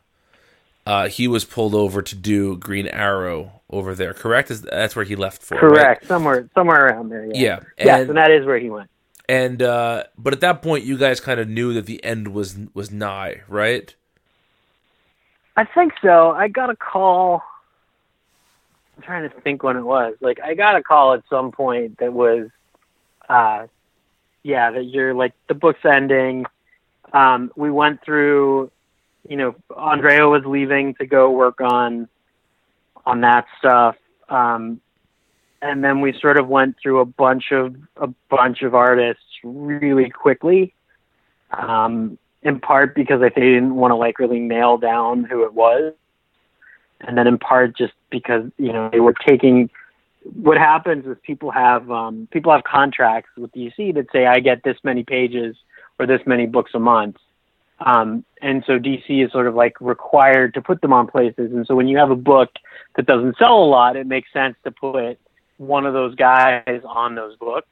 [0.85, 4.13] Uh, he was pulled over to do Green Arrow over there.
[4.13, 4.49] Correct?
[4.49, 5.55] Is that's where he left for?
[5.55, 5.61] right?
[5.61, 7.25] Correct, somewhere somewhere around there.
[7.25, 7.33] Yeah.
[7.33, 7.59] Yeah.
[7.79, 8.89] yes, And- and that is where he went.
[9.29, 12.57] And uh, but at that point, you guys kind of knew that the end was
[12.73, 13.93] was nigh, right?
[15.57, 16.31] I think so.
[16.31, 17.41] I got a call.
[18.97, 20.15] I'm trying to think when it was.
[20.21, 22.49] Like I got a call at some point that was,
[23.29, 23.67] uh,
[24.43, 26.45] yeah, that you're like the book's ending.
[27.13, 28.71] Um, we went through,
[29.29, 32.07] you know, Andrea was leaving to go work on,
[33.05, 33.95] on that stuff.
[34.29, 34.81] Um,
[35.61, 40.09] and then we sort of went through a bunch of a bunch of artists really
[40.09, 40.73] quickly.
[41.51, 45.93] Um, in part because I didn't want to like really nail down who it was,
[47.01, 49.69] and then in part just because you know they were taking.
[50.33, 54.61] What happens is people have um, people have contracts with DC that say I get
[54.63, 55.55] this many pages
[55.99, 57.17] or this many books a month,
[57.79, 61.51] Um, and so DC is sort of like required to put them on places.
[61.53, 62.49] And so when you have a book
[62.95, 65.19] that doesn't sell a lot, it makes sense to put
[65.57, 67.67] one of those guys on those books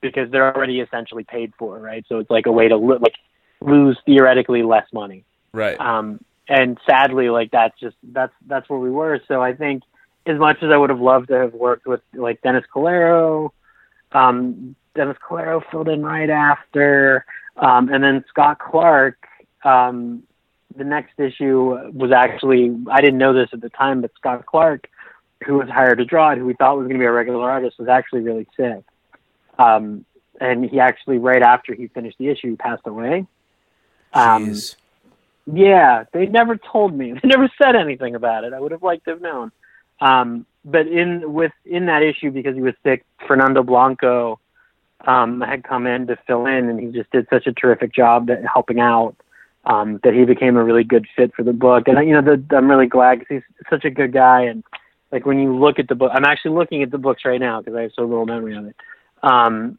[0.00, 2.04] because they're already essentially paid for, right?
[2.08, 3.14] So it's like a way to lo- like
[3.60, 5.24] lose theoretically less money.
[5.52, 5.78] Right.
[5.80, 9.20] Um, and sadly, like that's just that's that's where we were.
[9.28, 9.82] So I think
[10.26, 13.50] as much as I would have loved to have worked with like Dennis Calero,
[14.12, 17.24] um, Dennis Calero filled in right after,
[17.56, 19.16] um, and then Scott Clark.
[19.64, 20.22] Um,
[20.76, 24.88] the next issue was actually I didn't know this at the time, but Scott Clark,
[25.44, 27.50] who was hired to draw it, who we thought was going to be a regular
[27.50, 28.84] artist, was actually really sick.
[29.58, 30.04] Um,
[30.40, 33.26] and he actually right after he finished the issue, he passed away.
[34.14, 34.54] Um.
[35.52, 37.14] Yeah, they never told me.
[37.22, 38.52] They never said anything about it.
[38.52, 39.52] I would have liked to have known.
[40.00, 44.38] Um, but in with in that issue because he was sick, Fernando Blanco
[45.06, 48.30] um, had come in to fill in, and he just did such a terrific job
[48.30, 49.16] at helping out
[49.64, 51.88] um, that he became a really good fit for the book.
[51.88, 54.42] And you know, the, I'm really glad because he's such a good guy.
[54.42, 54.64] And
[55.12, 57.60] like when you look at the book, I'm actually looking at the books right now
[57.60, 58.76] because I have so little memory of it.
[59.22, 59.78] Um,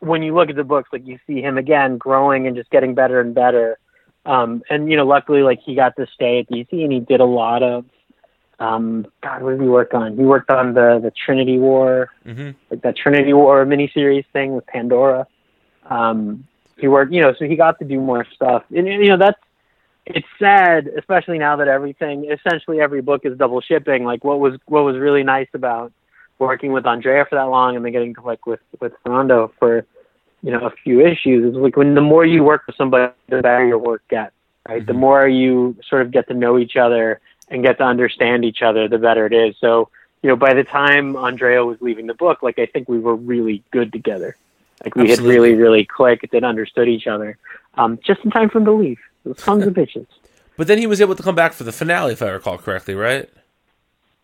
[0.00, 2.94] when you look at the books, like you see him again growing and just getting
[2.94, 3.78] better and better.
[4.26, 7.20] Um, and you know, luckily, like he got to stay at DC, and he did
[7.20, 7.84] a lot of.
[8.58, 10.16] Um, God, what did he work on?
[10.16, 14.66] He worked on the the Trinity War, hmm like that Trinity War miniseries thing with
[14.66, 15.26] Pandora.
[15.84, 16.46] Um,
[16.78, 18.64] he worked, you know, so he got to do more stuff.
[18.74, 19.38] And you know, that's
[20.06, 24.04] it's sad, especially now that everything, essentially every book is double shipping.
[24.04, 25.92] Like what was what was really nice about
[26.38, 29.86] working with Andrea for that long and then getting to like with with Fernando for
[30.42, 33.42] you know a few issues is like when the more you work with somebody, the
[33.42, 34.32] better your work gets.
[34.68, 34.96] Right, the Mhm.
[34.98, 38.88] more you sort of get to know each other and get to understand each other,
[38.88, 39.56] the better it is.
[39.60, 39.88] So
[40.22, 43.14] you know, by the time Andrea was leaving the book, like I think we were
[43.14, 44.34] really good together.
[44.84, 45.34] Like we Absolutely.
[45.34, 47.36] had really, really clicked and understood each other.
[47.74, 48.98] Um, just in time for him to leave.
[49.36, 50.06] Sons of bitches.
[50.56, 52.94] But then he was able to come back for the finale, if I recall correctly,
[52.94, 53.28] right?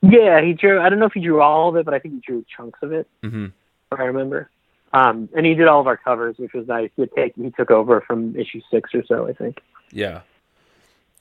[0.01, 0.81] Yeah, he drew.
[0.81, 2.81] I don't know if he drew all of it, but I think he drew chunks
[2.83, 3.07] of it.
[3.23, 3.47] Mm-hmm.
[3.93, 4.51] If I remember.
[4.93, 6.91] Um, and he did all of our covers, which was nice.
[6.97, 9.61] He, take, he took over from issue six or so, I think.
[9.91, 10.21] Yeah.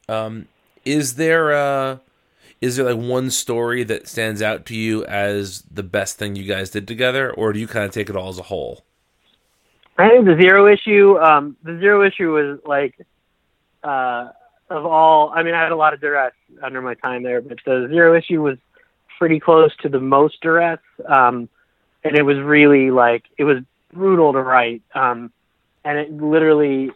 [0.10, 0.48] Um,
[0.84, 1.98] is there uh,
[2.60, 6.44] is there like one story that stands out to you as the best thing you
[6.44, 8.84] guys did together, or do you kind of take it all as a whole?
[9.98, 12.96] I think the zero issue, um, the zero issue was like,
[13.84, 14.30] uh,
[14.70, 16.34] of all, I mean, I had a lot of duress
[16.64, 18.58] under my time there, but the zero issue was
[19.20, 20.80] pretty close to the most duress.
[21.08, 21.50] Um,
[22.04, 23.58] and it was really like, it was
[23.94, 24.82] brutal to write.
[24.94, 25.32] Um,
[25.84, 26.92] and it literally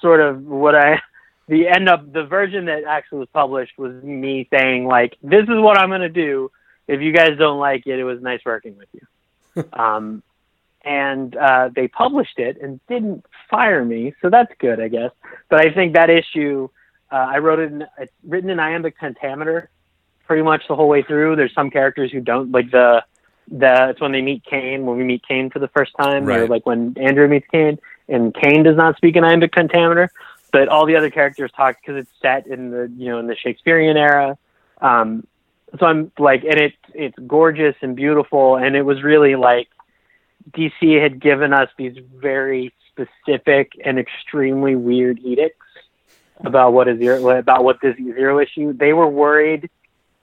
[0.00, 1.00] sort of what I,
[1.48, 5.48] the end up, the version that actually was published was me saying like, this is
[5.48, 6.50] what I'm going to do.
[6.86, 9.64] If you guys don't like it, it was nice working with you.
[9.72, 10.22] um,
[10.84, 15.10] and uh, they published it and didn't fire me, so that's good, I guess.
[15.48, 16.68] But I think that issue,
[17.10, 17.72] uh, I wrote it.
[17.72, 19.70] In, it's written in iambic pentameter,
[20.26, 21.36] pretty much the whole way through.
[21.36, 23.04] There's some characters who don't like the
[23.50, 23.90] the.
[23.90, 24.86] It's when they meet Kane.
[24.86, 28.34] When we meet Kane for the first time, or like when Andrew meets Kane, and
[28.34, 30.10] Kane does not speak in iambic pentameter,
[30.52, 33.36] but all the other characters talk because it's set in the you know in the
[33.36, 34.38] Shakespearean era.
[34.80, 35.26] Um,
[35.78, 39.68] so I'm like, and it's it's gorgeous and beautiful, and it was really like
[40.50, 45.66] DC had given us these very specific and extremely weird edicts
[46.44, 48.72] about what is zero, about what this zero issue.
[48.72, 49.68] They were worried.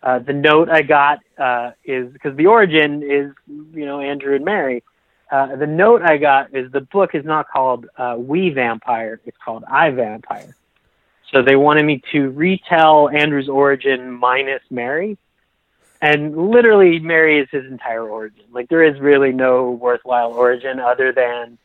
[0.06, 4.46] Uh, the note I got uh, is because the origin is you know Andrew and
[4.46, 4.84] Mary.
[5.32, 9.20] Uh, the note I got is the book is not called uh, We Vampire.
[9.26, 10.56] It's called I Vampire.
[11.32, 15.18] So they wanted me to retell Andrew's origin minus Mary
[16.06, 18.46] and literally Mary is his entire origin.
[18.52, 21.58] Like there is really no worthwhile origin other than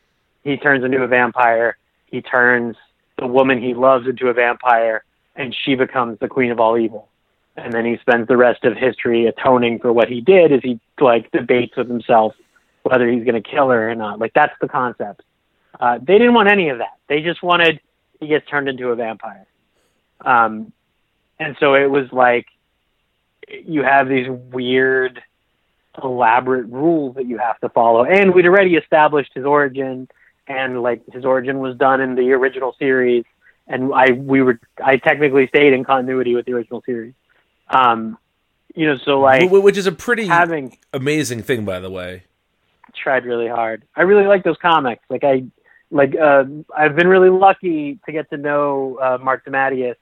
[0.42, 1.76] he turns into a vampire,
[2.06, 2.76] he turns
[3.18, 5.04] the woman he loves into a vampire,
[5.36, 7.09] and she becomes the queen of all evil.
[7.56, 10.80] And then he spends the rest of history atoning for what he did as he
[11.00, 12.34] like debates with himself
[12.82, 14.18] whether he's going to kill her or not.
[14.18, 15.22] Like that's the concept.
[15.78, 16.98] Uh, they didn't want any of that.
[17.08, 17.80] They just wanted
[18.20, 19.46] he gets turned into a vampire.
[20.20, 20.72] Um,
[21.38, 22.46] and so it was like
[23.48, 25.22] you have these weird,
[26.02, 28.04] elaborate rules that you have to follow.
[28.04, 30.08] And we'd already established his origin,
[30.46, 33.24] and like his origin was done in the original series.
[33.66, 37.14] And I we were I technically stayed in continuity with the original series.
[37.70, 38.18] Um,
[38.74, 42.24] you know, so like which is a pretty having amazing thing, by the way.
[42.94, 43.84] tried really hard.
[43.96, 45.02] I really like those comics.
[45.08, 45.44] Like I
[45.90, 46.44] like uh
[46.76, 49.96] I've been really lucky to get to know uh Marc DeMatteis.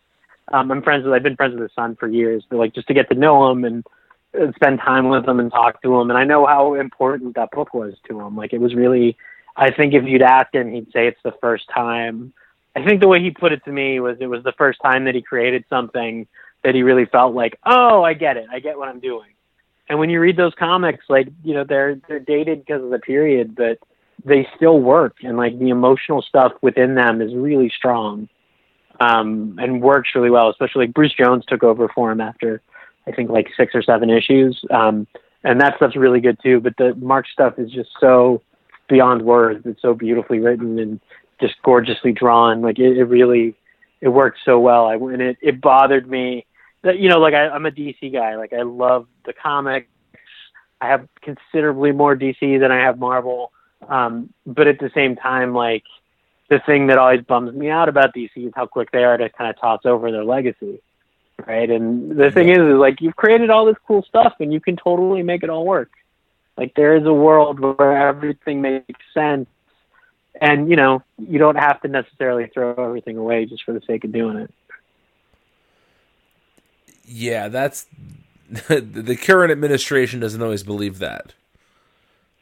[0.53, 2.89] Um I'm friends with I've been friends with his son for years, but like just
[2.89, 3.85] to get to know him and
[4.55, 7.73] spend time with him and talk to him and I know how important that book
[7.73, 8.37] was to him.
[8.37, 9.17] Like it was really
[9.57, 12.33] I think if you'd ask him he'd say it's the first time
[12.77, 15.07] I think the way he put it to me was it was the first time
[15.07, 16.27] that he created something
[16.65, 19.29] that he really felt like, oh, I get it, I get what I'm doing.
[19.89, 22.99] And when you read those comics, like you know, they're they're dated because of the
[22.99, 23.79] period, but
[24.25, 28.29] they still work, and like the emotional stuff within them is really strong,
[29.01, 30.51] um, and works really well.
[30.51, 32.61] Especially like Bruce Jones took over for him after
[33.07, 35.07] I think like six or seven issues, um,
[35.43, 36.61] and that stuff's really good too.
[36.61, 38.43] But the Marc stuff is just so
[38.89, 39.65] beyond words.
[39.65, 41.01] It's so beautifully written and
[41.41, 42.61] just gorgeously drawn.
[42.61, 43.55] Like it, it really,
[44.03, 44.87] it worked so well.
[44.87, 46.45] I and it it bothered me
[46.83, 48.37] that you know, like I, I'm a DC guy.
[48.37, 49.89] Like I love the comics.
[50.81, 53.53] I have considerably more DC than I have Marvel.
[53.89, 55.85] Um, but at the same time, like
[56.49, 59.29] the thing that always bums me out about DC is how quick they are to
[59.29, 60.81] kind of toss over their legacy.
[61.47, 61.71] Right.
[61.71, 64.77] And the thing is, is like you've created all this cool stuff and you can
[64.77, 65.91] totally make it all work.
[66.57, 69.47] Like there is a world where everything makes sense
[70.41, 74.05] and you know, you don't have to necessarily throw everything away just for the sake
[74.05, 74.53] of doing it.
[77.09, 77.87] Yeah, that's
[78.49, 81.35] the current administration doesn't always believe that.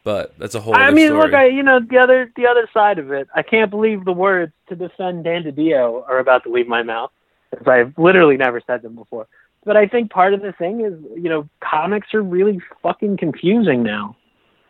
[0.05, 0.75] But that's a whole.
[0.75, 1.21] I mean, story.
[1.21, 3.29] look, I you know the other the other side of it.
[3.35, 7.11] I can't believe the words to defend Dan DiDio are about to leave my mouth,
[7.51, 9.27] because I've literally never said them before.
[9.65, 13.83] But I think part of the thing is, you know, comics are really fucking confusing
[13.83, 14.17] now.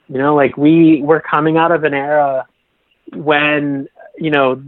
[0.09, 2.47] You know, like we we're coming out of an era
[3.13, 4.63] when you know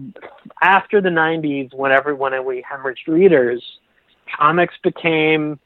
[0.60, 3.62] after the 90s when everyone and we hemorrhaged readers
[4.36, 5.58] comics became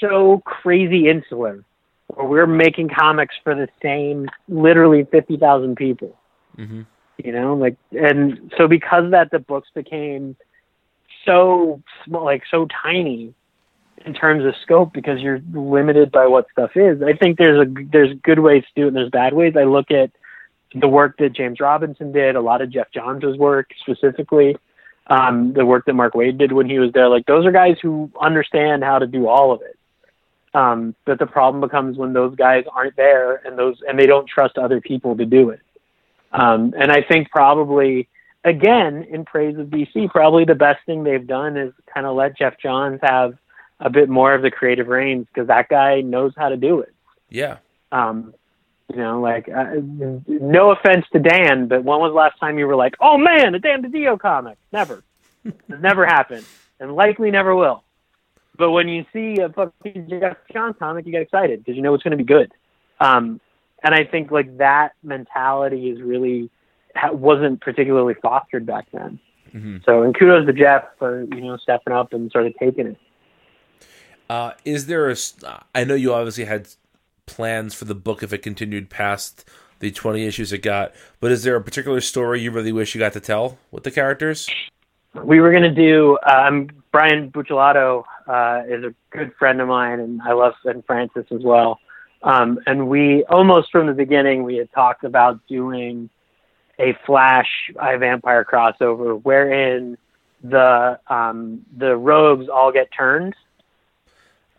[0.00, 1.64] so crazy insular
[2.08, 6.16] where we're making comics for the same literally 50,000 people.
[6.58, 6.82] Mm-hmm.
[7.18, 10.36] you know like and so because of that the books became
[11.24, 13.34] so small like so tiny
[14.04, 17.02] in terms of scope because you're limited by what stuff is.
[17.02, 19.54] I think there's a there's good ways to do it and there's bad ways.
[19.56, 20.10] I look at
[20.74, 24.56] the work that James Robinson did, a lot of Geoff Johns' work specifically,
[25.06, 27.08] um, the work that Mark Waid did when he was there.
[27.08, 29.78] Like those are guys who understand how to do all of it.
[30.54, 34.28] Um, but the problem becomes when those guys aren't there and those and they don't
[34.28, 35.60] trust other people to do it.
[36.32, 38.08] Um, and I think probably
[38.44, 42.38] again in praise of DC, probably the best thing they've done is kind of let
[42.38, 43.36] Geoff Johns have
[43.80, 46.94] a bit more of the creative reins because that guy knows how to do it.
[47.28, 47.58] Yeah.
[47.90, 48.34] Um,
[48.94, 49.74] you know, like uh,
[50.28, 53.54] no offense to Dan, but when was the last time you were like, "Oh man,
[53.54, 54.56] a Dan DiDio comic"?
[54.72, 55.02] Never.
[55.44, 56.46] it's never happened,
[56.78, 57.82] and likely never will.
[58.56, 61.92] But when you see a fucking Geoff Johns comic, you get excited because you know
[61.94, 62.52] it's going to be good.
[63.00, 63.40] Um,
[63.82, 66.50] and I think like that mentality is really
[67.12, 69.18] wasn't particularly fostered back then.
[69.52, 69.78] Mm-hmm.
[69.84, 72.98] So, and kudos to Geoff for you know stepping up and sort of taking it.
[74.30, 75.16] Uh, is there a?
[75.74, 76.68] I know you obviously had
[77.26, 79.48] plans for the book if it continued past
[79.80, 80.92] the 20 issues it got.
[81.20, 83.90] But is there a particular story you really wish you got to tell with the
[83.90, 84.48] characters?
[85.22, 90.00] We were going to do, um, Brian Buccellato uh, is a good friend of mine,
[90.00, 91.78] and I love and Francis as well.
[92.22, 96.08] Um, and we almost from the beginning we had talked about doing
[96.78, 97.48] a Flash
[97.78, 99.98] I Vampire crossover wherein
[100.42, 103.34] the um, the rogues all get turned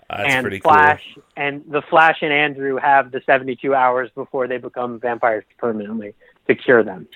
[0.10, 1.24] and Flash cool.
[1.36, 6.14] and the Flash and Andrew have the 72 hours before they become vampires permanently
[6.48, 7.08] to cure them.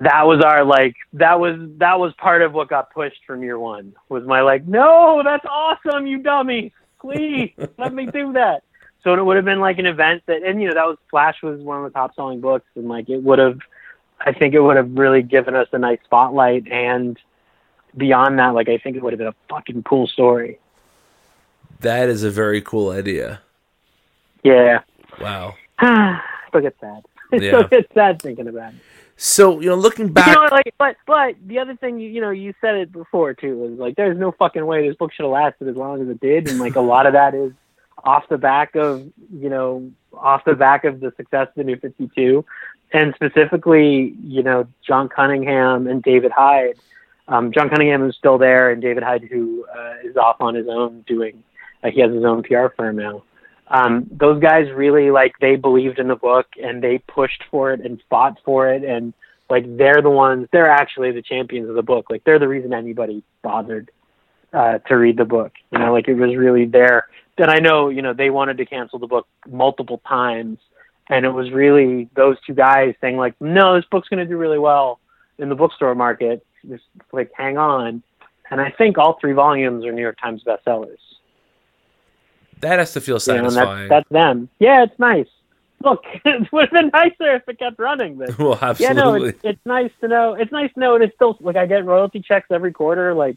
[0.00, 3.58] That was our like that was that was part of what got pushed from year
[3.58, 8.62] one was my like no that's awesome you dummy please let me do that
[9.02, 11.42] so it would have been like an event that and you know that was Flash
[11.42, 13.58] was one of the top selling books and like it would have
[14.20, 17.18] I think it would have really given us a nice spotlight and
[17.96, 20.60] beyond that like I think it would have been a fucking cool story
[21.80, 23.40] that is a very cool idea.
[24.42, 24.80] Yeah.
[25.20, 25.54] Wow.
[26.48, 27.04] Still get sad.
[27.30, 27.48] Yeah.
[27.50, 28.80] Still get sad thinking about it.
[29.20, 32.20] So you know, looking back, You know, like, but but the other thing, you, you
[32.20, 35.24] know, you said it before too, was like, there's no fucking way this book should
[35.24, 37.52] have lasted as long as it did, and like a lot of that is
[38.04, 41.76] off the back of you know, off the back of the success of the New
[41.76, 42.44] Fifty Two,
[42.92, 46.76] and specifically, you know, John Cunningham and David Hyde.
[47.26, 50.68] Um, John Cunningham is still there, and David Hyde, who uh, is off on his
[50.68, 51.42] own doing
[51.82, 53.22] like he has his own PR firm now.
[53.68, 57.80] Um, those guys really like they believed in the book and they pushed for it
[57.80, 59.12] and fought for it and
[59.50, 62.06] like they're the ones they're actually the champions of the book.
[62.10, 63.90] Like they're the reason anybody bothered
[64.52, 65.52] uh, to read the book.
[65.70, 67.08] You know, like it was really there.
[67.36, 70.58] And I know you know they wanted to cancel the book multiple times,
[71.08, 74.36] and it was really those two guys saying like, no, this book's going to do
[74.36, 74.98] really well
[75.38, 76.44] in the bookstore market.
[76.68, 78.02] Just like hang on.
[78.50, 80.96] And I think all three volumes are New York Times bestsellers.
[82.60, 83.88] That has to feel You know, satisfying.
[83.88, 84.48] that's, that's them.
[84.58, 85.26] Yeah, it's nice.
[85.84, 88.16] Look, it would have been nicer if it kept running.
[88.16, 88.94] But Well, yeah, absolutely.
[89.20, 90.34] no, it's, it's nice to know.
[90.34, 93.14] It's nice to know, and it's still like I get royalty checks every quarter.
[93.14, 93.36] Like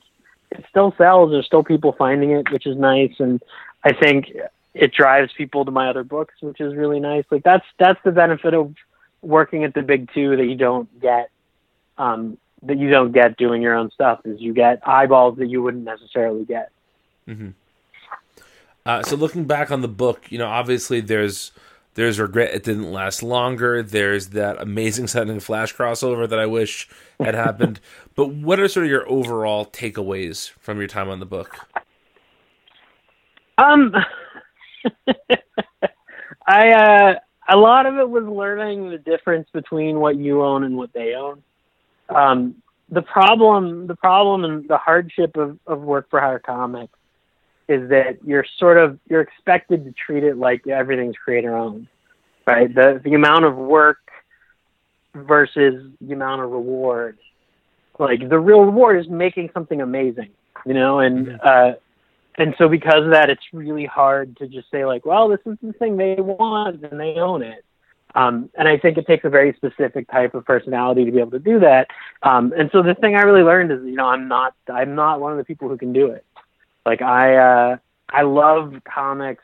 [0.52, 1.32] it still sells.
[1.32, 3.42] There's still people finding it, which is nice, and
[3.84, 4.32] I think
[4.74, 7.26] it drives people to my other books, which is really nice.
[7.30, 8.74] Like that's that's the benefit of
[9.22, 11.30] working at the big two that you don't get.
[11.98, 15.64] Um, that you don't get doing your own stuff is you get eyeballs that you
[15.64, 16.72] wouldn't necessarily get.
[18.86, 21.52] Uh, so looking back on the book, you know, obviously there's
[21.94, 23.84] there's regret it didn't last longer.
[23.84, 26.90] There's that amazing sending flash crossover that I wish
[27.20, 27.80] had happened.
[28.16, 31.56] but what are sort of your overall takeaways from your time on the book?
[33.58, 33.94] Um,
[36.48, 37.16] I uh,
[37.50, 41.14] a lot of it was learning the difference between what you own and what they
[41.14, 41.44] own.
[42.10, 42.56] Um,
[42.90, 46.98] the problem, the problem, and the hardship of, of work for hire comics
[47.68, 51.88] is that you're sort of you're expected to treat it like everything's creator owned,
[52.46, 52.74] right?
[52.74, 54.00] The the amount of work
[55.14, 57.18] versus the amount of reward.
[58.00, 60.30] Like the real reward is making something amazing,
[60.66, 61.74] you know, and uh,
[62.38, 65.58] and so because of that, it's really hard to just say like, well, this is
[65.62, 67.66] the thing they want and they own it.
[68.16, 71.32] Um, and I think it takes a very specific type of personality to be able
[71.32, 71.88] to do that.
[72.24, 75.22] Um, and so the thing I really learned is, you know, I'm not, I'm not
[75.22, 76.26] one of the people who can do it.
[76.86, 77.78] Like I, uh,
[78.10, 79.44] I love comics.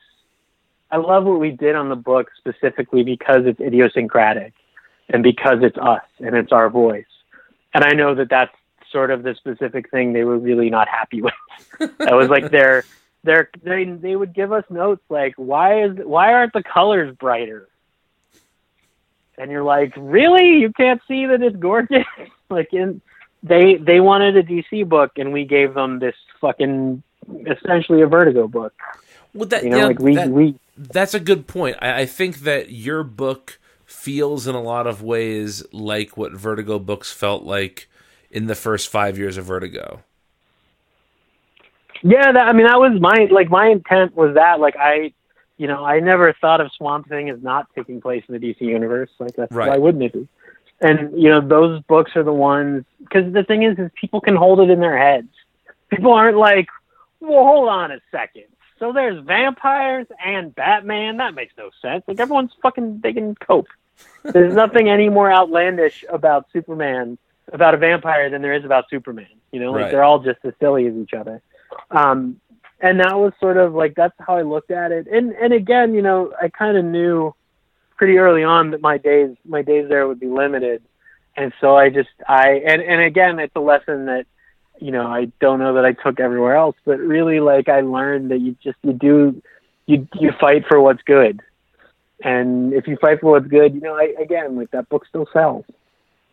[0.90, 4.54] I love what we did on the book specifically because it's idiosyncratic
[5.10, 7.06] and because it's us and it's our voice.
[7.74, 8.56] And I know that that's
[8.92, 11.34] sort of the specific thing they were really not happy with.
[11.80, 12.84] that was like their,
[13.24, 17.68] they, they would give us notes like, why is, why aren't the colors brighter?
[19.38, 20.60] and you're like, really?
[20.60, 22.06] You can't see that it's gorgeous?
[22.50, 23.02] like, in
[23.44, 27.04] they they wanted a DC book, and we gave them this fucking
[27.46, 28.74] essentially a Vertigo book.
[29.34, 31.78] Well, that, You know, yeah, like we that- we that's a good point.
[31.82, 36.78] I, I think that your book feels in a lot of ways like what Vertigo
[36.80, 37.88] books felt like
[38.32, 40.02] in the first five years of Vertigo.
[42.04, 42.32] yeah.
[42.32, 45.14] That I mean, that was my like my intent was that like I.
[45.60, 48.62] You know, I never thought of Swamp Thing as not taking place in the DC
[48.62, 49.10] universe.
[49.18, 49.70] Like, that's Right.
[49.70, 50.28] why wouldn't it be?
[50.82, 54.36] And you know, those books are the ones because the thing is, is people can
[54.36, 55.30] hold it in their heads.
[55.90, 56.68] People aren't like,
[57.20, 58.46] well, hold on a second.
[58.80, 61.18] So there's vampires and Batman.
[61.18, 62.04] That makes no sense.
[62.08, 63.68] Like everyone's fucking they can cope.
[64.24, 67.18] There's nothing any more outlandish about Superman
[67.52, 69.26] about a vampire than there is about Superman.
[69.52, 69.92] You know, like Right.
[69.92, 71.42] they're all just as silly as each other.
[71.90, 72.40] Um,
[72.80, 75.08] and that was sort of like that's how I looked at it.
[75.08, 77.34] And and again, you know, I kind of knew
[77.96, 80.84] pretty early on that my days my days there would be limited,
[81.36, 84.28] and so I just I and and again, it's a lesson that
[84.80, 88.32] you know I don't know that I took everywhere else, but really like I learned
[88.32, 89.42] that you just you do
[89.86, 91.42] you you fight for what's good,
[92.24, 95.28] and if you fight for what's good, you know, I, again, like that book still
[95.34, 95.66] sells.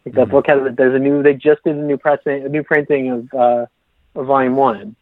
[0.05, 2.63] Like that book has there's a new they just did a new pressing a new
[2.63, 3.67] printing of uh
[4.15, 4.97] of volume one.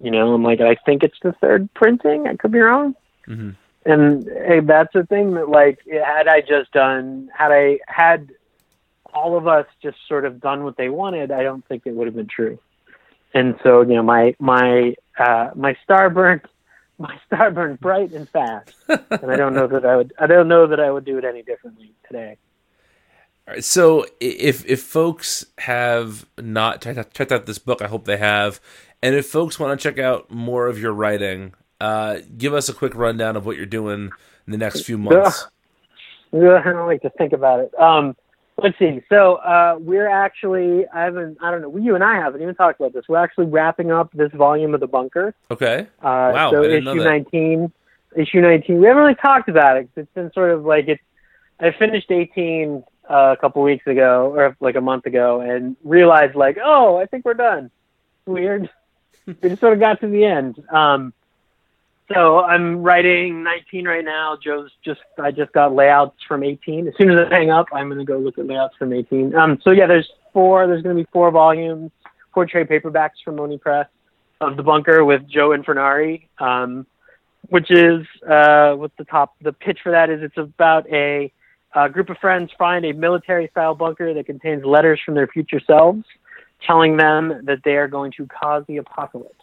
[0.00, 2.28] You know, I'm like I think it's the third printing.
[2.28, 2.94] I could be wrong.
[3.26, 3.56] Mhm.
[3.84, 8.30] And hey, that's the thing that like had I just done had I had
[9.14, 12.06] all of us just sort of done what they wanted, I don't think it would
[12.06, 12.58] have been true.
[13.34, 16.42] And so, you know, my my uh my star burned
[16.98, 18.72] my star burned bright and fast.
[18.88, 21.24] and I don't know that I would I don't know that I would do it
[21.24, 22.36] any differently today.
[23.48, 27.88] All right, so if if folks have not checked out, checked out this book, I
[27.88, 28.60] hope they have.
[29.02, 32.74] And if folks want to check out more of your writing, uh, give us a
[32.74, 34.12] quick rundown of what you're doing
[34.46, 35.46] in the next few months.
[36.32, 37.74] I don't like to think about it.
[37.78, 38.14] Um,
[38.62, 39.00] let's see.
[39.08, 42.80] So uh, we're actually I haven't I don't know you and I haven't even talked
[42.80, 43.04] about this.
[43.08, 45.34] We're actually wrapping up this volume of the bunker.
[45.50, 45.86] Okay.
[46.02, 47.32] Uh, Wow, so I didn't know issue that.
[47.32, 47.72] 19,
[48.16, 48.80] issue 19.
[48.80, 49.88] We haven't really talked about it.
[49.96, 51.02] It's been sort of like it's.
[51.58, 56.34] I finished 18 uh, a couple weeks ago, or like a month ago, and realized
[56.34, 57.70] like, oh, I think we're done.
[58.24, 58.70] Weird.
[59.26, 60.62] we just sort of got to the end.
[60.70, 61.12] Um,
[62.12, 64.36] so I'm writing 19 right now.
[64.42, 66.88] Joe's just I just got layouts from 18.
[66.88, 69.34] As soon as I hang up, I'm gonna go look at layouts from 18.
[69.34, 70.66] Um, so yeah, there's four.
[70.66, 71.92] There's gonna be four volumes,
[72.34, 73.86] four trade paperbacks from Oni Press
[74.40, 76.86] of the bunker with Joe Infurnari, um,
[77.48, 79.36] which is uh, what the top.
[79.42, 81.32] The pitch for that is it's about a,
[81.74, 86.04] uh group of friends find a military-style bunker that contains letters from their future selves,
[86.66, 89.39] telling them that they are going to cause the apocalypse.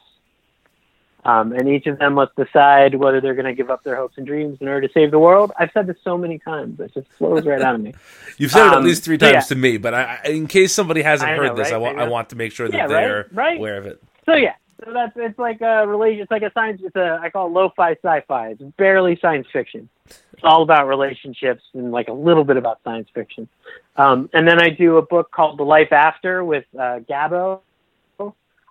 [1.28, 4.18] Um, and each of them must decide whether they're going to give up their hopes
[4.18, 5.52] and dreams in order to save the world.
[5.60, 7.94] I've said this so many times; it just flows right out of me.
[8.38, 9.40] You've said it at Um, least three times yeah.
[9.42, 11.78] to me, but I, in case somebody hasn't heard this, I right?
[11.82, 13.58] want I I, want to make sure that Yeah, they're right.
[13.58, 14.02] aware of it.
[14.26, 14.54] So yeah,
[14.86, 16.22] So that's it's like a relation.
[16.22, 16.82] It's like a science.
[16.84, 18.50] It's a I call it lo-fi sci-fi.
[18.52, 19.90] It's barely science fiction.
[20.06, 23.50] It's all about relationships and like a little bit about science fiction.
[23.96, 27.62] Um, and then I do a book called The Life After with uh, Gabo,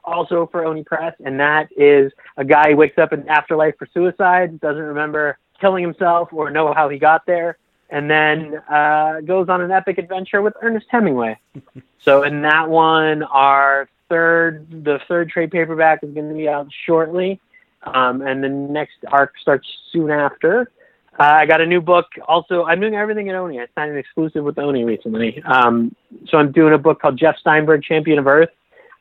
[0.06, 3.88] also for Oni Press, and that is a guy who wakes up in afterlife for
[3.92, 7.58] suicide, doesn't remember killing himself or know how he got there,
[7.90, 11.38] and then uh, goes on an epic adventure with Ernest Hemingway.
[11.98, 16.68] so in that one, our third, the third trade paperback is going to be out
[16.86, 17.40] shortly,
[17.82, 20.70] um, and the next arc starts soon after.
[21.18, 22.06] Uh, I got a new book.
[22.28, 23.58] Also, I'm doing everything at Oni.
[23.58, 25.42] I signed an exclusive with Oni recently.
[25.44, 25.94] Um,
[26.28, 28.50] so I'm doing a book called Jeff Steinberg, Champion of Earth,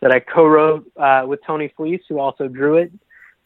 [0.01, 2.91] that I co-wrote uh, with Tony Fleecs, who also drew it.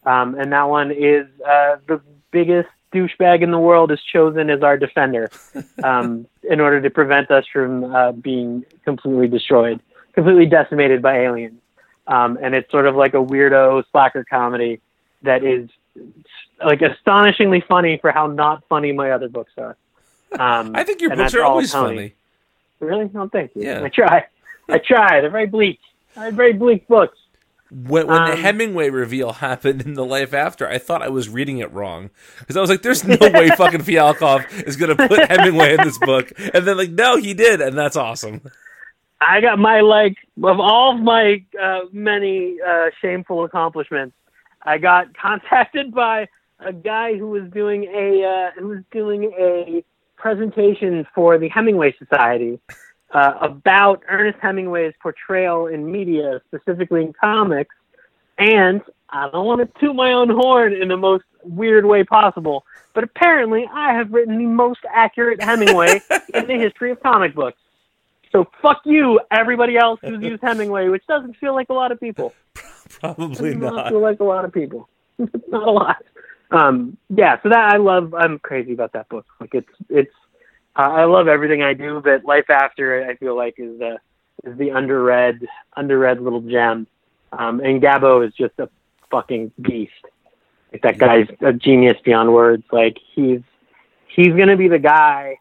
[0.04, 2.00] Um, and that one is uh, the
[2.30, 5.30] biggest douchebag in the world is chosen as our defender
[5.84, 9.80] um, in order to prevent us from uh, being completely destroyed,
[10.12, 11.60] completely decimated by aliens.
[12.06, 14.80] Um, and it's sort of like a weirdo slacker comedy
[15.22, 15.68] that is
[16.64, 19.76] like astonishingly funny for how not funny my other books are.
[20.32, 21.94] Um, I think your books are always Tony.
[21.94, 22.14] funny.
[22.80, 23.10] Really?
[23.12, 23.62] No, thank you.
[23.62, 23.82] Yeah.
[23.82, 24.26] I try.
[24.68, 25.20] I try.
[25.20, 25.80] They're very bleak.
[26.16, 27.18] They're very bleak books.
[27.70, 31.28] When, when the Um, Hemingway reveal happened in the life after, I thought I was
[31.28, 32.10] reading it wrong
[32.40, 35.98] because I was like, "There's no way fucking Fialkov is gonna put Hemingway in this
[35.98, 38.40] book," and then like, no, he did, and that's awesome.
[39.20, 44.16] I got my like of all of my uh, many uh, shameful accomplishments.
[44.62, 46.28] I got contacted by
[46.58, 49.84] a guy who was doing a uh, who was doing a
[50.16, 52.58] presentation for the Hemingway Society
[53.12, 57.74] uh, about Ernest Hemingway's portrayal in media, specifically in comics.
[58.38, 62.64] And I don't want to toot my own horn in the most weird way possible,
[62.94, 66.00] but apparently I have written the most accurate Hemingway
[66.34, 67.58] in the history of comic books.
[68.32, 71.98] So fuck you, everybody else who's used Hemingway, which doesn't feel like a lot of
[71.98, 72.32] people.
[73.00, 73.88] Probably Does not not.
[73.88, 74.88] feel like a lot of people.
[75.18, 76.04] not a lot.
[76.52, 78.14] Um, yeah, so that I love.
[78.14, 79.26] I'm crazy about that book.
[79.40, 80.12] Like it's it's.
[80.76, 83.98] Uh, I love everything I do, but Life After I feel like is the
[84.44, 86.86] is the underread underread little gem.
[87.32, 88.68] Um, and Gabo is just a
[89.10, 89.92] fucking beast.
[90.72, 92.64] Like that guy's a genius beyond words.
[92.70, 93.40] Like he's
[94.14, 95.38] he's gonna be the guy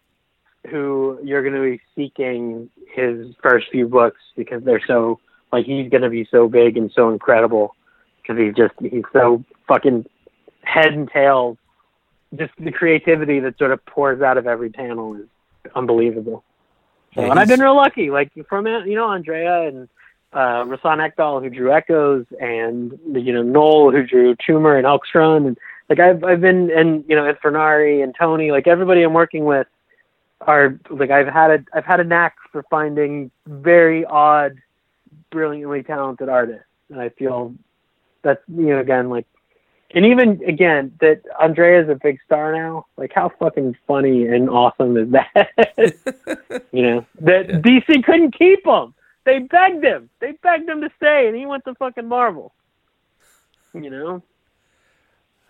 [0.70, 5.20] who you're gonna be seeking his first few books because they're so
[5.52, 7.76] like he's gonna be so big and so incredible
[8.22, 10.06] because he's just he's so fucking
[10.64, 11.58] head and tails.
[12.36, 15.26] Just the creativity that sort of pours out of every panel is
[15.76, 16.44] unbelievable.
[17.16, 19.90] So, Yeah, and I've been real lucky, like from you know Andrea and
[20.32, 25.10] uh, Rahsan Ekedal who drew Echoes, and you know Noel who drew Tumor and Elk's
[25.16, 25.58] Run, and
[25.90, 29.68] like I've I've been and you know Infurnari and Tony, like everybody I'm working with
[30.42, 34.58] are like I've had a I've had a knack for finding very odd,
[35.32, 37.56] brilliantly talented artists, and I feel
[38.22, 39.26] that's you know again like
[39.92, 42.86] and even again that Andrea's a big star now.
[42.98, 45.50] Like how fucking funny and awesome is that?
[46.72, 47.56] you know that Yeah.
[47.60, 48.94] DC couldn't keep him.
[49.26, 50.10] They begged him.
[50.20, 52.54] They begged him to stay, and he went to fucking Marvel.
[53.74, 54.24] You know,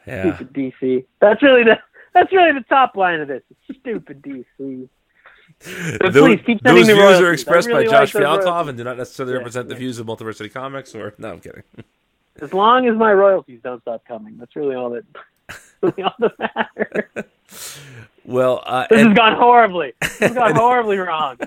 [0.05, 0.35] Yeah.
[0.35, 1.05] stupid DC.
[1.21, 1.79] That's really the
[2.13, 3.43] that's really the top line of this.
[3.79, 4.89] Stupid DC.
[5.99, 7.21] But Those, please keep those views royalties.
[7.21, 8.69] are expressed really by like Josh Fialkov royalties.
[8.69, 10.93] and do not necessarily Yeah, represent the views of Multiversity Comics.
[10.95, 11.63] Or no, I'm kidding.
[12.41, 15.03] As long as my royalties don't stop coming, that's really all that.
[15.81, 17.25] really all that matters.
[18.25, 19.93] Well, uh, This has gone horribly.
[20.01, 21.37] This has gone horribly wrong.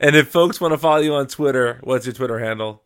[0.00, 2.82] and if folks want to follow you on Twitter, what's your Twitter handle?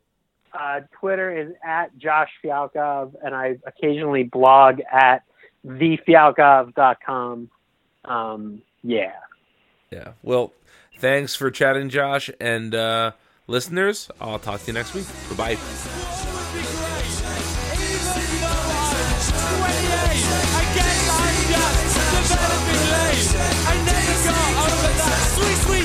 [0.52, 5.22] Uh, Twitter is at Josh Fialkov, and I occasionally blog at
[5.64, 7.48] thefialkov.com.
[8.04, 9.12] Um, yeah.
[9.92, 10.08] Yeah.
[10.24, 10.52] Well,
[10.98, 13.12] thanks for chatting, Josh, and uh,
[13.46, 14.10] listeners.
[14.20, 15.06] I'll talk to you next week.
[15.28, 16.21] Goodbye.
[25.42, 25.81] Sweet, sweet